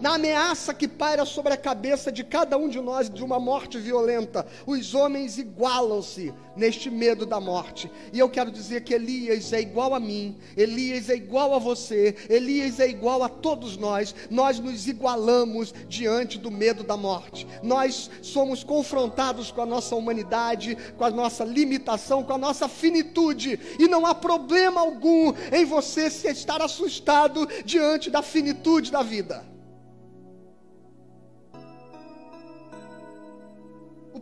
na 0.00 0.14
ameaça 0.14 0.74
que 0.74 0.88
paira 0.88 1.24
sobre 1.24 1.52
a 1.52 1.56
cabeça 1.56 2.10
de 2.10 2.24
cada 2.24 2.56
um 2.56 2.68
de 2.68 2.80
nós 2.80 3.08
de 3.08 3.22
uma 3.22 3.38
morte 3.38 3.78
violenta. 3.78 4.46
Os 4.66 4.94
homens 4.94 5.38
igualam-se 5.38 6.32
neste 6.56 6.90
medo 6.90 7.24
da 7.24 7.40
morte. 7.40 7.90
E 8.12 8.18
eu 8.18 8.28
quero 8.28 8.50
dizer 8.50 8.82
que 8.82 8.94
Elias 8.94 9.52
é 9.52 9.60
igual 9.60 9.94
a 9.94 10.00
mim, 10.00 10.36
Elias 10.56 11.08
é 11.08 11.14
igual 11.14 11.54
a 11.54 11.58
você, 11.58 12.16
Elias 12.28 12.80
é 12.80 12.88
igual 12.88 13.22
a 13.22 13.28
todos 13.28 13.76
nós. 13.76 14.14
Nós 14.30 14.58
nos 14.58 14.88
igualamos 14.88 15.72
diante 15.88 16.38
do 16.38 16.50
medo 16.50 16.82
da 16.82 16.96
morte. 16.96 17.46
Nós 17.62 18.10
somos 18.22 18.64
confrontados 18.64 19.50
com 19.50 19.62
a 19.62 19.66
nossa 19.66 19.94
humanidade, 19.94 20.76
com 20.96 21.04
a 21.04 21.10
nossa 21.10 21.44
limitação, 21.44 22.24
com 22.24 22.32
a 22.32 22.38
nossa 22.38 22.68
finitude. 22.68 23.58
E 23.78 23.86
não 23.86 24.04
há 24.06 24.14
problema 24.14 24.80
algum 24.80 25.32
em 25.52 25.64
você 25.64 26.10
se 26.10 26.28
estar 26.28 26.60
assustado 26.60 27.48
diante 27.64 28.10
da 28.10 28.22
finitude 28.22 28.90
da 28.90 29.02
vida. 29.02 29.51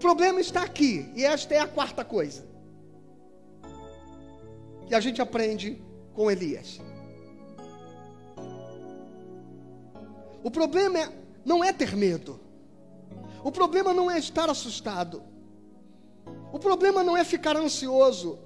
Problema 0.01 0.41
está 0.41 0.63
aqui, 0.63 1.09
e 1.15 1.25
esta 1.25 1.55
é 1.55 1.61
a 1.61 1.69
quarta 1.69 2.05
coisa 2.05 2.49
que 4.89 4.95
a 4.95 4.99
gente 4.99 5.23
aprende 5.23 5.81
com 6.13 6.29
Elias. 6.29 6.81
O 10.43 10.51
problema 10.51 10.99
é, 10.99 11.13
não 11.45 11.63
é 11.63 11.73
ter 11.73 11.95
medo. 11.95 12.41
O 13.45 13.53
problema 13.53 13.95
não 13.95 14.11
é 14.11 14.19
estar 14.19 14.51
assustado. 14.51 15.23
O 16.53 16.59
problema 16.59 17.05
não 17.05 17.17
é 17.17 17.23
ficar 17.23 17.57
ansioso. 17.57 18.39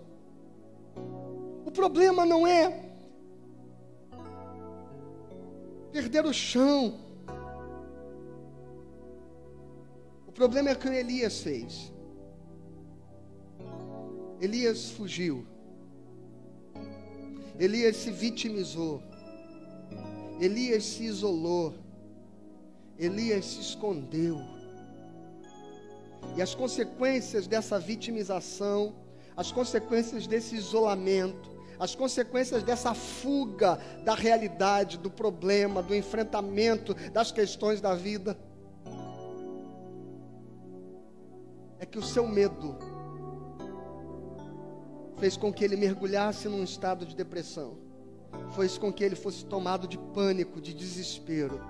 O 1.65 1.71
problema 1.71 2.27
não 2.27 2.47
é 2.47 2.91
perder 5.93 6.27
o 6.27 6.33
chão. 6.33 7.04
Problema 10.35 10.71
é 10.71 10.73
o 10.73 10.79
que 10.79 10.89
Elias 10.89 11.41
fez. 11.41 11.93
Elias 14.41 14.91
fugiu. 14.91 15.47
Elias 17.59 17.97
se 17.97 18.11
vitimizou. 18.11 19.03
Elias 20.41 20.85
se 20.85 21.05
isolou. 21.05 21.75
Elias 22.99 23.45
se 23.45 23.61
escondeu. 23.61 24.41
E 26.37 26.43
as 26.43 26.55
consequências 26.55 27.47
dessa 27.47 27.79
vitimização, 27.79 28.95
as 29.37 29.53
consequências 29.53 30.27
desse 30.27 30.57
isolamento, 30.57 31.55
as 31.79 31.95
consequências 31.95 32.63
dessa 32.63 32.95
fuga 32.95 33.79
da 34.05 34.15
realidade, 34.15 34.99
do 34.99 35.11
problema, 35.11 35.83
do 35.83 35.95
enfrentamento 35.95 36.95
das 37.13 37.31
questões 37.31 37.81
da 37.81 37.95
vida, 37.95 38.37
que 41.95 41.99
o 42.01 42.03
seu 42.03 42.27
medo 42.27 42.77
fez 45.17 45.37
com 45.37 45.53
que 45.53 45.65
ele 45.65 45.77
mergulhasse 45.77 46.49
num 46.49 46.65
estado 46.65 47.07
de 47.07 47.15
depressão, 47.15 47.79
fez 48.57 48.77
com 48.77 48.93
que 48.93 49.05
ele 49.05 49.15
fosse 49.15 49.45
tomado 49.45 49.87
de 49.87 49.97
pânico, 49.97 50.61
de 50.61 50.75
desespero, 50.75 51.61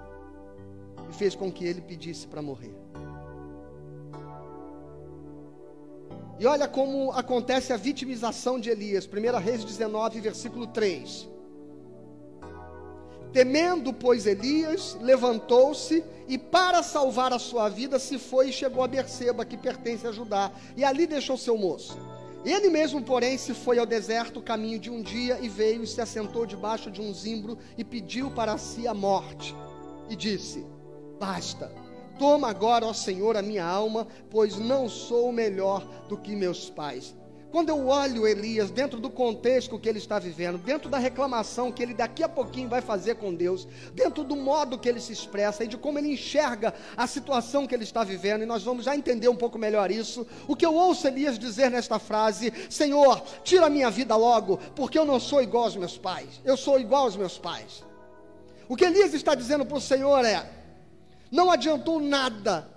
e 1.11 1.13
fez 1.13 1.35
com 1.35 1.53
que 1.53 1.67
ele 1.67 1.83
pedisse 1.83 2.27
para 2.27 2.41
morrer. 2.41 2.75
E 6.39 6.47
olha 6.47 6.67
como 6.67 7.13
acontece 7.13 7.75
a 7.75 7.77
vitimização 7.77 8.59
de 8.59 8.71
Elias. 8.71 9.07
1 9.07 9.39
Reis 9.39 9.63
19, 9.63 10.23
versículo 10.23 10.67
3. 10.69 11.29
Temendo, 13.35 13.92
pois, 13.92 14.27
Elias, 14.27 14.97
levantou-se 15.01 16.03
e, 16.27 16.38
para 16.38 16.83
salvar 16.83 17.33
a 17.35 17.38
sua 17.38 17.68
vida, 17.68 17.99
se 17.99 18.18
foi 18.18 18.49
e 18.49 18.53
chegou 18.53 18.83
a 18.83 18.88
Berseba, 18.88 19.44
que 19.44 19.59
pertence 19.59 20.07
a 20.07 20.12
Judá, 20.12 20.51
e 20.75 20.83
ali 20.83 21.07
deixou 21.07 21.37
seu 21.37 21.59
moço. 21.59 21.99
Ele 22.44 22.70
mesmo, 22.70 23.03
porém, 23.03 23.37
se 23.37 23.53
foi 23.53 23.79
ao 23.79 23.85
deserto, 23.85 24.40
caminho 24.40 24.79
de 24.79 24.90
um 24.90 25.03
dia, 25.03 25.38
e 25.42 25.49
veio 25.49 25.83
e 25.83 25.87
se 25.87 26.01
assentou 26.01 26.47
debaixo 26.47 26.90
de 26.90 27.03
um 27.03 27.12
zimbro 27.12 27.59
e 27.77 27.85
pediu 27.85 28.31
para 28.31 28.57
si 28.57 28.88
a 28.88 28.94
morte. 28.94 29.55
E 30.09 30.16
disse: 30.16 30.64
Basta 31.18 31.85
Toma 32.18 32.49
agora, 32.49 32.87
ó 32.87 32.92
Senhor, 32.92 33.37
a 33.37 33.42
minha 33.42 33.64
alma, 33.64 34.07
pois 34.31 34.57
não 34.57 34.88
sou 34.88 35.33
melhor 35.33 35.85
do 36.09 36.16
que 36.16 36.37
meus 36.37 36.70
pais. 36.70 37.14
Quando 37.55 37.69
eu 37.69 37.87
olho 37.87 38.27
Elias 38.27 38.69
dentro 38.69 38.99
do 38.99 39.09
contexto 39.09 39.79
que 39.79 39.88
ele 39.88 40.01
está 40.01 40.19
vivendo, 40.19 40.59
dentro 40.59 40.90
da 40.90 40.99
reclamação 40.99 41.71
que 41.71 41.85
ele 41.85 41.95
daqui 41.95 42.25
a 42.25 42.29
pouquinho 42.29 42.69
vai 42.69 42.81
fazer 42.81 43.14
com 43.14 43.33
Deus, 43.33 43.69
dentro 43.93 44.25
do 44.25 44.35
modo 44.35 44.77
que 44.77 44.88
ele 44.88 44.99
se 44.99 45.12
expressa 45.12 45.62
e 45.62 45.69
de 45.69 45.77
como 45.77 45.97
ele 45.97 46.14
enxerga 46.14 46.75
a 46.97 47.07
situação 47.07 47.64
que 47.64 47.73
ele 47.73 47.85
está 47.85 48.03
vivendo, 48.03 48.43
e 48.43 48.45
nós 48.45 48.64
vamos 48.64 48.87
já 48.87 48.97
entender 48.97 49.29
um 49.29 49.37
pouco 49.37 49.57
melhor 49.57 49.88
isso. 49.93 50.27
O 50.49 50.57
que 50.57 50.67
eu 50.67 50.75
ouço 50.75 51.07
Elias 51.07 51.38
dizer 51.38 51.71
nesta 51.71 52.01
frase: 52.01 52.53
Senhor, 52.69 53.23
tira 53.45 53.67
a 53.67 53.71
minha 53.71 53.88
vida 53.88 54.17
logo, 54.17 54.59
porque 54.75 54.99
eu 54.99 55.05
não 55.05 55.21
sou 55.21 55.40
igual 55.40 55.62
aos 55.62 55.77
meus 55.77 55.97
pais, 55.97 56.40
eu 56.45 56.57
sou 56.57 56.81
igual 56.81 57.05
aos 57.05 57.17
meus 57.17 57.38
pais. 57.38 57.85
O 58.69 58.75
que 58.75 58.85
Elias 58.85 59.14
está 59.14 59.33
dizendo 59.33 59.64
para 59.64 59.79
o 59.79 59.81
Senhor 59.81 60.25
é: 60.25 60.51
não 61.31 61.53
adiantou 61.53 62.01
nada 62.01 62.74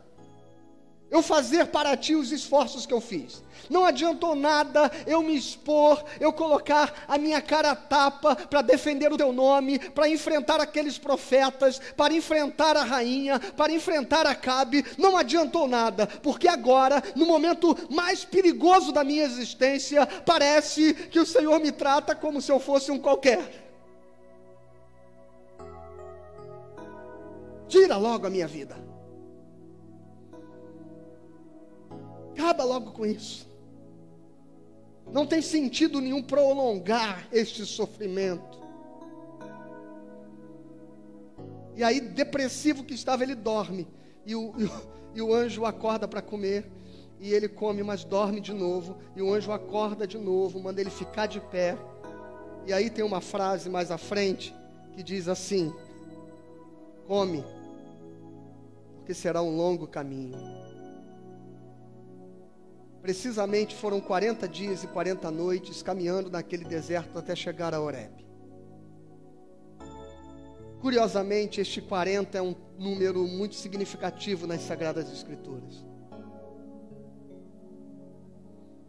eu 1.10 1.22
fazer 1.22 1.68
para 1.68 1.96
ti 1.96 2.16
os 2.16 2.32
esforços 2.32 2.86
que 2.86 2.94
eu 2.94 3.02
fiz. 3.02 3.42
Não 3.70 3.86
adiantou 3.86 4.36
nada 4.36 4.92
eu 5.06 5.22
me 5.22 5.36
expor, 5.36 6.04
eu 6.20 6.32
colocar 6.32 7.06
a 7.08 7.18
minha 7.18 7.42
cara 7.42 7.72
a 7.72 7.76
tapa 7.76 8.36
para 8.36 8.62
defender 8.62 9.12
o 9.12 9.18
teu 9.18 9.32
nome, 9.32 9.80
para 9.80 10.10
enfrentar 10.10 10.60
aqueles 10.60 10.98
profetas, 10.98 11.80
para 11.96 12.14
enfrentar 12.14 12.78
a 12.78 12.84
rainha, 12.84 13.40
para 13.40 13.74
enfrentar 13.74 14.26
a 14.26 14.36
Cabe. 14.36 14.86
Não 14.98 15.18
adiantou 15.18 15.68
nada, 15.68 16.08
porque 16.08 16.48
agora, 16.48 17.04
no 17.16 17.26
momento 17.26 17.76
mais 17.90 18.24
perigoso 18.24 18.92
da 18.92 19.04
minha 19.04 19.24
existência, 19.24 20.06
parece 20.06 20.94
que 20.94 21.20
o 21.20 21.26
Senhor 21.26 21.60
me 21.60 21.72
trata 21.72 22.16
como 22.16 22.42
se 22.42 22.52
eu 22.52 22.60
fosse 22.60 22.92
um 22.92 23.00
qualquer. 23.00 23.66
Tira 27.68 27.98
logo 27.98 28.26
a 28.26 28.30
minha 28.30 28.48
vida. 28.48 28.87
Acaba 32.38 32.64
logo 32.64 32.92
com 32.92 33.04
isso. 33.04 33.48
Não 35.12 35.26
tem 35.26 35.42
sentido 35.42 36.00
nenhum 36.00 36.22
prolongar 36.22 37.28
este 37.32 37.66
sofrimento. 37.66 38.60
E 41.76 41.84
aí, 41.84 42.00
depressivo 42.00 42.84
que 42.84 42.94
estava, 42.94 43.24
ele 43.24 43.34
dorme. 43.34 43.88
E 44.24 44.36
o, 44.36 44.54
e 44.56 44.66
o, 44.66 44.72
e 45.16 45.22
o 45.22 45.34
anjo 45.34 45.66
acorda 45.66 46.08
para 46.08 46.22
comer. 46.22 46.70
E 47.20 47.34
ele 47.34 47.50
come, 47.50 47.82
mas 47.82 48.04
dorme 48.04 48.40
de 48.40 48.54
novo. 48.54 48.98
E 49.16 49.22
o 49.22 49.34
anjo 49.34 49.52
acorda 49.52 50.06
de 50.06 50.20
novo, 50.20 50.60
manda 50.60 50.80
ele 50.80 50.92
ficar 50.92 51.26
de 51.26 51.42
pé. 51.42 51.76
E 52.68 52.72
aí 52.72 52.92
tem 52.92 53.04
uma 53.04 53.20
frase 53.20 53.68
mais 53.68 53.90
à 53.90 53.98
frente 53.98 54.54
que 54.94 55.02
diz 55.02 55.28
assim: 55.28 55.74
Come 57.08 57.44
que 59.08 59.14
será 59.16 59.42
um 59.42 59.56
longo 59.56 59.88
caminho. 59.88 60.57
Precisamente 63.08 63.74
foram 63.74 64.02
40 64.02 64.50
dias 64.50 64.84
e 64.84 64.88
40 64.88 65.32
noites 65.32 65.82
caminhando 65.82 66.30
naquele 66.30 66.66
deserto 66.66 67.18
até 67.18 67.34
chegar 67.38 67.74
a 67.74 67.80
Horeb. 67.80 68.12
Curiosamente, 70.82 71.62
este 71.62 71.82
40 71.82 72.38
é 72.38 72.42
um 72.42 72.54
número 72.78 73.26
muito 73.26 73.56
significativo 73.56 74.46
nas 74.46 74.60
Sagradas 74.60 75.10
Escrituras. 75.10 75.87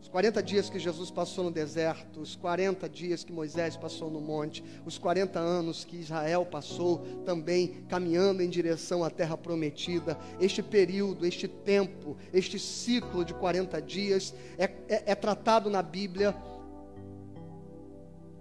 Os 0.09 0.13
40 0.13 0.43
dias 0.43 0.71
que 0.71 0.79
Jesus 0.79 1.11
passou 1.11 1.45
no 1.45 1.51
deserto, 1.51 2.23
os 2.23 2.35
40 2.35 2.89
dias 2.89 3.23
que 3.23 3.31
Moisés 3.31 3.77
passou 3.77 4.11
no 4.11 4.23
monte, 4.23 4.65
os 4.87 4.97
40 4.97 5.39
anos 5.39 5.85
que 5.85 5.99
Israel 5.99 6.47
passou 6.47 7.01
também 7.27 7.85
caminhando 7.91 8.43
em 8.43 8.49
direção 8.49 9.05
à 9.05 9.11
terra 9.11 9.37
prometida, 9.37 10.19
este 10.41 10.63
período, 10.63 11.27
este 11.27 11.47
tempo, 11.47 12.17
este 12.33 12.59
ciclo 12.59 13.23
de 13.23 13.35
40 13.35 13.83
dias 13.83 14.35
é, 14.57 14.65
é, 14.89 15.03
é 15.13 15.15
tratado 15.15 15.69
na 15.69 15.83
Bíblia 15.83 16.35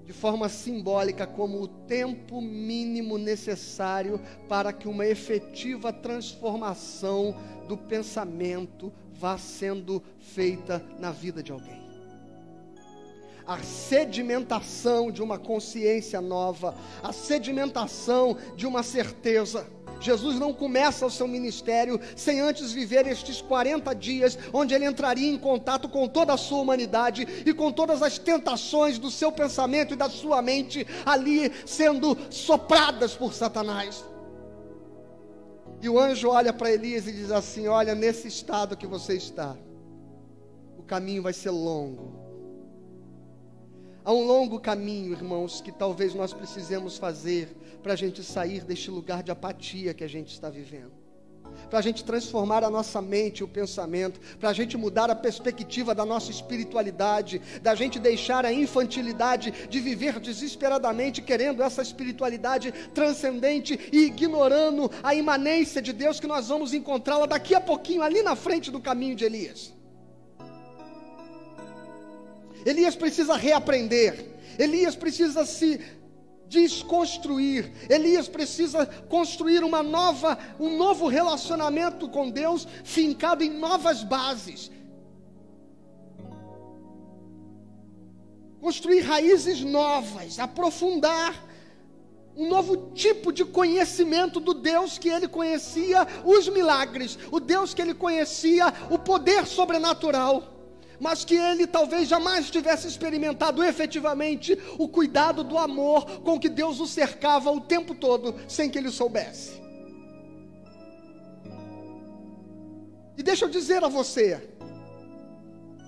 de 0.06 0.14
forma 0.14 0.48
simbólica 0.48 1.28
como 1.28 1.62
o 1.62 1.68
tempo 1.68 2.42
mínimo 2.42 3.18
necessário 3.18 4.22
para 4.48 4.72
que 4.72 4.88
uma 4.88 5.06
efetiva 5.06 5.92
transformação 5.92 7.36
do 7.68 7.76
pensamento 7.76 8.90
vá 9.20 9.38
sendo 9.38 10.02
feita 10.20 10.84
na 11.00 11.12
vida 11.12 11.42
de 11.42 11.52
alguém. 11.52 11.88
A 13.46 13.60
sedimentação 13.64 15.10
de 15.10 15.24
uma 15.24 15.40
consciência 15.40 16.20
nova, 16.20 16.76
a 17.02 17.14
sedimentação 17.14 18.38
de 18.56 18.68
uma 18.68 18.84
certeza. 18.84 19.66
Jesus 20.00 20.38
não 20.38 20.54
começa 20.54 21.06
o 21.06 21.10
seu 21.10 21.28
ministério 21.28 22.00
sem 22.16 22.40
antes 22.40 22.72
viver 22.72 23.08
estes 23.08 23.42
40 23.42 23.96
dias, 23.96 24.38
onde 24.54 24.76
ele 24.76 24.86
entraria 24.86 25.32
em 25.32 25.38
contato 25.38 25.90
com 25.90 26.08
toda 26.08 26.34
a 26.34 26.38
sua 26.38 26.60
humanidade 26.60 27.26
e 27.46 27.54
com 27.54 27.72
todas 27.72 28.04
as 28.04 28.20
tentações 28.20 29.00
do 29.00 29.10
seu 29.10 29.32
pensamento 29.32 29.94
e 29.94 29.98
da 29.98 30.10
sua 30.10 30.42
mente 30.42 30.86
ali 31.06 31.52
sendo 31.66 32.18
sopradas 32.30 33.16
por 33.16 33.34
Satanás. 33.34 34.04
E 35.82 35.88
o 35.88 36.00
anjo 36.00 36.30
olha 36.30 36.52
para 36.52 36.72
Elias 36.72 37.08
e 37.08 37.12
diz 37.12 37.32
assim: 37.32 37.68
Olha, 37.68 37.94
nesse 37.94 38.28
estado 38.28 38.76
que 38.76 38.88
você 38.88 39.16
está, 39.16 39.56
o 40.78 40.84
caminho 40.84 41.22
vai 41.22 41.34
ser 41.34 41.52
longo. 41.52 42.26
Há 44.04 44.12
um 44.14 44.26
longo 44.26 44.60
caminho, 44.60 45.12
irmãos, 45.12 45.62
que 45.62 45.72
talvez 45.72 46.16
nós 46.16 46.34
precisemos 46.34 46.98
fazer 46.98 47.50
para 47.84 47.94
a 47.94 47.96
gente 47.96 48.24
sair 48.24 48.64
deste 48.64 48.90
lugar 48.90 49.22
de 49.22 49.32
apatia 49.32 49.94
que 49.94 50.04
a 50.04 50.08
gente 50.08 50.32
está 50.32 50.50
vivendo 50.50 50.97
para 51.70 51.80
a 51.80 51.82
gente 51.82 52.04
transformar 52.04 52.64
a 52.64 52.70
nossa 52.70 53.02
mente 53.02 53.44
o 53.44 53.48
pensamento, 53.48 54.20
para 54.40 54.50
a 54.50 54.54
gente 54.54 54.78
mudar 54.78 55.10
a 55.10 55.16
perspectiva 55.16 55.94
da 55.94 56.06
nossa 56.06 56.32
espiritualidade, 56.32 57.42
da 57.62 57.76
gente 57.76 58.00
deixar 58.00 58.46
a 58.46 58.54
infantilidade 58.54 59.52
de 59.70 59.80
viver 59.80 60.20
desesperadamente 60.20 61.22
querendo 61.22 61.62
essa 61.62 61.82
espiritualidade 61.82 62.72
transcendente 62.94 63.90
e 63.92 64.06
ignorando 64.06 64.90
a 65.04 65.14
imanência 65.14 65.82
de 65.82 65.94
Deus 65.94 66.20
que 66.20 66.28
nós 66.28 66.48
vamos 66.48 66.74
encontrá-la 66.74 67.26
daqui 67.26 67.54
a 67.54 67.62
pouquinho, 67.62 68.02
ali 68.02 68.22
na 68.22 68.36
frente 68.36 68.72
do 68.72 68.80
caminho 68.80 69.16
de 69.16 69.26
Elias. 69.26 69.74
Elias 72.66 72.96
precisa 72.96 73.36
reaprender, 73.36 74.26
Elias 74.60 74.96
precisa 74.96 75.46
se 75.46 75.80
desconstruir. 76.48 77.72
Elias 77.90 78.28
precisa 78.28 78.86
construir 78.86 79.64
uma 79.64 79.84
nova, 79.84 80.38
um 80.60 80.78
novo 80.78 81.08
relacionamento 81.08 82.08
com 82.10 82.30
Deus, 82.30 82.68
fincado 82.84 83.44
em 83.44 83.50
novas 83.50 84.04
bases. 84.04 84.72
Construir 88.60 89.02
raízes 89.02 89.62
novas, 89.62 90.40
aprofundar 90.40 91.46
um 92.36 92.48
novo 92.48 92.92
tipo 92.94 93.32
de 93.32 93.44
conhecimento 93.44 94.40
do 94.40 94.54
Deus 94.54 94.98
que 94.98 95.10
ele 95.10 95.28
conhecia, 95.28 96.08
os 96.24 96.48
milagres, 96.48 97.18
o 97.32 97.40
Deus 97.40 97.74
que 97.74 97.82
ele 97.82 97.94
conhecia, 97.94 98.72
o 98.92 99.00
poder 99.00 99.46
sobrenatural 99.48 100.57
mas 101.00 101.24
que 101.24 101.36
ele 101.36 101.68
talvez 101.68 102.08
jamais 102.08 102.50
tivesse 102.50 102.88
experimentado 102.88 103.64
efetivamente 103.64 104.58
o 104.78 104.88
cuidado 104.88 105.44
do 105.44 105.58
amor 105.58 106.22
com 106.22 106.40
que 106.40 106.50
Deus 106.50 106.80
o 106.80 106.88
cercava 106.88 107.52
o 107.52 107.62
tempo 107.62 107.94
todo, 107.94 108.36
sem 108.48 108.70
que 108.70 108.78
ele 108.78 108.90
soubesse. 108.90 109.62
E 113.18 113.24
deixa 113.24 113.46
eu 113.46 113.50
dizer 113.50 113.84
a 113.84 113.88
você, 113.88 114.48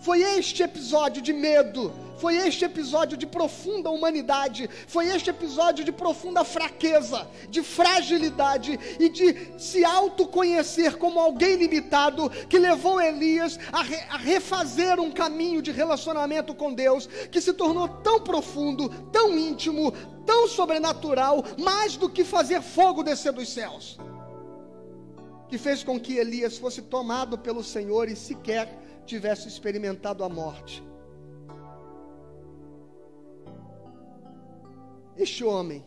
foi 0.01 0.21
este 0.21 0.63
episódio 0.63 1.21
de 1.21 1.33
medo, 1.33 1.93
foi 2.19 2.35
este 2.35 2.65
episódio 2.65 3.17
de 3.17 3.25
profunda 3.25 3.89
humanidade, 3.89 4.69
foi 4.87 5.07
este 5.07 5.29
episódio 5.29 5.85
de 5.85 5.91
profunda 5.91 6.43
fraqueza, 6.43 7.27
de 7.49 7.63
fragilidade 7.63 8.77
e 8.99 9.09
de 9.09 9.57
se 9.57 9.85
autoconhecer 9.85 10.97
como 10.97 11.19
alguém 11.19 11.55
limitado 11.55 12.29
que 12.49 12.59
levou 12.59 13.01
Elias 13.01 13.57
a, 13.71 13.83
re, 13.83 13.95
a 14.09 14.17
refazer 14.17 14.99
um 14.99 15.11
caminho 15.11 15.61
de 15.61 15.71
relacionamento 15.71 16.53
com 16.53 16.73
Deus 16.73 17.07
que 17.31 17.39
se 17.39 17.53
tornou 17.53 17.87
tão 17.87 18.19
profundo, 18.19 18.89
tão 19.11 19.37
íntimo, 19.37 19.93
tão 20.25 20.47
sobrenatural, 20.47 21.43
mais 21.57 21.95
do 21.95 22.09
que 22.09 22.23
fazer 22.23 22.61
fogo 22.61 23.01
descer 23.01 23.31
dos 23.31 23.49
céus. 23.49 23.97
Que 25.47 25.57
fez 25.57 25.83
com 25.83 25.99
que 25.99 26.17
Elias 26.17 26.57
fosse 26.57 26.81
tomado 26.81 27.37
pelo 27.37 27.63
Senhor 27.63 28.07
e 28.07 28.15
sequer 28.15 28.88
tivesse 29.09 29.47
experimentado 29.47 30.23
a 30.23 30.29
morte. 30.29 30.83
Este 35.17 35.43
homem 35.43 35.83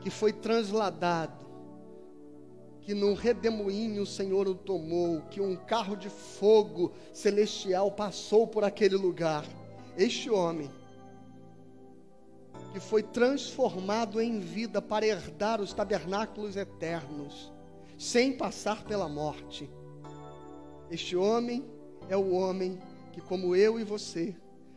que 0.00 0.08
foi 0.08 0.32
transladado, 0.32 1.46
que 2.80 2.94
num 2.94 3.12
redemoinho 3.12 4.02
o 4.02 4.06
Senhor 4.06 4.46
o 4.46 4.54
tomou, 4.54 5.22
que 5.22 5.40
um 5.40 5.56
carro 5.56 5.96
de 5.96 6.08
fogo 6.08 6.92
celestial 7.12 7.90
passou 7.90 8.46
por 8.46 8.62
aquele 8.62 8.96
lugar. 8.96 9.44
Este 9.96 10.30
homem 10.30 10.70
que 12.72 12.78
foi 12.78 13.02
transformado 13.02 14.20
em 14.20 14.38
vida 14.38 14.80
para 14.80 15.04
herdar 15.06 15.60
os 15.60 15.72
tabernáculos 15.72 16.56
eternos, 16.56 17.52
sem 17.98 18.36
passar 18.36 18.84
pela 18.84 19.08
morte. 19.08 19.68
Este 20.90 21.16
homem 21.16 21.77
é 22.08 22.16
o 22.16 22.32
homem 22.32 22.78
que, 23.12 23.20
como 23.20 23.54
eu 23.54 23.78
e 23.78 23.84
você, 23.84 24.34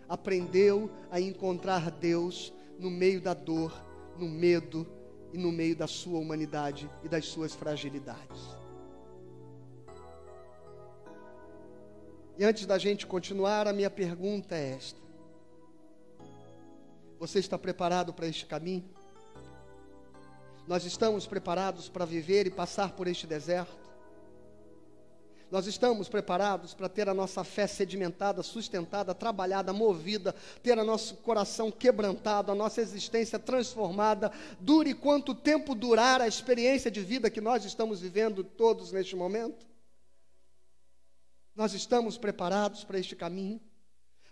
aprendeu 0.08 0.90
a 1.10 1.20
encontrar 1.20 1.90
Deus 1.90 2.54
no 2.78 2.90
meio 2.90 3.22
da 3.22 3.34
dor, 3.34 3.74
no 4.18 4.28
medo 4.28 4.88
e 5.34 5.38
no 5.38 5.52
meio 5.52 5.76
da 5.76 5.88
sua 5.88 6.20
humanidade 6.20 6.90
e 7.04 7.08
das 7.08 7.26
suas 7.26 7.54
fragilidades. 7.54 8.62
E 12.38 12.44
antes 12.44 12.66
da 12.66 12.78
gente 12.78 13.06
continuar, 13.06 13.68
a 13.68 13.74
minha 13.74 13.90
pergunta 13.90 14.56
é 14.56 14.74
esta: 14.74 15.00
Você 17.20 17.40
está 17.40 17.58
preparado 17.58 18.14
para 18.14 18.28
este 18.28 18.46
caminho? 18.46 18.90
Nós 20.68 20.86
estamos 20.86 21.28
preparados 21.28 21.88
para 21.88 22.06
viver 22.06 22.48
e 22.48 22.52
passar 22.52 22.94
por 22.94 23.08
este 23.08 23.28
deserto? 23.28 23.81
Nós 25.52 25.68
estamos 25.68 26.08
preparados 26.08 26.74
para 26.74 26.88
ter 26.88 27.10
a 27.10 27.14
nossa 27.14 27.44
fé 27.44 27.68
sedimentada, 27.68 28.42
sustentada, 28.42 29.14
trabalhada, 29.14 29.74
movida, 29.74 30.34
ter 30.64 30.80
o 30.80 30.86
nosso 30.86 31.16
coração 31.18 31.70
quebrantado, 31.70 32.54
a 32.54 32.56
nossa 32.56 32.80
existência 32.80 33.38
transformada, 33.38 34.32
dure 34.62 34.94
quanto 34.94 35.36
tempo 35.36 35.76
durar 35.76 36.22
a 36.22 36.28
experiência 36.28 36.90
de 36.90 37.02
vida 37.02 37.30
que 37.30 37.42
nós 37.42 37.66
estamos 37.66 38.00
vivendo 38.00 38.46
todos 38.46 38.94
neste 38.94 39.14
momento? 39.14 39.68
Nós 41.54 41.74
estamos 41.74 42.18
preparados 42.18 42.86
para 42.86 42.98
este 42.98 43.14
caminho? 43.14 43.60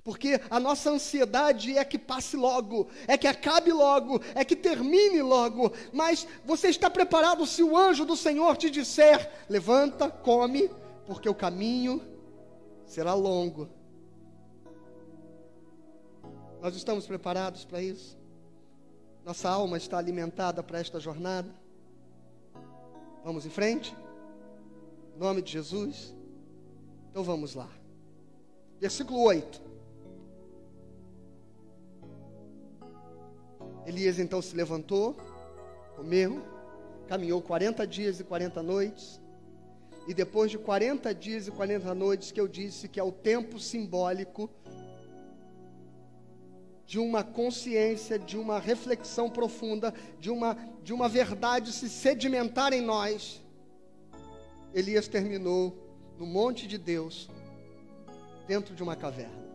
Porque 0.01 0.39
a 0.49 0.57
nossa 0.57 0.89
ansiedade 0.89 1.77
é 1.77 1.83
que 1.83 1.99
passe 1.99 2.37
logo, 2.37 2.87
é 3.05 3.17
que 3.17 3.27
acabe 3.27 3.73
logo, 3.73 4.21
é 4.33 4.45
que 4.45 4.55
termine 4.55 5.21
logo. 5.21 5.73
Mas 5.91 6.25
você 6.45 6.69
está 6.69 6.89
preparado 6.89 7.45
se 7.45 7.61
o 7.61 7.77
anjo 7.77 8.05
do 8.05 8.15
Senhor 8.15 8.55
te 8.55 8.69
disser: 8.69 9.29
levanta, 9.49 10.09
come, 10.09 10.71
porque 11.09 11.27
o 11.27 11.33
caminho 11.33 12.03
será 12.85 13.15
longo. 13.15 13.67
Nós 16.61 16.75
estamos 16.75 17.07
preparados 17.07 17.65
para 17.65 17.81
isso? 17.81 18.15
Nossa 19.25 19.49
alma 19.49 19.75
está 19.75 19.97
alimentada 19.97 20.61
para 20.61 20.79
esta 20.79 20.99
jornada? 20.99 21.49
Vamos 23.23 23.43
em 23.43 23.49
frente? 23.49 23.95
Em 25.15 25.19
nome 25.19 25.41
de 25.41 25.51
Jesus? 25.51 26.15
Então 27.09 27.23
vamos 27.23 27.55
lá. 27.55 27.69
Versículo 28.79 29.23
8. 29.23 29.63
Elias 33.87 34.19
então 34.19 34.43
se 34.43 34.55
levantou, 34.55 35.17
comeu, 35.95 36.39
caminhou 37.07 37.41
40 37.41 37.87
dias 37.87 38.19
e 38.19 38.23
40 38.23 38.61
noites 38.61 39.19
e 40.09 40.13
depois 40.15 40.49
de 40.49 40.57
40 40.57 41.13
dias 41.13 41.47
e 41.47 41.51
40 41.51 41.93
noites 41.93 42.31
que 42.31 42.41
eu 42.41 42.47
disse 42.47 42.87
que 42.89 42.99
é 42.99 43.03
o 43.03 43.11
tempo 43.11 43.59
simbólico 43.59 44.49
de 46.83 46.97
uma 46.97 47.23
consciência, 47.23 48.17
de 48.17 48.35
uma 48.35 48.59
reflexão 48.59 49.29
profunda, 49.29 49.93
de 50.19 50.31
uma, 50.31 50.57
de 50.83 50.91
uma 50.91 51.07
verdade 51.07 51.71
se 51.71 51.87
sedimentar 51.87 52.73
em 52.73 52.81
nós, 52.81 53.39
Elias 54.73 55.07
terminou 55.07 55.77
no 56.17 56.25
monte 56.25 56.65
de 56.65 56.79
Deus, 56.79 57.29
dentro 58.47 58.73
de 58.73 58.81
uma 58.81 58.95
caverna. 58.95 59.45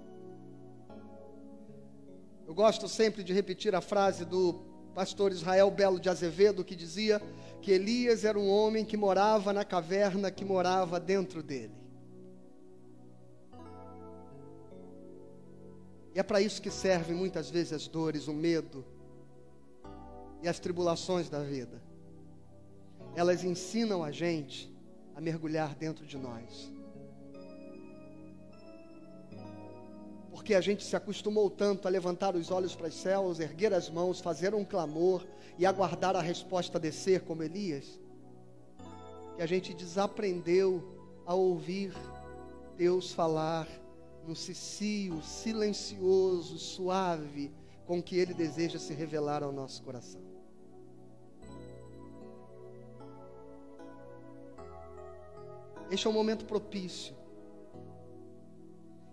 Eu 2.46 2.54
gosto 2.54 2.88
sempre 2.88 3.24
de 3.24 3.32
repetir 3.32 3.74
a 3.74 3.80
frase 3.80 4.24
do 4.24 4.60
pastor 4.94 5.32
Israel 5.32 5.68
Belo 5.68 5.98
de 5.98 6.08
Azevedo, 6.08 6.64
que 6.64 6.76
dizia: 6.76 7.20
que 7.64 7.72
Elias 7.72 8.26
era 8.26 8.38
um 8.38 8.46
homem 8.46 8.84
que 8.84 8.94
morava 8.94 9.50
na 9.50 9.64
caverna 9.64 10.30
que 10.30 10.44
morava 10.44 11.00
dentro 11.00 11.42
dele. 11.42 11.72
E 16.14 16.20
é 16.20 16.22
para 16.22 16.42
isso 16.42 16.60
que 16.60 16.70
servem 16.70 17.16
muitas 17.16 17.48
vezes 17.48 17.72
as 17.72 17.88
dores, 17.88 18.28
o 18.28 18.34
medo 18.34 18.84
e 20.42 20.46
as 20.46 20.58
tribulações 20.58 21.30
da 21.30 21.40
vida. 21.40 21.80
Elas 23.16 23.42
ensinam 23.42 24.04
a 24.04 24.10
gente 24.10 24.70
a 25.16 25.20
mergulhar 25.22 25.74
dentro 25.74 26.04
de 26.04 26.18
nós. 26.18 26.70
porque 30.44 30.54
a 30.54 30.60
gente 30.60 30.84
se 30.84 30.94
acostumou 30.94 31.48
tanto 31.48 31.88
a 31.88 31.90
levantar 31.90 32.36
os 32.36 32.50
olhos 32.50 32.76
para 32.76 32.88
os 32.88 32.94
céus, 32.94 33.40
erguer 33.40 33.72
as 33.72 33.88
mãos, 33.88 34.20
fazer 34.20 34.54
um 34.54 34.62
clamor 34.62 35.26
e 35.58 35.64
aguardar 35.64 36.16
a 36.16 36.20
resposta 36.20 36.78
descer, 36.78 37.22
como 37.22 37.42
Elias, 37.42 38.00
que 39.36 39.42
a 39.42 39.46
gente 39.46 39.74
desaprendeu 39.74 40.82
a 41.26 41.34
ouvir 41.34 41.94
Deus 42.76 43.12
falar 43.12 43.68
no 44.26 44.34
cicio 44.34 45.22
silencioso, 45.22 46.58
suave, 46.58 47.52
com 47.86 48.02
que 48.02 48.16
Ele 48.16 48.32
deseja 48.32 48.78
se 48.78 48.94
revelar 48.94 49.42
ao 49.42 49.52
nosso 49.52 49.82
coração. 49.82 50.22
Este 55.90 56.06
é 56.06 56.10
um 56.10 56.14
momento 56.14 56.44
propício 56.46 57.14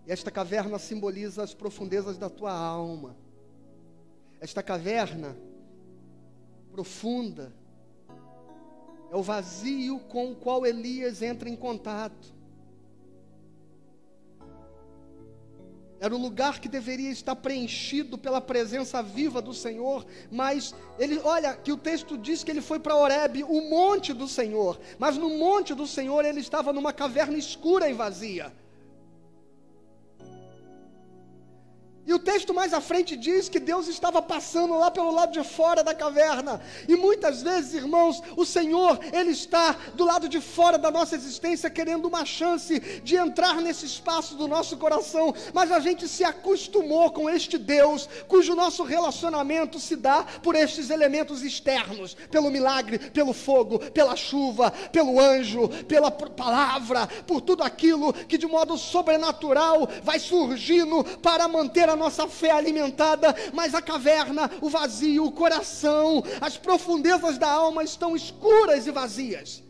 esta 0.06 0.30
caverna 0.30 0.78
simboliza 0.78 1.42
as 1.42 1.54
profundezas 1.54 2.18
da 2.18 2.28
tua 2.28 2.52
alma. 2.52 3.16
Esta 4.40 4.62
caverna 4.62 5.36
profunda 6.72 7.52
é 9.10 9.16
o 9.16 9.22
vazio 9.22 9.98
com 10.08 10.32
o 10.32 10.34
qual 10.34 10.64
Elias 10.64 11.20
entra 11.20 11.46
em 11.48 11.54
contato. 11.54 12.32
Era 16.00 16.16
o 16.16 16.18
lugar 16.18 16.58
que 16.58 16.68
deveria 16.68 17.10
estar 17.10 17.36
preenchido 17.36 18.18
pela 18.18 18.40
presença 18.40 19.02
viva 19.02 19.40
do 19.40 19.54
Senhor, 19.54 20.04
mas 20.32 20.74
ele, 20.98 21.20
olha, 21.22 21.54
que 21.54 21.70
o 21.70 21.76
texto 21.76 22.18
diz 22.18 22.42
que 22.42 22.50
ele 22.50 22.62
foi 22.62 22.80
para 22.80 22.96
Horebe, 22.96 23.44
o 23.44 23.60
monte 23.70 24.12
do 24.12 24.26
Senhor, 24.26 24.80
mas 24.98 25.16
no 25.16 25.30
monte 25.30 25.74
do 25.74 25.86
Senhor 25.86 26.24
ele 26.24 26.40
estava 26.40 26.72
numa 26.72 26.92
caverna 26.92 27.36
escura 27.36 27.88
e 27.88 27.92
vazia. 27.92 28.52
E 32.04 32.12
o 32.12 32.18
texto 32.18 32.52
mais 32.52 32.74
à 32.74 32.80
frente 32.80 33.16
diz 33.16 33.48
que 33.48 33.60
Deus 33.60 33.86
estava 33.86 34.20
passando 34.20 34.76
lá 34.76 34.90
pelo 34.90 35.12
lado 35.12 35.32
de 35.32 35.44
fora 35.48 35.84
da 35.84 35.94
caverna. 35.94 36.60
E 36.88 36.96
muitas 36.96 37.42
vezes, 37.42 37.74
irmãos, 37.74 38.20
o 38.36 38.44
Senhor, 38.44 38.98
Ele 39.12 39.30
está 39.30 39.76
do 39.94 40.04
lado 40.04 40.28
de 40.28 40.40
fora 40.40 40.76
da 40.76 40.90
nossa 40.90 41.14
existência, 41.14 41.70
querendo 41.70 42.06
uma 42.06 42.24
chance 42.24 42.80
de 43.04 43.14
entrar 43.14 43.60
nesse 43.60 43.86
espaço 43.86 44.34
do 44.34 44.48
nosso 44.48 44.76
coração. 44.78 45.32
Mas 45.54 45.70
a 45.70 45.78
gente 45.78 46.08
se 46.08 46.24
acostumou 46.24 47.12
com 47.12 47.30
este 47.30 47.56
Deus, 47.56 48.08
cujo 48.26 48.56
nosso 48.56 48.82
relacionamento 48.82 49.78
se 49.78 49.94
dá 49.94 50.24
por 50.42 50.56
estes 50.56 50.90
elementos 50.90 51.42
externos 51.42 52.16
pelo 52.32 52.50
milagre, 52.50 52.98
pelo 52.98 53.32
fogo, 53.32 53.78
pela 53.78 54.16
chuva, 54.16 54.72
pelo 54.90 55.20
anjo, 55.20 55.68
pela 55.86 56.10
palavra, 56.10 57.06
por 57.28 57.40
tudo 57.40 57.62
aquilo 57.62 58.12
que 58.12 58.36
de 58.36 58.46
modo 58.46 58.76
sobrenatural 58.76 59.88
vai 60.02 60.18
surgindo 60.18 61.04
para 61.20 61.46
manter 61.46 61.91
a 61.92 61.96
nossa 61.96 62.26
fé 62.28 62.50
alimentada, 62.50 63.34
mas 63.52 63.74
a 63.74 63.82
caverna, 63.82 64.50
o 64.60 64.68
vazio, 64.68 65.24
o 65.24 65.32
coração, 65.32 66.22
as 66.40 66.56
profundezas 66.56 67.38
da 67.38 67.50
alma 67.50 67.84
estão 67.84 68.16
escuras 68.16 68.86
e 68.86 68.90
vazias. 68.90 69.62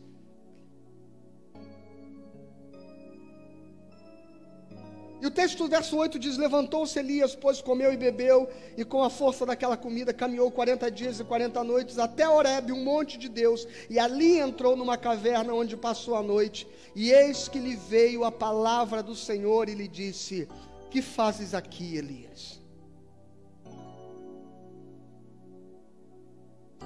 E 5.23 5.27
o 5.27 5.31
texto, 5.31 5.68
verso 5.68 5.97
8 5.97 6.18
diz: 6.18 6.37
Levantou-se 6.37 6.99
Elias, 6.99 7.33
pois 7.33 7.62
comeu 7.62 7.93
e 7.93 7.97
bebeu, 7.97 8.51
e 8.77 8.85
com 8.85 9.05
a 9.05 9.09
força 9.09 9.47
daquela 9.47 9.77
comida 9.77 10.12
caminhou 10.12 10.51
40 10.51 10.91
dias 10.91 11.20
e 11.20 11.25
40 11.25 11.62
noites 11.62 11.97
até 11.97 12.29
Horebe, 12.29 12.73
um 12.73 12.83
monte 12.83 13.16
de 13.16 13.29
Deus, 13.29 13.64
e 13.89 14.01
ali 14.01 14.41
entrou 14.41 14.75
numa 14.75 14.97
caverna 14.97 15.55
onde 15.55 15.77
passou 15.77 16.16
a 16.16 16.23
noite. 16.25 16.66
E 16.97 17.12
eis 17.12 17.47
que 17.47 17.61
lhe 17.61 17.77
veio 17.77 18.25
a 18.25 18.33
palavra 18.33 19.01
do 19.01 19.14
Senhor 19.14 19.68
e 19.68 19.77
lhe 19.77 19.87
disse: 19.87 20.49
que 20.93 21.01
fazes 21.01 21.55
aqui, 21.55 21.97
Elias? 21.97 22.61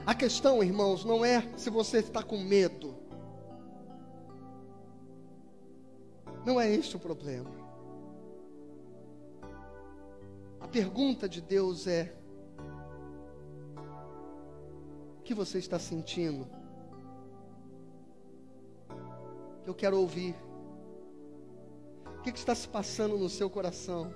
A 0.06 0.14
questão, 0.14 0.62
irmãos, 0.62 1.04
não 1.04 1.24
é 1.24 1.42
se 1.56 1.68
você 1.70 1.98
está 1.98 2.22
com 2.22 2.38
medo. 2.38 2.94
Não 6.44 6.60
é 6.60 6.72
este 6.72 6.94
o 6.94 7.00
problema. 7.00 7.50
A 10.60 10.68
pergunta 10.68 11.28
de 11.28 11.40
Deus 11.40 11.88
é: 11.88 12.14
o 15.18 15.22
que 15.24 15.34
você 15.34 15.58
está 15.58 15.80
sentindo? 15.80 16.46
Eu 19.66 19.74
quero 19.74 19.98
ouvir 19.98 20.36
que, 22.26 22.32
que 22.32 22.38
está 22.40 22.56
se 22.56 22.66
passando 22.66 23.16
no 23.16 23.28
seu 23.28 23.48
coração. 23.48 24.12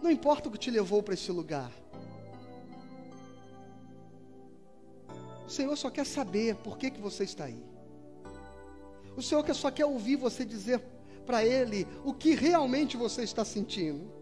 Não 0.00 0.10
importa 0.10 0.48
o 0.48 0.52
que 0.52 0.58
te 0.58 0.70
levou 0.70 1.02
para 1.02 1.14
esse 1.14 1.32
lugar. 1.32 1.72
O 5.44 5.50
Senhor 5.50 5.76
só 5.76 5.90
quer 5.90 6.06
saber 6.06 6.54
por 6.56 6.78
que, 6.78 6.90
que 6.90 7.00
você 7.00 7.24
está 7.24 7.44
aí. 7.46 7.62
O 9.16 9.22
Senhor 9.22 9.44
só 9.54 9.70
quer 9.72 9.84
ouvir 9.84 10.16
você 10.16 10.44
dizer 10.44 10.80
para 11.26 11.44
Ele 11.44 11.86
o 12.04 12.14
que 12.14 12.34
realmente 12.34 12.96
você 12.96 13.22
está 13.22 13.44
sentindo. 13.44 14.21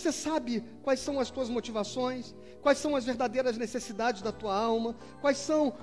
Você 0.00 0.12
sabe 0.12 0.64
quais 0.82 0.98
são 0.98 1.20
as 1.20 1.30
tuas 1.30 1.50
motivações, 1.50 2.34
quais 2.62 2.78
são 2.78 2.96
as 2.96 3.04
verdadeiras 3.04 3.58
necessidades 3.58 4.22
da 4.22 4.32
tua 4.32 4.56
alma, 4.56 4.96
quais 5.20 5.36
são 5.36 5.74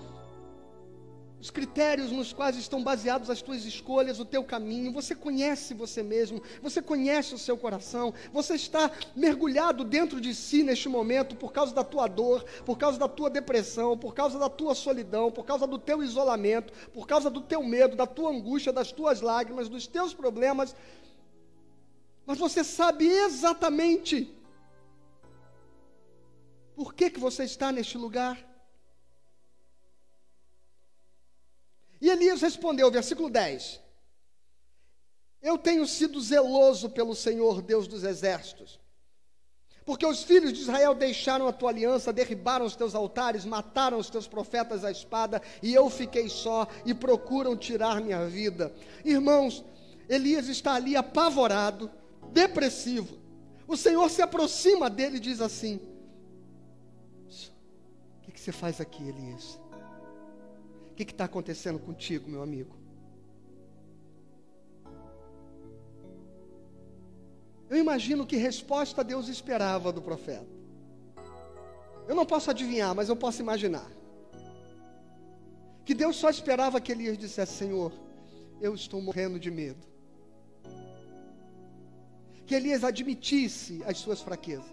os 1.40 1.52
critérios 1.52 2.12
nos 2.12 2.34
quais 2.34 2.58
estão 2.58 2.84
baseadas 2.84 3.30
as 3.30 3.44
tuas 3.44 3.64
escolhas, 3.64 4.20
o 4.20 4.26
teu 4.26 4.44
caminho. 4.44 4.92
Você 4.92 5.14
conhece 5.14 5.76
você 5.76 6.02
mesmo, 6.02 6.42
você 6.64 6.82
conhece 6.82 7.36
o 7.36 7.38
seu 7.38 7.56
coração, 7.56 8.12
você 8.34 8.56
está 8.56 8.90
mergulhado 9.16 9.84
dentro 9.84 10.20
de 10.20 10.34
si 10.34 10.64
neste 10.64 10.90
momento 10.90 11.36
por 11.36 11.54
causa 11.54 11.72
da 11.76 11.84
tua 11.84 12.08
dor, 12.08 12.44
por 12.66 12.76
causa 12.76 12.98
da 12.98 13.08
tua 13.08 13.30
depressão, 13.30 13.96
por 13.96 14.16
causa 14.16 14.40
da 14.40 14.50
tua 14.50 14.74
solidão, 14.74 15.32
por 15.32 15.46
causa 15.46 15.68
do 15.68 15.78
teu 15.78 16.02
isolamento, 16.02 16.74
por 16.92 17.06
causa 17.06 17.30
do 17.30 17.42
teu 17.42 17.62
medo, 17.62 17.96
da 17.96 18.08
tua 18.08 18.32
angústia, 18.32 18.74
das 18.74 18.92
tuas 18.92 19.22
lágrimas, 19.22 19.70
dos 19.70 19.86
teus 19.86 20.12
problemas 20.12 20.76
mas 22.28 22.38
você 22.38 22.62
sabe 22.62 23.08
exatamente 23.08 24.30
por 26.76 26.94
que, 26.94 27.10
que 27.10 27.22
você 27.22 27.46
está 27.46 27.72
neste 27.72 27.98
lugar. 27.98 28.38
E 32.02 32.10
Elias 32.10 32.42
respondeu, 32.42 32.92
versículo 32.92 33.30
10: 33.30 33.82
Eu 35.42 35.58
tenho 35.58 35.88
sido 35.88 36.20
zeloso 36.20 36.90
pelo 36.90 37.16
Senhor, 37.16 37.62
Deus 37.62 37.88
dos 37.88 38.04
exércitos, 38.04 38.78
porque 39.86 40.06
os 40.06 40.22
filhos 40.22 40.52
de 40.52 40.60
Israel 40.60 40.94
deixaram 40.94 41.48
a 41.48 41.54
tua 41.54 41.70
aliança, 41.70 42.12
derribaram 42.12 42.66
os 42.66 42.76
teus 42.76 42.94
altares, 42.94 43.46
mataram 43.46 43.98
os 43.98 44.10
teus 44.10 44.28
profetas 44.28 44.84
à 44.84 44.92
espada, 44.92 45.42
e 45.64 45.74
eu 45.74 45.90
fiquei 45.90 46.28
só 46.28 46.68
e 46.86 46.94
procuram 46.94 47.56
tirar 47.56 48.02
minha 48.02 48.28
vida. 48.28 48.76
Irmãos, 49.06 49.64
Elias 50.10 50.50
está 50.50 50.74
ali 50.76 50.94
apavorado, 50.98 51.90
depressivo. 52.32 53.18
O 53.68 53.76
Senhor 53.76 54.10
se 54.10 54.22
aproxima 54.22 54.90
dele 54.90 55.18
e 55.18 55.20
diz 55.20 55.42
assim: 55.42 55.80
O 58.18 58.22
que, 58.22 58.32
que 58.32 58.40
você 58.40 58.52
faz 58.52 58.80
aqui, 58.80 59.08
Elias? 59.08 59.60
O 60.92 60.96
que 60.96 61.04
está 61.04 61.26
acontecendo 61.26 61.78
contigo, 61.78 62.30
meu 62.30 62.42
amigo? 62.42 62.76
Eu 67.70 67.78
imagino 67.78 68.26
que 68.26 68.38
resposta 68.38 69.04
Deus 69.04 69.28
esperava 69.28 69.92
do 69.92 70.02
profeta. 70.02 70.48
Eu 72.08 72.16
não 72.16 72.26
posso 72.26 72.50
adivinhar, 72.50 72.96
mas 72.96 73.10
eu 73.10 73.16
posso 73.16 73.42
imaginar. 73.42 73.92
Que 75.84 75.94
Deus 75.94 76.16
só 76.16 76.30
esperava 76.30 76.80
que 76.80 76.94
Elias 76.94 77.18
dissesse: 77.18 77.54
Senhor, 77.54 77.92
eu 78.62 78.74
estou 78.74 79.02
morrendo 79.02 79.38
de 79.38 79.52
medo 79.52 79.97
que 82.48 82.56
Elias 82.56 82.84
admitisse 82.84 83.84
as 83.86 83.98
suas 83.98 84.22
fraquezas. 84.22 84.66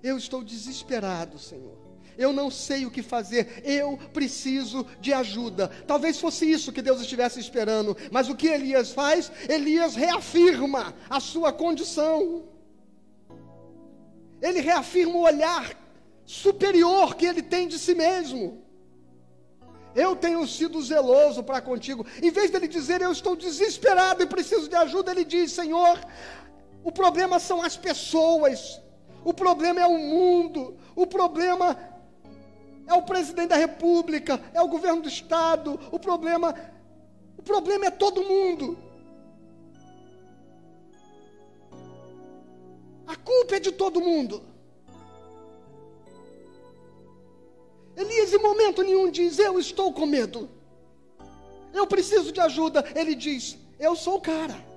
Eu 0.00 0.16
estou 0.16 0.42
desesperado, 0.42 1.38
Senhor. 1.38 1.76
Eu 2.16 2.32
não 2.32 2.50
sei 2.50 2.86
o 2.86 2.90
que 2.90 3.02
fazer. 3.02 3.62
Eu 3.64 3.96
preciso 4.12 4.86
de 5.00 5.12
ajuda. 5.12 5.68
Talvez 5.86 6.20
fosse 6.20 6.48
isso 6.50 6.72
que 6.72 6.82
Deus 6.82 7.00
estivesse 7.00 7.40
esperando. 7.40 7.96
Mas 8.10 8.28
o 8.28 8.36
que 8.36 8.46
Elias 8.46 8.92
faz? 8.92 9.30
Elias 9.48 9.96
reafirma 9.96 10.94
a 11.10 11.18
sua 11.18 11.52
condição. 11.52 12.44
Ele 14.40 14.60
reafirma 14.60 15.14
o 15.16 15.22
olhar 15.22 15.76
superior 16.24 17.16
que 17.16 17.26
ele 17.26 17.42
tem 17.42 17.66
de 17.66 17.78
si 17.78 17.94
mesmo. 17.94 18.61
Eu 19.94 20.16
tenho 20.16 20.46
sido 20.46 20.80
zeloso 20.80 21.42
para 21.42 21.60
contigo. 21.60 22.06
Em 22.22 22.30
vez 22.30 22.50
dele 22.50 22.66
dizer, 22.66 23.00
eu 23.00 23.12
estou 23.12 23.36
desesperado 23.36 24.22
e 24.22 24.26
preciso 24.26 24.68
de 24.68 24.76
ajuda, 24.76 25.10
ele 25.10 25.24
diz, 25.24 25.52
Senhor, 25.52 25.98
o 26.82 26.90
problema 26.90 27.38
são 27.38 27.62
as 27.62 27.76
pessoas, 27.76 28.80
o 29.24 29.34
problema 29.34 29.80
é 29.80 29.86
o 29.86 29.98
mundo, 29.98 30.76
o 30.96 31.06
problema 31.06 31.76
é 32.86 32.94
o 32.94 33.02
presidente 33.02 33.48
da 33.48 33.56
república, 33.56 34.40
é 34.52 34.60
o 34.62 34.68
governo 34.68 35.02
do 35.02 35.08
estado, 35.08 35.78
o 35.90 35.98
problema, 35.98 36.54
o 37.38 37.42
problema 37.42 37.86
é 37.86 37.90
todo 37.90 38.24
mundo. 38.24 38.78
A 43.06 43.16
culpa 43.16 43.56
é 43.56 43.60
de 43.60 43.72
todo 43.72 44.00
mundo. 44.00 44.51
Elias, 47.96 48.32
em 48.32 48.38
momento 48.38 48.82
nenhum, 48.82 49.10
diz: 49.10 49.38
Eu 49.38 49.58
estou 49.58 49.92
com 49.92 50.06
medo. 50.06 50.48
Eu 51.72 51.86
preciso 51.86 52.32
de 52.32 52.40
ajuda. 52.40 52.84
Ele 52.94 53.14
diz: 53.14 53.56
Eu 53.78 53.94
sou 53.94 54.16
o 54.16 54.20
cara. 54.20 54.72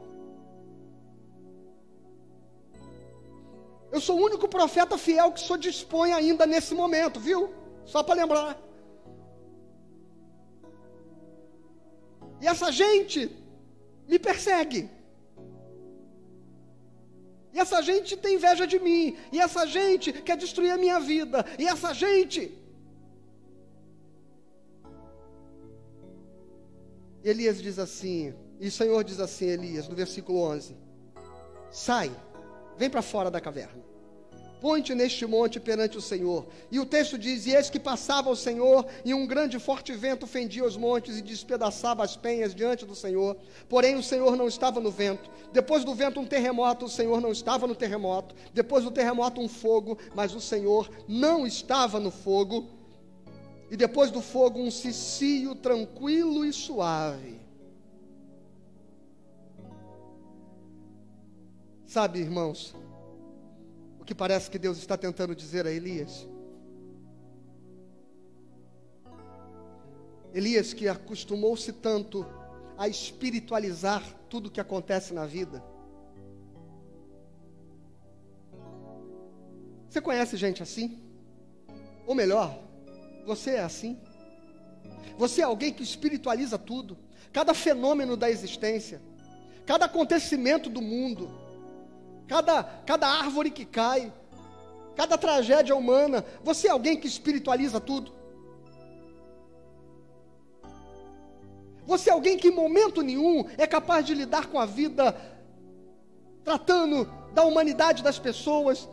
Eu 3.92 4.02
sou 4.02 4.20
o 4.20 4.24
único 4.24 4.48
profeta 4.48 4.98
fiel 4.98 5.32
que 5.32 5.40
só 5.40 5.56
dispõe 5.56 6.12
ainda 6.12 6.46
nesse 6.46 6.74
momento, 6.74 7.20
viu? 7.20 7.54
Só 7.86 8.04
para 8.04 8.16
lembrar. 8.16 8.60
E 12.42 12.48
essa 12.48 12.72
gente 12.72 13.32
me 14.08 14.20
persegue. 14.20 14.90
E 17.54 17.60
essa 17.60 17.82
gente 17.82 18.18
tem 18.18 18.36
inveja 18.36 18.68
de 18.68 18.80
mim. 18.80 19.16
E 19.32 19.40
essa 19.40 19.66
gente 19.66 20.12
quer 20.12 20.36
destruir 20.36 20.72
a 20.72 20.78
minha 20.78 21.00
vida. 21.00 21.46
E 21.58 21.66
essa 21.66 21.94
gente 21.94 22.52
Elias 27.26 27.62
diz 27.62 27.80
assim, 27.80 28.34
e 28.60 28.68
o 28.68 28.72
Senhor 28.72 29.04
diz 29.04 29.20
assim, 29.20 29.48
Elias, 29.48 29.88
no 29.88 29.96
versículo 29.96 30.40
11: 30.42 30.78
Sai, 31.72 32.12
vem 32.78 32.90
para 32.90 33.02
fora 33.02 33.32
da 33.32 33.42
caverna, 33.42 33.84
Ponte 34.66 34.96
neste 34.96 35.26
monte 35.26 35.60
perante 35.60 35.98
o 35.98 36.02
Senhor. 36.02 36.48
E 36.72 36.80
o 36.80 36.86
texto 36.86 37.18
diz: 37.18 37.46
E 37.46 37.56
eis 37.56 37.70
que 37.70 37.80
passava 37.80 38.30
o 38.30 38.36
Senhor, 38.36 38.86
e 39.04 39.14
um 39.14 39.28
grande 39.28 39.60
forte 39.60 39.92
vento 39.94 40.26
fendia 40.26 40.66
os 40.66 40.78
montes 40.78 41.18
e 41.18 41.22
despedaçava 41.22 42.04
as 42.04 42.16
penhas 42.16 42.56
diante 42.56 42.86
do 42.86 42.96
Senhor. 42.96 43.38
Porém, 43.68 43.96
o 43.96 44.04
Senhor 44.04 44.36
não 44.36 44.48
estava 44.48 44.80
no 44.80 44.90
vento. 44.90 45.30
Depois 45.52 45.84
do 45.84 45.94
vento, 45.94 46.20
um 46.20 46.26
terremoto, 46.26 46.86
o 46.86 46.90
Senhor 46.90 47.22
não 47.22 47.32
estava 47.32 47.68
no 47.68 47.76
terremoto. 47.76 48.34
Depois 48.54 48.84
do 48.84 48.92
terremoto, 48.92 49.42
um 49.42 49.48
fogo, 49.48 49.98
mas 50.16 50.34
o 50.34 50.42
Senhor 50.42 50.90
não 51.08 51.46
estava 51.46 52.00
no 52.00 52.10
fogo. 52.10 52.68
E 53.70 53.76
depois 53.76 54.12
do 54.12 54.22
fogo, 54.22 54.60
um 54.60 54.70
cicio 54.70 55.56
tranquilo 55.56 56.46
e 56.46 56.54
suave. 56.54 57.40
Sabe, 61.86 62.20
irmãos, 62.20 62.76
o 64.00 64.04
que 64.04 64.14
parece 64.14 64.50
que 64.50 64.60
Deus 64.60 64.78
está 64.78 64.98
tentando 64.98 65.36
dizer 65.36 65.66
a 65.66 65.72
Elias. 65.72 66.28
Elias 70.34 70.74
que 70.74 70.88
acostumou-se 70.88 71.72
tanto 71.72 72.26
a 72.78 72.88
espiritualizar 72.88 74.04
tudo 74.30 74.48
o 74.48 74.52
que 74.52 74.60
acontece 74.60 75.14
na 75.14 75.26
vida. 75.26 75.64
Você 79.90 80.02
conhece 80.02 80.36
gente 80.36 80.62
assim? 80.62 81.02
Ou 82.06 82.14
melhor, 82.14 82.65
você 83.26 83.52
é 83.52 83.64
assim? 83.64 84.00
Você 85.18 85.42
é 85.42 85.46
alguém 85.46 85.74
que 85.74 85.84
espiritualiza 85.84 86.58
tudo, 86.58 86.98
cada 87.32 87.54
fenômeno 87.54 88.16
da 88.16 88.30
existência, 88.30 89.02
cada 89.66 89.86
acontecimento 89.86 90.70
do 90.70 90.82
mundo 90.82 91.46
cada, 92.28 92.64
cada 92.86 93.08
árvore 93.08 93.50
que 93.52 93.66
cai, 93.66 94.12
cada 94.96 95.18
tragédia 95.18 95.76
humana. 95.76 96.26
Você 96.44 96.68
é 96.68 96.72
alguém 96.72 96.98
que 97.00 97.08
espiritualiza 97.08 97.80
tudo? 97.80 98.14
Você 101.86 102.10
é 102.10 102.14
alguém 102.14 102.38
que 102.38 102.48
em 102.48 102.56
momento 102.56 103.02
nenhum 103.02 103.46
é 103.58 103.68
capaz 103.68 104.06
de 104.06 104.16
lidar 104.16 104.48
com 104.48 104.60
a 104.60 104.66
vida, 104.66 105.16
tratando 106.44 107.08
da 107.34 107.44
humanidade 107.44 108.02
das 108.02 108.18
pessoas, 108.18 108.90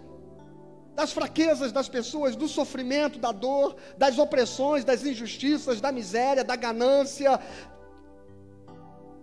das 0.94 1.12
fraquezas 1.12 1.72
das 1.72 1.88
pessoas, 1.88 2.36
do 2.36 2.46
sofrimento, 2.46 3.18
da 3.18 3.32
dor, 3.32 3.76
das 3.96 4.18
opressões, 4.18 4.84
das 4.84 5.04
injustiças, 5.04 5.80
da 5.80 5.90
miséria, 5.90 6.44
da 6.44 6.56
ganância. 6.56 7.40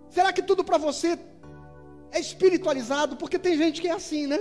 Será 0.08 0.32
que 0.32 0.42
tudo 0.42 0.64
para 0.64 0.78
você 0.78 1.18
é 2.12 2.18
espiritualizado, 2.18 3.16
porque 3.16 3.38
tem 3.38 3.56
gente 3.56 3.80
que 3.80 3.88
é 3.88 3.92
assim, 3.92 4.26
né? 4.26 4.40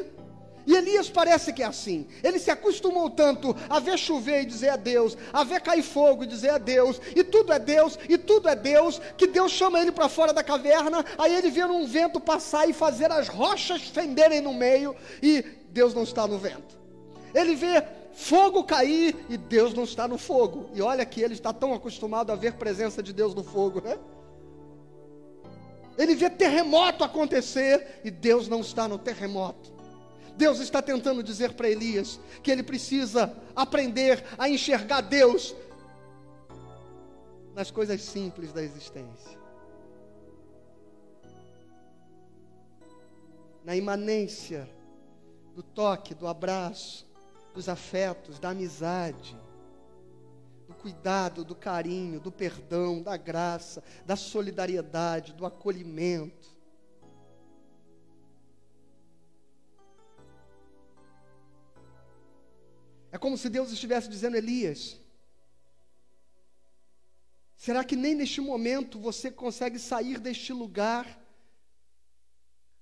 E 0.65 0.75
Elias 0.75 1.09
parece 1.09 1.53
que 1.53 1.63
é 1.63 1.65
assim. 1.65 2.07
Ele 2.23 2.37
se 2.37 2.51
acostumou 2.51 3.09
tanto 3.09 3.55
a 3.69 3.79
ver 3.79 3.97
chover 3.97 4.41
e 4.41 4.45
dizer 4.45 4.69
a 4.69 4.75
Deus, 4.75 5.17
a 5.31 5.43
ver 5.43 5.61
cair 5.61 5.81
fogo 5.81 6.23
e 6.23 6.27
dizer 6.27 6.49
a 6.49 6.57
Deus, 6.57 6.99
e 7.15 7.23
tudo 7.23 7.53
é 7.53 7.59
Deus, 7.59 7.97
e 8.07 8.17
tudo 8.17 8.49
é 8.49 8.55
Deus, 8.55 8.99
que 9.17 9.27
Deus 9.27 9.51
chama 9.51 9.79
ele 9.79 9.91
para 9.91 10.09
fora 10.09 10.33
da 10.33 10.43
caverna, 10.43 11.05
aí 11.17 11.33
ele 11.35 11.49
vê 11.49 11.63
um 11.65 11.87
vento 11.87 12.19
passar 12.19 12.69
e 12.69 12.73
fazer 12.73 13.11
as 13.11 13.27
rochas 13.27 13.81
fenderem 13.83 14.41
no 14.41 14.53
meio, 14.53 14.95
e 15.23 15.43
Deus 15.69 15.93
não 15.93 16.03
está 16.03 16.27
no 16.27 16.37
vento. 16.37 16.79
Ele 17.33 17.55
vê 17.55 17.83
fogo 18.13 18.63
cair 18.63 19.15
e 19.29 19.37
Deus 19.37 19.73
não 19.73 19.83
está 19.83 20.07
no 20.07 20.17
fogo. 20.17 20.69
E 20.73 20.81
olha 20.81 21.05
que 21.05 21.21
ele 21.21 21.33
está 21.33 21.53
tão 21.53 21.73
acostumado 21.73 22.31
a 22.31 22.35
ver 22.35 22.53
presença 22.53 23.01
de 23.01 23.13
Deus 23.13 23.33
no 23.33 23.43
fogo, 23.43 23.81
né? 23.81 23.97
Ele 25.97 26.15
vê 26.15 26.29
terremoto 26.29 27.03
acontecer 27.03 27.99
e 28.03 28.09
Deus 28.09 28.47
não 28.47 28.61
está 28.61 28.87
no 28.87 28.97
terremoto. 28.97 29.73
Deus 30.37 30.59
está 30.59 30.81
tentando 30.81 31.21
dizer 31.21 31.51
para 31.53 31.69
Elias 31.69 32.17
que 32.41 32.49
ele 32.49 32.63
precisa 32.63 33.35
aprender 33.53 34.23
a 34.37 34.47
enxergar 34.47 35.01
Deus 35.01 35.53
nas 37.53 37.69
coisas 37.69 38.01
simples 38.01 38.53
da 38.53 38.63
existência. 38.63 39.37
Na 43.65 43.75
imanência 43.75 44.69
do 45.53 45.61
toque, 45.61 46.15
do 46.15 46.25
abraço, 46.25 47.08
dos 47.59 47.69
afetos, 47.69 48.39
da 48.39 48.49
amizade 48.49 49.37
cuidado, 50.79 51.43
do 51.43 51.55
carinho, 51.55 52.19
do 52.19 52.31
perdão, 52.31 53.01
da 53.01 53.17
graça, 53.17 53.83
da 54.05 54.15
solidariedade, 54.15 55.33
do 55.33 55.45
acolhimento. 55.45 56.57
É 63.11 63.17
como 63.17 63.37
se 63.37 63.49
Deus 63.49 63.71
estivesse 63.71 64.07
dizendo, 64.07 64.37
Elias, 64.37 64.97
será 67.57 67.83
que 67.83 67.95
nem 67.95 68.15
neste 68.15 68.39
momento 68.39 68.99
você 68.99 69.29
consegue 69.29 69.77
sair 69.77 70.17
deste 70.19 70.53
lugar, 70.53 71.19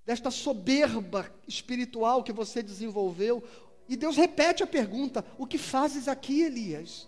desta 0.06 0.30
soberba 0.30 1.34
espiritual 1.48 2.24
que 2.24 2.32
você 2.32 2.62
desenvolveu? 2.62 3.44
E 3.88 3.96
Deus 3.96 4.18
repete 4.18 4.64
a 4.64 4.68
pergunta: 4.68 5.26
O 5.38 5.46
que 5.46 5.58
fazes 5.58 6.08
aqui, 6.08 6.42
Elias? 6.42 7.08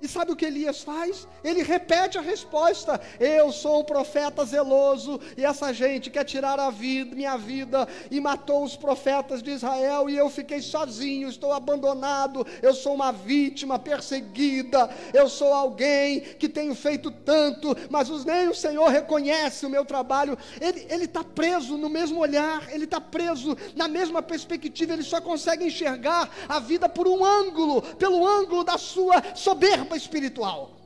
E 0.00 0.06
sabe 0.06 0.30
o 0.30 0.36
que 0.36 0.44
Elias 0.44 0.82
faz? 0.82 1.26
Ele 1.42 1.62
repete 1.62 2.18
a 2.18 2.20
resposta: 2.20 3.00
Eu 3.18 3.50
sou 3.50 3.80
um 3.80 3.84
profeta 3.84 4.44
zeloso, 4.44 5.18
e 5.38 5.44
essa 5.44 5.72
gente 5.72 6.10
quer 6.10 6.24
tirar 6.24 6.60
a 6.60 6.68
vida, 6.68 7.16
minha 7.16 7.36
vida, 7.38 7.88
e 8.10 8.20
matou 8.20 8.62
os 8.62 8.76
profetas 8.76 9.42
de 9.42 9.52
Israel, 9.52 10.10
e 10.10 10.16
eu 10.16 10.28
fiquei 10.28 10.60
sozinho, 10.60 11.30
estou 11.30 11.50
abandonado, 11.50 12.46
eu 12.60 12.74
sou 12.74 12.94
uma 12.94 13.10
vítima 13.10 13.78
perseguida, 13.78 14.90
eu 15.14 15.30
sou 15.30 15.52
alguém 15.54 16.20
que 16.20 16.48
tenho 16.48 16.74
feito 16.74 17.10
tanto, 17.10 17.74
mas 17.88 18.10
nem 18.26 18.48
o 18.48 18.54
Senhor 18.54 18.88
reconhece 18.90 19.64
o 19.64 19.70
meu 19.70 19.84
trabalho. 19.84 20.36
Ele 20.60 21.04
está 21.04 21.24
preso 21.24 21.78
no 21.78 21.88
mesmo 21.88 22.20
olhar, 22.20 22.70
ele 22.70 22.84
está 22.84 23.00
preso 23.00 23.56
na 23.74 23.88
mesma 23.88 24.20
perspectiva, 24.20 24.92
ele 24.92 25.02
só 25.02 25.22
consegue 25.22 25.64
enxergar 25.64 26.28
a 26.46 26.60
vida 26.60 26.86
por 26.86 27.08
um 27.08 27.24
ângulo, 27.24 27.80
pelo 27.80 28.26
ângulo 28.26 28.62
da 28.62 28.76
sua 28.76 29.22
soberba 29.34 29.85
soberba 29.86 29.96
espiritual. 29.96 30.76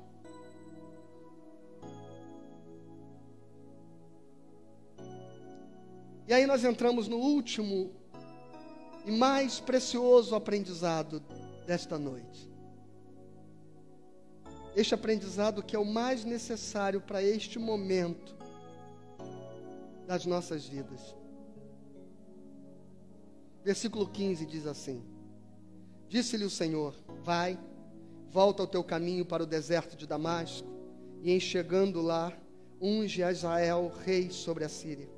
E 6.28 6.32
aí 6.32 6.46
nós 6.46 6.62
entramos 6.62 7.09
no 7.09 7.16
último 7.16 7.90
e 9.05 9.11
mais 9.11 9.59
precioso 9.59 10.34
aprendizado 10.34 11.20
desta 11.66 11.98
noite. 11.98 12.48
Este 14.76 14.94
aprendizado 14.94 15.62
que 15.62 15.74
é 15.74 15.78
o 15.78 15.84
mais 15.84 16.24
necessário 16.24 17.01
para 17.01 17.22
este 17.22 17.59
momento 17.59 18.36
das 20.07 20.24
nossas 20.24 20.64
vidas. 20.66 21.16
Versículo 23.64 24.07
15 24.09 24.46
diz 24.46 24.66
assim: 24.66 25.03
Disse-lhe 26.09 26.44
o 26.44 26.51
Senhor: 26.51 26.94
Vai 27.24 27.59
Volta 28.31 28.62
ao 28.62 28.66
teu 28.66 28.85
caminho 28.85 29.24
para 29.24 29.43
o 29.43 29.47
deserto 29.47 29.97
de 29.97 30.07
Damasco, 30.07 30.68
e 31.20 31.33
em 31.33 31.41
chegando 31.41 32.01
lá, 32.01 32.33
unge 32.81 33.24
a 33.24 33.33
Israel 33.33 33.91
rei 34.05 34.31
sobre 34.31 34.64
a 34.64 34.68
Síria. 34.68 35.09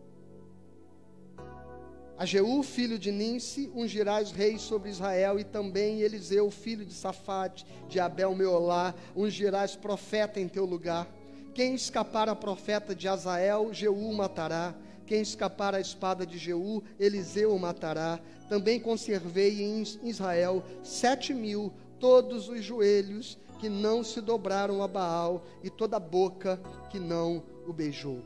A 2.16 2.24
Jeú, 2.24 2.62
filho 2.62 2.98
de 2.98 3.12
Ninse, 3.12 3.70
ungirás 3.74 4.30
rei 4.30 4.56
sobre 4.56 4.88
Israel, 4.88 5.38
e 5.38 5.44
também 5.44 6.00
Eliseu, 6.00 6.50
filho 6.50 6.86
de 6.86 6.94
Safate, 6.94 7.66
de 7.86 8.00
Abel 8.00 8.34
Meolá, 8.34 8.94
ungirás 9.14 9.76
profeta 9.76 10.40
em 10.40 10.48
teu 10.48 10.64
lugar. 10.64 11.06
Quem 11.52 11.74
escapar 11.74 12.30
a 12.30 12.34
profeta 12.34 12.94
de 12.94 13.06
Azael, 13.08 13.74
Jeú 13.74 14.10
matará. 14.14 14.74
Quem 15.06 15.20
escapar 15.20 15.74
a 15.74 15.80
espada 15.80 16.24
de 16.24 16.38
Jeú, 16.38 16.82
Eliseu 16.98 17.54
o 17.54 17.58
matará. 17.58 18.18
Também 18.48 18.80
conservei 18.80 19.62
em 19.62 19.82
Israel 20.02 20.64
sete 20.82 21.34
mil 21.34 21.72
todos 22.02 22.48
os 22.48 22.64
joelhos 22.64 23.38
que 23.60 23.68
não 23.68 24.02
se 24.02 24.20
dobraram 24.20 24.82
a 24.82 24.88
Baal 24.88 25.44
e 25.62 25.70
toda 25.70 25.98
a 25.98 26.00
boca 26.00 26.60
que 26.90 26.98
não 26.98 27.44
o 27.64 27.72
beijou. 27.72 28.24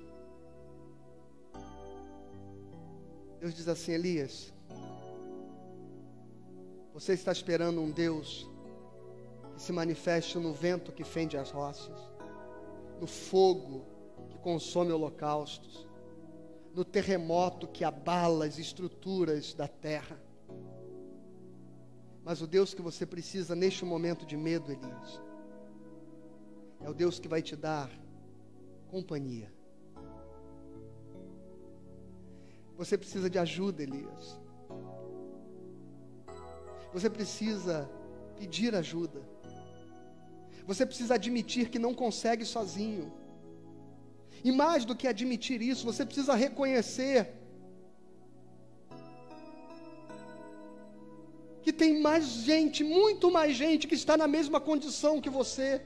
Deus 3.38 3.52
diz 3.52 3.68
assim: 3.68 3.92
Elias, 3.92 4.50
você 6.94 7.12
está 7.12 7.30
esperando 7.30 7.82
um 7.82 7.90
Deus 7.90 8.48
que 9.54 9.60
se 9.60 9.72
manifeste 9.74 10.38
no 10.38 10.54
vento 10.54 10.90
que 10.90 11.04
fende 11.04 11.36
as 11.36 11.50
rochas, 11.50 12.00
no 12.98 13.06
fogo 13.06 13.84
que 14.30 14.38
consome 14.38 14.90
holocaustos, 14.90 15.86
no 16.74 16.82
terremoto 16.82 17.68
que 17.68 17.84
abala 17.84 18.46
as 18.46 18.58
estruturas 18.58 19.52
da 19.52 19.68
terra. 19.68 20.18
Mas 22.26 22.42
o 22.42 22.46
Deus 22.46 22.74
que 22.74 22.82
você 22.82 23.06
precisa 23.06 23.54
neste 23.54 23.84
momento 23.84 24.26
de 24.26 24.36
medo, 24.36 24.72
Elias, 24.72 25.22
é 26.80 26.90
o 26.90 26.92
Deus 26.92 27.20
que 27.20 27.28
vai 27.28 27.40
te 27.40 27.54
dar 27.54 27.88
companhia. 28.88 29.48
Você 32.76 32.98
precisa 32.98 33.30
de 33.30 33.38
ajuda, 33.38 33.84
Elias. 33.84 34.40
Você 36.92 37.08
precisa 37.08 37.88
pedir 38.36 38.74
ajuda. 38.74 39.22
Você 40.66 40.84
precisa 40.84 41.14
admitir 41.14 41.70
que 41.70 41.78
não 41.78 41.94
consegue 41.94 42.44
sozinho. 42.44 43.12
E 44.42 44.50
mais 44.50 44.84
do 44.84 44.96
que 44.96 45.06
admitir 45.06 45.62
isso, 45.62 45.84
você 45.84 46.04
precisa 46.04 46.34
reconhecer 46.34 47.32
que 51.66 51.72
tem 51.72 52.00
mais 52.00 52.24
gente, 52.48 52.84
muito 52.84 53.28
mais 53.28 53.56
gente 53.56 53.88
que 53.88 53.96
está 53.96 54.16
na 54.16 54.28
mesma 54.28 54.60
condição 54.60 55.20
que 55.20 55.28
você. 55.28 55.82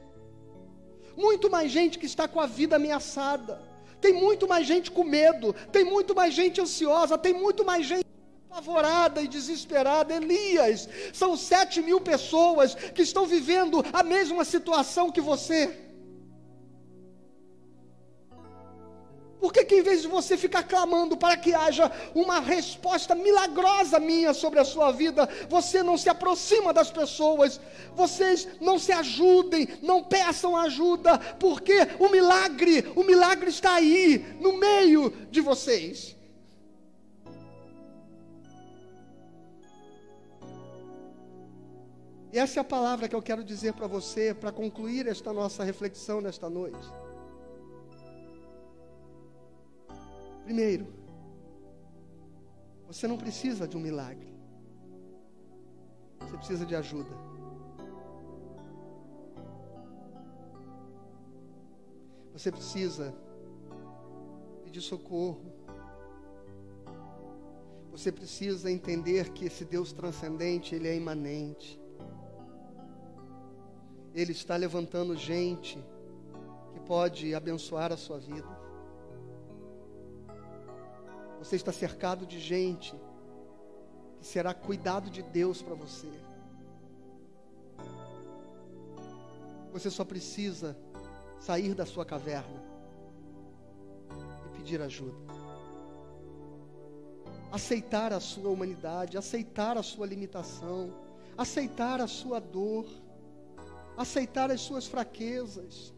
Muito 1.17 1.49
mais 1.49 1.73
gente 1.73 1.99
que 1.99 2.05
está 2.05 2.29
com 2.29 2.39
a 2.39 2.45
vida 2.45 2.77
ameaçada. 2.77 3.63
Tem 3.99 4.13
muito 4.13 4.47
mais 4.47 4.67
gente 4.67 4.91
com 4.91 5.03
medo. 5.03 5.55
Tem 5.73 5.83
muito 5.83 6.15
mais 6.15 6.35
gente 6.35 6.61
ansiosa. 6.61 7.17
Tem 7.17 7.33
muito 7.33 7.65
mais 7.65 7.87
gente 7.87 8.05
apavorada 8.51 9.23
e 9.23 9.29
desesperada. 9.37 10.15
Elias, 10.15 10.87
são 11.15 11.35
sete 11.35 11.81
mil 11.81 11.99
pessoas 11.99 12.75
que 12.75 13.01
estão 13.01 13.25
vivendo 13.25 13.83
a 13.91 14.03
mesma 14.03 14.45
situação 14.45 15.11
que 15.11 15.23
você. 15.23 15.90
Por 19.41 19.53
que, 19.55 19.65
que 19.65 19.77
em 19.77 19.83
vez 19.83 20.03
de 20.03 20.09
você 20.09 20.37
ficar 20.37 20.63
clamando 20.65 21.17
para 21.17 21.35
que 21.35 21.55
haja 21.55 21.91
uma 22.15 22.41
resposta 22.41 23.15
milagrosa 23.15 23.99
minha 23.99 24.35
sobre 24.35 24.61
a 24.61 24.65
sua 24.65 24.93
vida, 24.93 25.27
você 25.49 25.83
não 25.83 25.97
se 25.97 26.11
aproxima 26.11 26.75
das 26.75 26.91
pessoas, 26.91 27.59
vocês 27.95 28.47
não 28.61 28.79
se 28.79 28.93
ajudem, 28.93 29.67
não 29.81 30.05
peçam 30.05 30.55
ajuda, 30.57 31.19
porque 31.39 31.73
o 31.99 32.11
milagre, 32.11 32.93
o 32.95 33.03
milagre 33.03 33.49
está 33.49 33.75
aí, 33.75 34.37
no 34.41 34.53
meio 34.59 35.11
de 35.31 35.41
vocês. 35.41 36.15
E 42.33 42.39
essa 42.39 42.61
é 42.61 42.63
a 42.63 42.65
palavra 42.65 43.09
que 43.09 43.15
eu 43.17 43.23
quero 43.23 43.43
dizer 43.43 43.73
para 43.73 43.87
você, 43.87 44.35
para 44.35 44.53
concluir 44.53 45.07
esta 45.09 45.33
nossa 45.33 45.65
reflexão 45.65 46.21
nesta 46.21 46.49
noite. 46.49 47.10
Primeiro, 50.51 50.89
você 52.89 53.07
não 53.07 53.17
precisa 53.17 53.69
de 53.69 53.77
um 53.77 53.81
milagre. 53.81 54.35
Você 56.19 56.37
precisa 56.37 56.67
de 56.67 56.75
ajuda. 56.75 57.15
Você 62.33 62.51
precisa 62.51 63.15
pedir 64.65 64.81
socorro. 64.81 65.53
Você 67.93 68.11
precisa 68.11 68.73
entender 68.73 69.31
que 69.31 69.45
esse 69.45 69.65
Deus 69.65 69.93
transcendente, 69.93 70.75
ele 70.75 70.89
é 70.89 70.97
imanente. 70.97 71.81
Ele 74.13 74.33
está 74.33 74.57
levantando 74.57 75.15
gente 75.17 75.79
que 76.73 76.81
pode 76.81 77.37
abençoar 77.37 77.93
a 77.93 77.97
sua 77.97 78.19
vida. 78.19 78.60
Você 81.41 81.57
está 81.57 81.73
cercado 81.73 82.27
de 82.27 82.39
gente 82.39 82.95
que 84.19 84.27
será 84.27 84.53
cuidado 84.53 85.09
de 85.09 85.23
Deus 85.23 85.63
para 85.63 85.75
você. 85.75 86.11
Você 89.73 89.91
só 89.91 90.05
precisa 90.05 90.77
sair 91.39 91.75
da 91.75 91.87
sua 91.87 92.05
caverna 92.05 92.63
e 94.47 94.59
pedir 94.59 94.83
ajuda. 94.83 95.17
Aceitar 97.51 98.13
a 98.13 98.21
sua 98.21 98.51
humanidade, 98.51 99.17
aceitar 99.17 99.79
a 99.79 99.83
sua 99.83 100.07
limitação, 100.07 100.93
aceitar 101.39 102.03
a 102.03 102.07
sua 102.07 102.39
dor, 102.39 102.87
aceitar 103.97 104.51
as 104.51 104.61
suas 104.61 104.87
fraquezas 104.87 105.95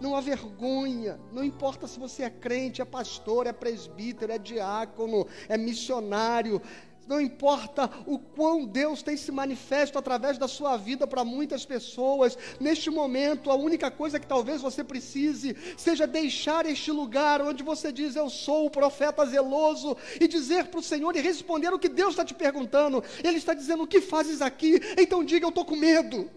não 0.00 0.16
há 0.16 0.20
vergonha, 0.20 1.20
não 1.32 1.44
importa 1.44 1.86
se 1.86 1.98
você 1.98 2.22
é 2.22 2.30
crente, 2.30 2.80
é 2.80 2.84
pastor, 2.84 3.46
é 3.46 3.52
presbítero, 3.52 4.32
é 4.32 4.38
diácono, 4.38 5.26
é 5.48 5.58
missionário, 5.58 6.62
não 7.10 7.20
importa 7.20 7.90
o 8.06 8.20
quão 8.20 8.64
Deus 8.64 9.02
tem 9.02 9.16
se 9.16 9.32
manifesto 9.32 9.98
através 9.98 10.38
da 10.38 10.46
sua 10.46 10.76
vida 10.76 11.08
para 11.08 11.24
muitas 11.24 11.66
pessoas, 11.66 12.38
neste 12.60 12.88
momento, 12.88 13.50
a 13.50 13.56
única 13.56 13.90
coisa 13.90 14.20
que 14.20 14.28
talvez 14.28 14.62
você 14.62 14.84
precise 14.84 15.56
seja 15.76 16.06
deixar 16.06 16.66
este 16.66 16.92
lugar 16.92 17.42
onde 17.42 17.64
você 17.64 17.90
diz: 17.90 18.14
Eu 18.14 18.30
sou 18.30 18.66
o 18.66 18.70
profeta 18.70 19.26
zeloso, 19.26 19.96
e 20.20 20.28
dizer 20.28 20.66
para 20.66 20.78
o 20.78 20.82
Senhor 20.84 21.16
e 21.16 21.20
responder 21.20 21.74
o 21.74 21.80
que 21.80 21.88
Deus 21.88 22.10
está 22.10 22.24
te 22.24 22.32
perguntando. 22.32 23.02
Ele 23.24 23.38
está 23.38 23.54
dizendo: 23.54 23.82
O 23.82 23.88
que 23.88 24.00
fazes 24.00 24.40
aqui? 24.40 24.80
Então 24.96 25.24
diga: 25.24 25.44
Eu 25.44 25.50
estou 25.50 25.64
com 25.64 25.74
medo. 25.74 26.30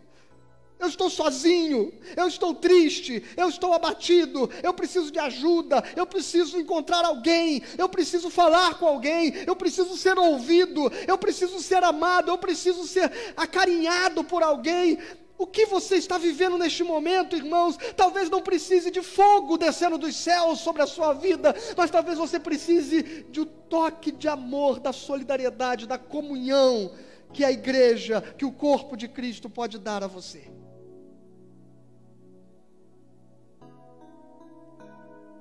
Eu 0.83 0.89
estou 0.89 1.09
sozinho, 1.09 1.93
eu 2.13 2.27
estou 2.27 2.53
triste, 2.53 3.23
eu 3.37 3.47
estou 3.47 3.71
abatido, 3.71 4.49
eu 4.61 4.73
preciso 4.73 5.09
de 5.09 5.17
ajuda, 5.17 5.81
eu 5.95 6.05
preciso 6.05 6.59
encontrar 6.59 7.05
alguém, 7.05 7.63
eu 7.77 7.87
preciso 7.87 8.29
falar 8.29 8.77
com 8.77 8.85
alguém, 8.85 9.33
eu 9.47 9.55
preciso 9.55 9.95
ser 9.95 10.19
ouvido, 10.19 10.91
eu 11.07 11.17
preciso 11.17 11.61
ser 11.61 11.81
amado, 11.85 12.29
eu 12.29 12.37
preciso 12.37 12.85
ser 12.85 13.09
acarinhado 13.37 14.25
por 14.25 14.43
alguém. 14.43 14.99
O 15.37 15.47
que 15.47 15.65
você 15.65 15.95
está 15.95 16.17
vivendo 16.17 16.57
neste 16.57 16.83
momento, 16.83 17.37
irmãos? 17.37 17.77
Talvez 17.95 18.29
não 18.29 18.41
precise 18.41 18.91
de 18.91 19.01
fogo 19.01 19.57
descendo 19.57 19.97
dos 19.97 20.13
céus 20.17 20.59
sobre 20.59 20.81
a 20.81 20.85
sua 20.85 21.13
vida, 21.13 21.55
mas 21.77 21.89
talvez 21.89 22.17
você 22.17 22.37
precise 22.41 23.25
de 23.29 23.39
um 23.39 23.45
toque 23.45 24.11
de 24.11 24.27
amor, 24.27 24.81
da 24.81 24.91
solidariedade, 24.91 25.87
da 25.87 25.97
comunhão 25.97 26.91
que 27.31 27.45
a 27.45 27.51
igreja, 27.53 28.21
que 28.37 28.43
o 28.43 28.51
corpo 28.51 28.97
de 28.97 29.07
Cristo 29.07 29.49
pode 29.49 29.79
dar 29.79 30.03
a 30.03 30.07
você. 30.07 30.51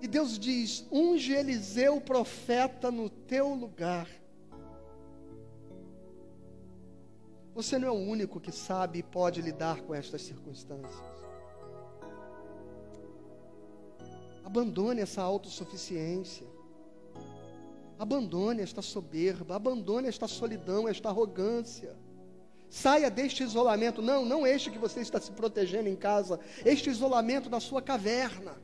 E 0.02 0.08
Deus 0.08 0.36
diz: 0.36 0.84
unge 0.90 1.32
Eliseu 1.32 2.00
profeta 2.00 2.90
no 2.90 3.08
teu 3.08 3.54
lugar. 3.54 4.08
Você 7.54 7.78
não 7.78 7.86
é 7.86 7.90
o 7.90 7.94
único 7.94 8.40
que 8.40 8.50
sabe 8.50 8.98
e 8.98 9.02
pode 9.02 9.40
lidar 9.40 9.80
com 9.82 9.94
estas 9.94 10.22
circunstâncias. 10.22 11.22
Abandone 14.42 15.02
essa 15.02 15.22
autossuficiência. 15.22 16.48
Abandone 17.96 18.60
esta 18.60 18.82
soberba, 18.82 19.54
abandone 19.54 20.08
esta 20.08 20.26
solidão, 20.26 20.88
esta 20.88 21.10
arrogância. 21.10 21.96
Saia 22.68 23.08
deste 23.08 23.44
isolamento, 23.44 24.02
não, 24.02 24.24
não 24.24 24.44
este 24.44 24.68
que 24.68 24.78
você 24.78 25.00
está 25.00 25.20
se 25.20 25.30
protegendo 25.30 25.88
em 25.88 25.94
casa, 25.94 26.40
este 26.64 26.90
isolamento 26.90 27.48
da 27.48 27.60
sua 27.60 27.80
caverna. 27.80 28.56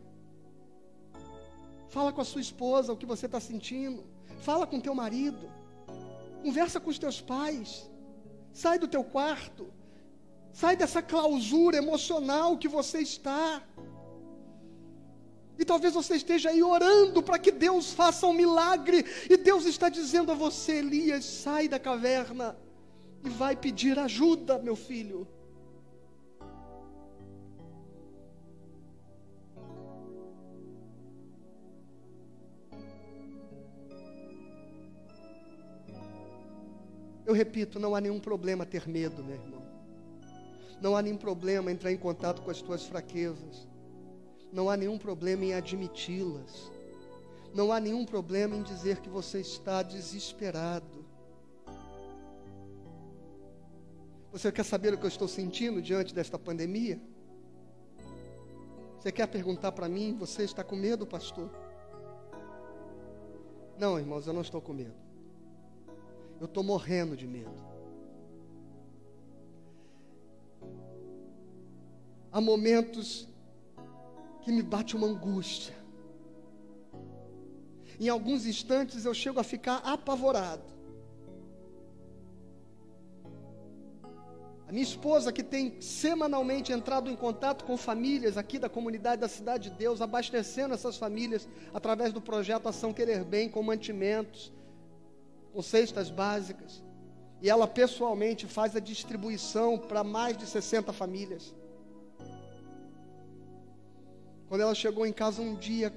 Fala 1.99 2.13
com 2.13 2.21
a 2.21 2.25
sua 2.25 2.41
esposa 2.41 2.93
o 2.93 2.97
que 2.97 3.05
você 3.05 3.27
está 3.27 3.41
sentindo. 3.41 4.05
Fala 4.41 4.69
com 4.69 4.79
teu 4.79 4.95
marido. 4.95 5.51
Conversa 6.45 6.79
com 6.79 6.91
os 6.91 6.97
teus 6.97 7.21
pais. 7.21 7.91
Sai 8.53 8.79
do 8.79 8.87
teu 8.87 9.03
quarto. 9.03 9.67
Sai 10.53 10.77
dessa 10.77 11.03
clausura 11.03 11.77
emocional 11.77 12.57
que 12.57 12.69
você 12.69 12.99
está. 13.01 13.61
E 15.59 15.65
talvez 15.65 15.93
você 15.93 16.15
esteja 16.15 16.51
aí 16.51 16.63
orando 16.63 17.21
para 17.21 17.37
que 17.37 17.51
Deus 17.51 17.93
faça 17.93 18.29
um 18.29 18.33
milagre. 18.33 19.05
E 19.29 19.37
Deus 19.37 19.65
está 19.67 19.89
dizendo 19.89 20.31
a 20.31 20.37
você, 20.37 20.75
Elias, 20.75 21.25
sai 21.25 21.67
da 21.67 21.81
caverna 21.81 22.57
e 23.25 23.29
vai 23.29 23.57
pedir 23.57 23.99
ajuda, 23.99 24.57
meu 24.61 24.77
filho. 24.77 25.27
Eu 37.29 37.35
repito, 37.35 37.79
não 37.79 37.95
há 37.95 38.01
nenhum 38.01 38.19
problema 38.19 38.65
ter 38.65 38.89
medo, 38.89 39.23
meu 39.23 39.35
irmão. 39.35 39.63
Não 40.81 40.97
há 40.97 41.03
nenhum 41.03 41.19
problema 41.19 41.71
entrar 41.71 41.93
em 41.93 41.97
contato 41.99 42.41
com 42.41 42.51
as 42.51 42.63
tuas 42.63 42.85
fraquezas. 42.85 43.69
Não 44.51 44.71
há 44.71 44.79
nenhum 44.79 44.97
problema 44.97 45.45
em 45.45 45.53
admiti-las. 45.53 46.73
Não 47.55 47.71
há 47.71 47.79
nenhum 47.79 48.07
problema 48.07 48.57
em 48.57 48.63
dizer 48.63 49.01
que 49.03 49.11
você 49.11 49.41
está 49.41 49.83
desesperado. 49.83 51.05
Você 54.33 54.51
quer 54.51 54.65
saber 54.65 54.95
o 54.95 54.97
que 54.97 55.05
eu 55.05 55.09
estou 55.09 55.29
sentindo 55.29 55.83
diante 55.83 56.15
desta 56.15 56.39
pandemia? 56.39 56.99
Você 58.99 59.13
quer 59.13 59.27
perguntar 59.27 59.73
para 59.73 59.87
mim, 59.87 60.17
você 60.19 60.45
está 60.45 60.65
com 60.65 60.77
medo, 60.77 61.07
pastor? 61.07 61.51
Não, 63.77 63.99
irmãos, 63.99 64.27
eu 64.27 64.33
não 64.33 64.41
estou 64.41 64.63
com 64.63 64.73
medo. 64.73 65.08
Eu 66.41 66.47
estou 66.47 66.63
morrendo 66.63 67.17
de 67.17 67.27
medo. 67.27 67.69
Há 72.31 72.41
momentos 72.41 73.27
que 74.43 74.53
me 74.53 74.63
bate 74.63 74.97
uma 74.97 75.07
angústia. 75.07 75.75
Em 77.99 78.09
alguns 78.09 78.47
instantes 78.47 79.05
eu 79.05 79.13
chego 79.13 79.41
a 79.41 79.45
ficar 79.45 79.79
apavorado. 79.79 80.79
A 84.69 84.71
minha 84.71 84.85
esposa, 84.85 85.33
que 85.33 85.43
tem 85.43 85.81
semanalmente 85.81 86.73
entrado 86.73 87.11
em 87.11 87.17
contato 87.17 87.65
com 87.65 87.75
famílias 87.79 88.37
aqui 88.37 88.59
da 88.59 88.69
comunidade 88.69 89.23
da 89.23 89.27
Cidade 89.27 89.71
de 89.71 89.77
Deus, 89.77 90.03
abastecendo 90.03 90.75
essas 90.75 90.99
famílias 90.99 91.49
através 91.73 92.13
do 92.13 92.21
projeto 92.21 92.69
Ação 92.69 92.93
Querer 92.93 93.25
Bem, 93.25 93.49
com 93.49 93.63
mantimentos, 93.63 94.53
com 95.59 95.63
cestas 95.63 96.09
básicas. 96.09 96.85
E 97.43 97.51
ela 97.51 97.67
pessoalmente 97.67 98.47
faz 98.47 98.77
a 98.77 98.79
distribuição 98.79 99.77
para 99.77 100.05
mais 100.05 100.37
de 100.37 100.47
60 100.47 100.93
famílias. 100.93 101.53
Quando 104.49 104.61
ela 104.61 104.75
chegou 104.77 105.05
em 105.05 105.13
casa 105.13 105.43
um 105.43 105.57
dia, 105.57 105.93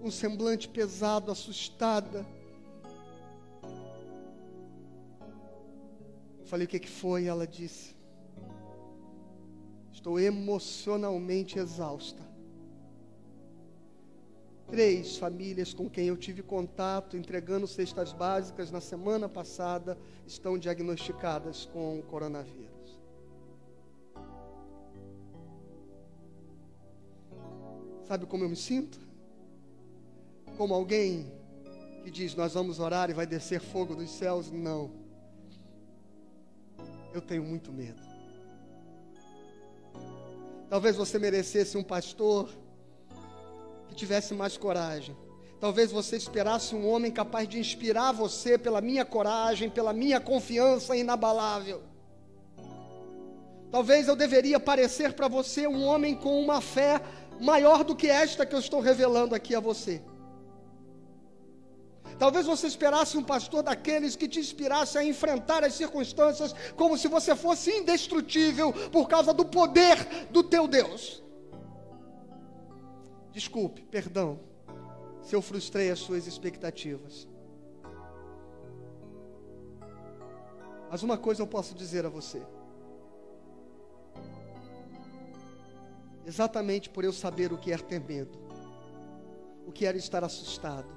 um 0.00 0.10
semblante 0.10 0.66
pesado, 0.66 1.30
assustada, 1.30 2.26
eu 6.40 6.46
falei: 6.46 6.64
O 6.64 6.68
que, 6.70 6.80
que 6.80 6.88
foi? 6.88 7.26
Ela 7.26 7.46
disse: 7.46 7.94
Estou 9.92 10.18
emocionalmente 10.18 11.58
exausta. 11.58 12.22
Três 14.72 15.18
famílias 15.18 15.74
com 15.74 15.86
quem 15.86 16.06
eu 16.06 16.16
tive 16.16 16.42
contato 16.42 17.14
entregando 17.14 17.66
cestas 17.66 18.10
básicas 18.10 18.70
na 18.70 18.80
semana 18.80 19.28
passada 19.28 19.98
estão 20.26 20.56
diagnosticadas 20.56 21.66
com 21.66 21.98
o 21.98 22.02
coronavírus. 22.02 22.98
Sabe 28.08 28.24
como 28.24 28.44
eu 28.44 28.48
me 28.48 28.56
sinto? 28.56 28.98
Como 30.56 30.72
alguém 30.72 31.30
que 32.02 32.10
diz: 32.10 32.34
Nós 32.34 32.54
vamos 32.54 32.80
orar 32.80 33.10
e 33.10 33.12
vai 33.12 33.26
descer 33.26 33.60
fogo 33.60 33.94
dos 33.94 34.08
céus? 34.08 34.50
Não. 34.50 34.90
Eu 37.12 37.20
tenho 37.20 37.44
muito 37.44 37.70
medo. 37.70 38.00
Talvez 40.70 40.96
você 40.96 41.18
merecesse 41.18 41.76
um 41.76 41.84
pastor 41.84 42.61
tivesse 43.92 44.34
mais 44.34 44.56
coragem. 44.56 45.16
Talvez 45.60 45.92
você 45.92 46.16
esperasse 46.16 46.74
um 46.74 46.88
homem 46.88 47.12
capaz 47.12 47.48
de 47.48 47.58
inspirar 47.58 48.10
você 48.10 48.58
pela 48.58 48.80
minha 48.80 49.04
coragem, 49.04 49.70
pela 49.70 49.92
minha 49.92 50.20
confiança 50.20 50.96
inabalável. 50.96 51.82
Talvez 53.70 54.08
eu 54.08 54.16
deveria 54.16 54.58
parecer 54.58 55.12
para 55.12 55.28
você 55.28 55.66
um 55.66 55.84
homem 55.84 56.14
com 56.14 56.42
uma 56.42 56.60
fé 56.60 57.00
maior 57.40 57.84
do 57.84 57.94
que 57.94 58.08
esta 58.08 58.44
que 58.44 58.54
eu 58.54 58.58
estou 58.58 58.80
revelando 58.80 59.34
aqui 59.34 59.54
a 59.54 59.60
você. 59.60 60.02
Talvez 62.18 62.46
você 62.46 62.66
esperasse 62.66 63.16
um 63.16 63.22
pastor 63.22 63.62
daqueles 63.62 64.14
que 64.14 64.28
te 64.28 64.38
inspirasse 64.38 64.98
a 64.98 65.04
enfrentar 65.04 65.64
as 65.64 65.74
circunstâncias 65.74 66.54
como 66.76 66.98
se 66.98 67.08
você 67.08 67.34
fosse 67.34 67.70
indestrutível 67.70 68.72
por 68.90 69.08
causa 69.08 69.32
do 69.32 69.44
poder 69.44 70.26
do 70.30 70.42
teu 70.42 70.68
Deus. 70.68 71.22
Desculpe, 73.32 73.82
perdão, 73.82 74.38
se 75.22 75.34
eu 75.34 75.40
frustrei 75.40 75.90
as 75.90 75.98
suas 75.98 76.26
expectativas. 76.26 77.26
Mas 80.90 81.02
uma 81.02 81.16
coisa 81.16 81.42
eu 81.42 81.46
posso 81.46 81.74
dizer 81.74 82.04
a 82.04 82.10
você. 82.10 82.42
Exatamente 86.26 86.90
por 86.90 87.02
eu 87.02 87.12
saber 87.12 87.52
o 87.52 87.56
que 87.58 87.72
é 87.72 87.78
ter 87.78 87.98
medo, 87.98 88.38
o 89.66 89.72
que 89.72 89.86
era 89.86 89.96
estar 89.96 90.22
assustado, 90.22 90.88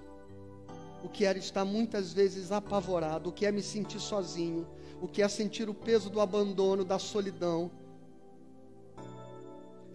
o 1.01 1.07
que 1.07 1.23
era 1.23 1.38
estar 1.38 1.63
muitas 1.63 2.11
vezes 2.11 2.51
apavorado, 2.51 3.29
o 3.29 3.33
que 3.33 3.45
é 3.45 3.51
me 3.51 3.61
sentir 3.61 4.01
sozinho, 4.01 4.67
o 5.01 5.07
que 5.07 5.21
é 5.21 5.27
sentir 5.29 5.69
o 5.69 5.73
peso 5.73 6.09
do 6.09 6.19
abandono, 6.19 6.83
da 6.83 6.99
solidão. 6.99 7.71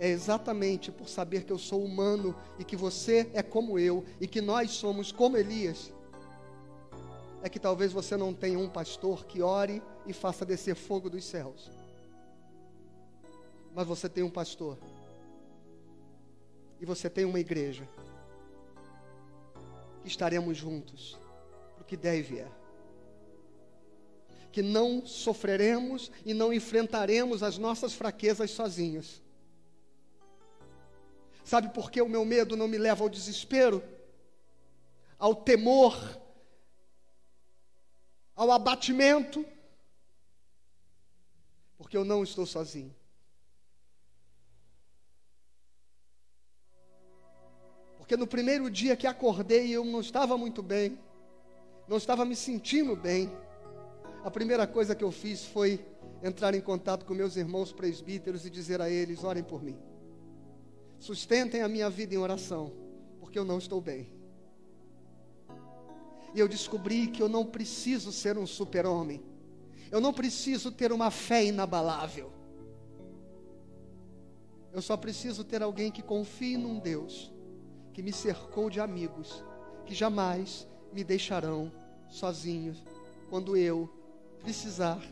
É 0.03 0.09
exatamente 0.09 0.90
por 0.90 1.11
saber 1.11 1.44
que 1.44 1.53
eu 1.53 1.59
sou 1.59 1.84
humano 1.84 2.34
e 2.59 2.64
que 2.64 2.74
você 2.74 3.30
é 3.34 3.42
como 3.42 3.78
eu 3.78 4.03
e 4.18 4.26
que 4.26 4.40
nós 4.40 4.70
somos 4.70 5.12
como 5.12 5.36
Elias. 5.36 5.92
É 7.42 7.51
que 7.51 7.59
talvez 7.59 7.92
você 7.92 8.16
não 8.16 8.32
tenha 8.32 8.59
um 8.59 8.66
pastor 8.68 9.26
que 9.26 9.42
ore 9.42 9.82
e 10.07 10.14
faça 10.14 10.46
descer 10.46 10.74
fogo 10.74 11.11
dos 11.11 11.22
céus. 11.22 11.70
Mas 13.74 13.86
você 13.86 14.09
tem 14.09 14.24
um 14.24 14.30
pastor 14.30 14.78
e 16.80 16.86
você 16.86 17.11
tem 17.11 17.26
uma 17.26 17.38
igreja, 17.38 17.86
que 20.01 20.09
estaremos 20.09 20.57
juntos 20.57 21.18
para 21.74 21.82
o 21.82 21.84
que 21.84 21.94
der 21.98 22.16
e 22.16 22.22
vier. 22.22 22.51
Que 24.51 24.62
não 24.62 25.05
sofreremos 25.05 26.11
e 26.24 26.32
não 26.32 26.55
enfrentaremos 26.55 27.42
as 27.42 27.59
nossas 27.59 27.92
fraquezas 27.92 28.51
sozinhos. 28.51 29.22
Sabe 31.51 31.68
por 31.70 31.90
que 31.90 32.01
o 32.01 32.09
meu 32.09 32.24
medo 32.24 32.57
não 32.57 32.68
me 32.68 32.78
leva 32.78 33.03
ao 33.03 33.09
desespero? 33.09 33.82
Ao 35.18 35.34
temor? 35.34 35.96
Ao 38.36 38.53
abatimento? 38.53 39.44
Porque 41.76 41.96
eu 41.96 42.05
não 42.05 42.22
estou 42.22 42.46
sozinho. 42.46 42.94
Porque 47.98 48.16
no 48.16 48.28
primeiro 48.28 48.70
dia 48.70 48.94
que 48.94 49.09
acordei, 49.09 49.72
eu 49.72 49.84
não 49.84 50.01
estava 50.01 50.38
muito 50.38 50.62
bem, 50.62 50.96
não 51.88 51.96
estava 51.96 52.24
me 52.24 52.36
sentindo 52.36 52.94
bem. 52.94 53.28
A 54.22 54.30
primeira 54.30 54.68
coisa 54.68 54.94
que 54.94 55.03
eu 55.03 55.11
fiz 55.11 55.44
foi 55.46 55.84
entrar 56.22 56.55
em 56.55 56.61
contato 56.61 57.05
com 57.05 57.12
meus 57.12 57.34
irmãos 57.34 57.72
presbíteros 57.72 58.46
e 58.46 58.51
dizer 58.51 58.80
a 58.80 58.88
eles: 58.88 59.24
orem 59.24 59.42
por 59.42 59.61
mim. 59.61 59.89
Sustentem 61.01 61.62
a 61.62 61.68
minha 61.68 61.88
vida 61.88 62.14
em 62.14 62.18
oração, 62.18 62.72
porque 63.18 63.38
eu 63.38 63.44
não 63.44 63.57
estou 63.57 63.80
bem. 63.80 64.12
E 66.34 66.38
eu 66.38 66.46
descobri 66.46 67.07
que 67.09 67.22
eu 67.22 67.28
não 67.28 67.44
preciso 67.44 68.12
ser 68.12 68.36
um 68.36 68.46
super-homem. 68.46 69.22
Eu 69.90 69.98
não 69.98 70.12
preciso 70.12 70.70
ter 70.70 70.92
uma 70.92 71.11
fé 71.11 71.46
inabalável. 71.46 72.30
Eu 74.72 74.82
só 74.82 74.94
preciso 74.94 75.42
ter 75.42 75.62
alguém 75.62 75.90
que 75.90 76.03
confie 76.03 76.59
num 76.59 76.78
Deus 76.78 77.32
que 77.94 78.03
me 78.03 78.12
cercou 78.12 78.68
de 78.68 78.78
amigos 78.78 79.42
que 79.86 79.94
jamais 79.94 80.68
me 80.92 81.03
deixarão 81.03 81.72
sozinho 82.09 82.76
quando 83.30 83.57
eu 83.57 83.88
precisar 84.38 85.03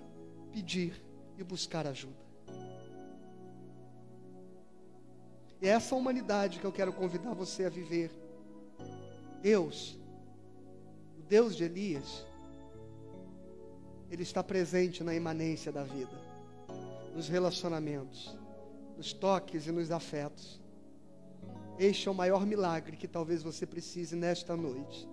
pedir 0.53 1.03
e 1.39 1.43
buscar 1.43 1.87
ajuda. 1.87 2.28
É 5.61 5.69
essa 5.69 5.95
humanidade 5.95 6.61
que 6.61 6.65
eu 6.65 6.73
quero 6.73 6.93
convidar 6.93 7.35
você 7.35 7.65
a 7.65 7.69
viver. 7.69 8.11
Deus, 9.43 9.99
o 11.19 11.23
Deus 11.23 11.57
de 11.57 11.65
Elias, 11.65 12.25
Ele 14.11 14.23
está 14.23 14.43
presente 14.43 15.03
na 15.03 15.15
imanência 15.15 15.73
da 15.73 15.83
vida, 15.83 16.17
nos 17.15 17.29
relacionamentos, 17.29 18.37
nos 18.97 19.13
toques 19.13 19.67
e 19.67 19.73
nos 19.73 19.91
afetos. 19.91 20.61
Este 21.79 22.09
é 22.09 22.11
o 22.11 22.15
maior 22.15 22.45
milagre 22.45 22.97
que 22.97 23.07
talvez 23.07 23.43
você 23.43 23.67
precise 23.67 24.17
nesta 24.17 24.57
noite. 24.57 25.09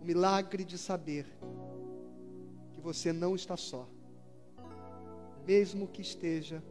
O 0.00 0.04
milagre 0.04 0.64
de 0.64 0.78
saber 0.78 1.26
que 2.72 2.80
você 2.80 3.12
não 3.12 3.34
está 3.34 3.56
só, 3.56 3.88
mesmo 5.44 5.86
que 5.86 6.02
esteja 6.02 6.62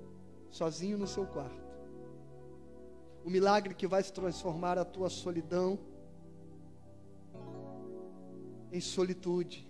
sozinho 0.50 0.98
no 0.98 1.08
seu 1.08 1.26
quarto. 1.26 1.65
O 3.26 3.30
milagre 3.32 3.74
que 3.74 3.88
vai 3.88 4.04
transformar 4.04 4.78
a 4.78 4.86
tua 4.86 5.10
solidão 5.10 5.80
em 8.72 8.80
solitude. 8.80 9.68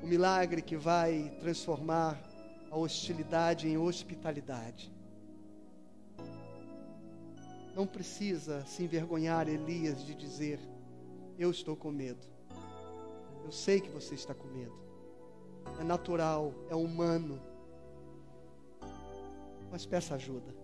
O 0.00 0.06
milagre 0.06 0.62
que 0.62 0.76
vai 0.76 1.36
transformar 1.40 2.22
a 2.70 2.76
hostilidade 2.76 3.66
em 3.66 3.76
hospitalidade. 3.76 4.92
Não 7.74 7.84
precisa 7.84 8.64
se 8.64 8.84
envergonhar, 8.84 9.48
Elias, 9.48 10.06
de 10.06 10.14
dizer: 10.14 10.60
Eu 11.36 11.50
estou 11.50 11.74
com 11.74 11.90
medo. 11.90 12.24
Eu 13.44 13.50
sei 13.50 13.80
que 13.80 13.90
você 13.90 14.14
está 14.14 14.34
com 14.34 14.46
medo. 14.46 14.78
É 15.80 15.82
natural, 15.82 16.54
é 16.70 16.76
humano. 16.76 17.42
Mas 19.68 19.84
peça 19.84 20.14
ajuda. 20.14 20.61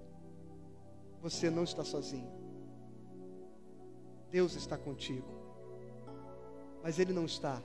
Você 1.21 1.51
não 1.51 1.64
está 1.64 1.85
sozinho. 1.85 2.31
Deus 4.31 4.55
está 4.55 4.77
contigo. 4.77 5.29
Mas 6.83 6.99
Ele 6.99 7.12
não 7.12 7.25
está 7.25 7.62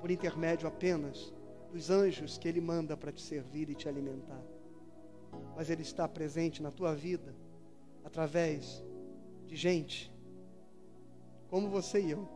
por 0.00 0.10
intermédio 0.10 0.68
apenas 0.68 1.32
dos 1.72 1.90
anjos 1.90 2.38
que 2.38 2.46
Ele 2.46 2.60
manda 2.60 2.96
para 2.96 3.12
te 3.12 3.22
servir 3.22 3.70
e 3.70 3.74
te 3.74 3.88
alimentar. 3.88 4.42
Mas 5.56 5.70
Ele 5.70 5.82
está 5.82 6.06
presente 6.06 6.62
na 6.62 6.70
tua 6.70 6.94
vida 6.94 7.34
através 8.04 8.84
de 9.46 9.56
gente 9.56 10.14
como 11.54 11.68
você 11.68 12.00
e 12.00 12.10
eu, 12.10 12.28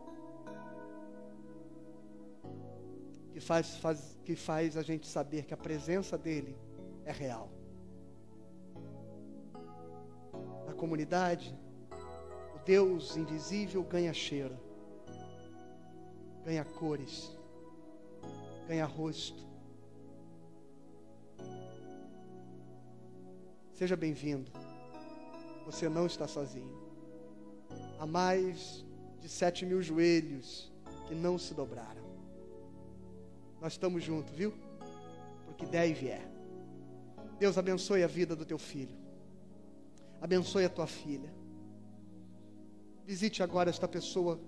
que 3.33 3.41
faz, 3.41 3.77
faz, 3.79 4.17
que 4.25 4.37
faz 4.37 4.77
a 4.77 4.83
gente 4.83 5.09
saber 5.09 5.45
que 5.45 5.53
a 5.53 5.57
presença 5.57 6.17
dele 6.17 6.57
é 7.05 7.11
real. 7.11 7.51
Comunidade, 10.79 11.55
o 12.55 12.65
Deus 12.65 13.17
invisível 13.17 13.83
ganha 13.83 14.15
cheiro, 14.15 14.57
ganha 16.45 16.65
cores, 16.65 17.37
ganha 18.67 18.87
rosto. 18.87 19.47
Seja 23.73 23.97
bem-vindo. 23.97 24.51
Você 25.67 25.89
não 25.89 26.07
está 26.07 26.27
sozinho. 26.27 26.79
Há 27.99 28.07
mais 28.07 28.85
de 29.21 29.29
sete 29.29 29.67
mil 29.67 29.83
joelhos 29.83 30.73
que 31.07 31.15
não 31.15 31.37
se 31.37 31.53
dobraram. 31.55 32.03
Nós 33.61 33.73
estamos 33.73 34.03
juntos, 34.03 34.35
viu? 34.35 34.55
Porque 35.45 35.67
der 35.67 35.89
e 35.89 35.93
vier. 35.93 36.27
Deus 37.39 37.59
abençoe 37.59 38.03
a 38.03 38.07
vida 38.07 38.35
do 38.35 38.45
teu 38.45 38.59
filho. 38.59 39.08
Abençoe 40.21 40.65
a 40.65 40.69
tua 40.69 40.87
filha. 40.87 41.33
Visite 43.07 43.43
agora 43.43 43.71
esta 43.71 43.89
pessoa 43.89 44.39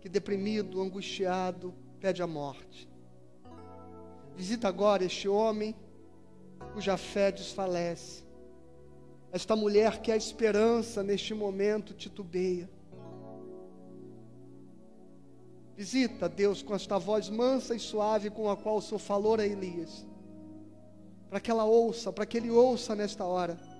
que 0.00 0.08
deprimido, 0.08 0.80
angustiado, 0.80 1.74
pede 2.00 2.22
a 2.22 2.26
morte. 2.26 2.88
Visita 4.34 4.66
agora 4.68 5.04
este 5.04 5.28
homem 5.28 5.76
cuja 6.72 6.96
fé 6.96 7.30
desfalece. 7.30 8.24
Esta 9.30 9.54
mulher 9.54 10.00
que 10.00 10.10
a 10.10 10.16
esperança 10.16 11.02
neste 11.02 11.34
momento 11.34 11.94
titubeia. 11.94 12.68
Visita, 15.76 16.28
Deus, 16.28 16.62
com 16.62 16.74
esta 16.74 16.98
voz 16.98 17.28
mansa 17.28 17.74
e 17.74 17.78
suave 17.78 18.30
com 18.30 18.50
a 18.50 18.56
qual 18.56 18.76
o 18.76 18.82
Senhor 18.82 18.98
falou 18.98 19.38
a 19.38 19.46
Elias. 19.46 20.06
Para 21.30 21.40
que 21.40 21.50
ela 21.50 21.64
ouça, 21.64 22.12
para 22.12 22.26
que 22.26 22.36
ele 22.36 22.50
ouça 22.50 22.94
nesta 22.94 23.24
hora. 23.24 23.71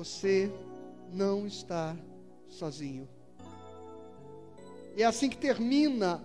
Você 0.00 0.50
não 1.12 1.46
está 1.46 1.94
sozinho. 2.48 3.06
E 4.96 5.02
é 5.02 5.04
assim 5.04 5.28
que 5.28 5.36
termina 5.36 6.24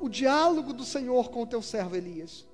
o 0.00 0.08
diálogo 0.08 0.72
do 0.72 0.84
Senhor 0.84 1.28
com 1.30 1.42
o 1.42 1.46
teu 1.48 1.60
servo 1.60 1.96
Elias. 1.96 2.46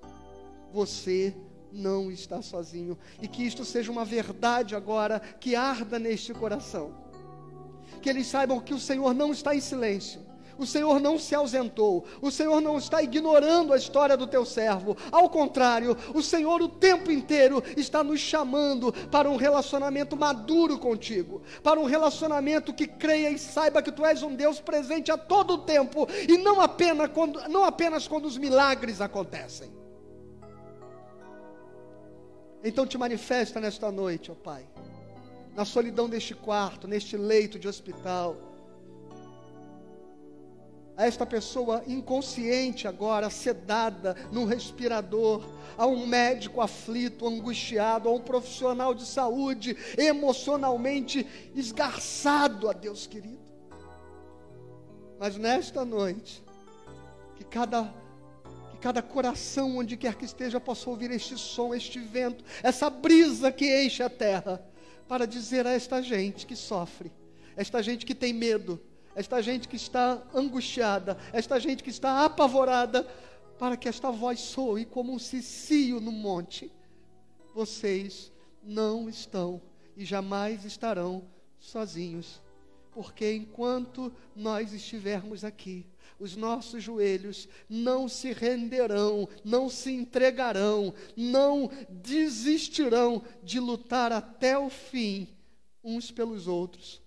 Você 0.72 1.36
não 1.70 2.10
está 2.10 2.40
sozinho. 2.40 2.96
E 3.20 3.28
que 3.28 3.42
isto 3.42 3.62
seja 3.62 3.92
uma 3.92 4.06
verdade 4.06 4.74
agora 4.74 5.20
que 5.20 5.54
arda 5.54 5.98
neste 5.98 6.32
coração. 6.32 6.94
Que 8.00 8.08
eles 8.08 8.26
saibam 8.26 8.58
que 8.58 8.72
o 8.72 8.80
Senhor 8.80 9.12
não 9.12 9.32
está 9.32 9.54
em 9.54 9.60
silêncio 9.60 10.22
o 10.62 10.66
Senhor 10.66 11.00
não 11.00 11.18
se 11.18 11.34
ausentou, 11.34 12.04
o 12.20 12.30
Senhor 12.30 12.60
não 12.60 12.78
está 12.78 13.02
ignorando 13.02 13.72
a 13.72 13.76
história 13.76 14.16
do 14.16 14.26
teu 14.26 14.44
servo. 14.44 14.96
Ao 15.10 15.28
contrário, 15.28 15.96
o 16.14 16.22
Senhor 16.22 16.62
o 16.62 16.68
tempo 16.68 17.10
inteiro 17.10 17.62
está 17.76 18.02
nos 18.04 18.20
chamando 18.20 18.92
para 19.10 19.28
um 19.28 19.36
relacionamento 19.36 20.16
maduro 20.16 20.78
contigo, 20.78 21.42
para 21.62 21.80
um 21.80 21.84
relacionamento 21.84 22.72
que 22.72 22.86
creia 22.86 23.30
e 23.30 23.38
saiba 23.38 23.82
que 23.82 23.92
tu 23.92 24.04
és 24.04 24.22
um 24.22 24.34
Deus 24.34 24.60
presente 24.60 25.10
a 25.10 25.18
todo 25.18 25.54
o 25.54 25.58
tempo 25.58 26.08
e 26.28 26.38
não 26.38 26.60
apenas 26.60 27.10
quando, 27.10 27.48
não 27.48 27.64
apenas 27.64 28.06
quando 28.06 28.26
os 28.26 28.38
milagres 28.38 29.00
acontecem. 29.00 29.70
Então 32.64 32.86
te 32.86 32.96
manifesta 32.96 33.60
nesta 33.60 33.90
noite, 33.90 34.30
ó 34.30 34.34
Pai, 34.34 34.64
na 35.56 35.64
solidão 35.64 36.08
deste 36.08 36.34
quarto, 36.34 36.86
neste 36.86 37.16
leito 37.16 37.58
de 37.58 37.66
hospital 37.66 38.51
a 40.96 41.06
esta 41.06 41.24
pessoa 41.24 41.82
inconsciente 41.86 42.86
agora, 42.86 43.30
sedada 43.30 44.14
num 44.30 44.44
respirador, 44.44 45.42
a 45.76 45.86
um 45.86 46.06
médico 46.06 46.60
aflito, 46.60 47.26
angustiado, 47.26 48.08
a 48.08 48.12
um 48.12 48.20
profissional 48.20 48.94
de 48.94 49.06
saúde 49.06 49.76
emocionalmente 49.96 51.26
esgarçado, 51.54 52.68
a 52.68 52.72
Deus 52.72 53.06
querido. 53.06 53.40
Mas 55.18 55.36
nesta 55.36 55.84
noite, 55.84 56.42
que 57.36 57.44
cada 57.44 57.94
cada 58.80 59.00
coração 59.00 59.76
onde 59.76 59.96
quer 59.96 60.16
que 60.16 60.24
esteja 60.24 60.58
possa 60.58 60.90
ouvir 60.90 61.12
este 61.12 61.38
som, 61.38 61.72
este 61.72 62.00
vento, 62.00 62.44
essa 62.64 62.90
brisa 62.90 63.52
que 63.52 63.84
enche 63.84 64.02
a 64.02 64.10
terra, 64.10 64.60
para 65.06 65.24
dizer 65.24 65.66
a 65.68 65.70
esta 65.70 66.02
gente 66.02 66.44
que 66.44 66.56
sofre, 66.56 67.12
esta 67.56 67.80
gente 67.80 68.04
que 68.04 68.14
tem 68.14 68.32
medo, 68.32 68.82
esta 69.14 69.42
gente 69.42 69.68
que 69.68 69.76
está 69.76 70.22
angustiada, 70.34 71.18
esta 71.32 71.58
gente 71.58 71.82
que 71.82 71.90
está 71.90 72.24
apavorada, 72.24 73.06
para 73.58 73.76
que 73.76 73.88
esta 73.88 74.10
voz 74.10 74.40
soe 74.40 74.84
como 74.84 75.12
um 75.12 75.18
cicio 75.18 76.00
no 76.00 76.10
monte. 76.10 76.72
Vocês 77.54 78.32
não 78.62 79.08
estão 79.08 79.60
e 79.96 80.04
jamais 80.04 80.64
estarão 80.64 81.28
sozinhos, 81.58 82.40
porque 82.90 83.32
enquanto 83.32 84.12
nós 84.34 84.72
estivermos 84.72 85.44
aqui, 85.44 85.86
os 86.18 86.34
nossos 86.34 86.82
joelhos 86.82 87.48
não 87.68 88.08
se 88.08 88.32
renderão, 88.32 89.28
não 89.44 89.68
se 89.68 89.92
entregarão, 89.92 90.94
não 91.16 91.70
desistirão 91.88 93.22
de 93.42 93.60
lutar 93.60 94.12
até 94.12 94.56
o 94.56 94.70
fim 94.70 95.28
uns 95.84 96.10
pelos 96.10 96.46
outros 96.46 97.02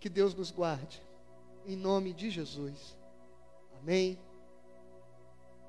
que 0.00 0.08
Deus 0.08 0.34
nos 0.34 0.50
guarde. 0.50 1.02
Em 1.66 1.76
nome 1.76 2.12
de 2.12 2.30
Jesus. 2.30 2.96
Amém 3.80 4.18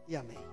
e 0.08 0.16
amém. 0.16 0.49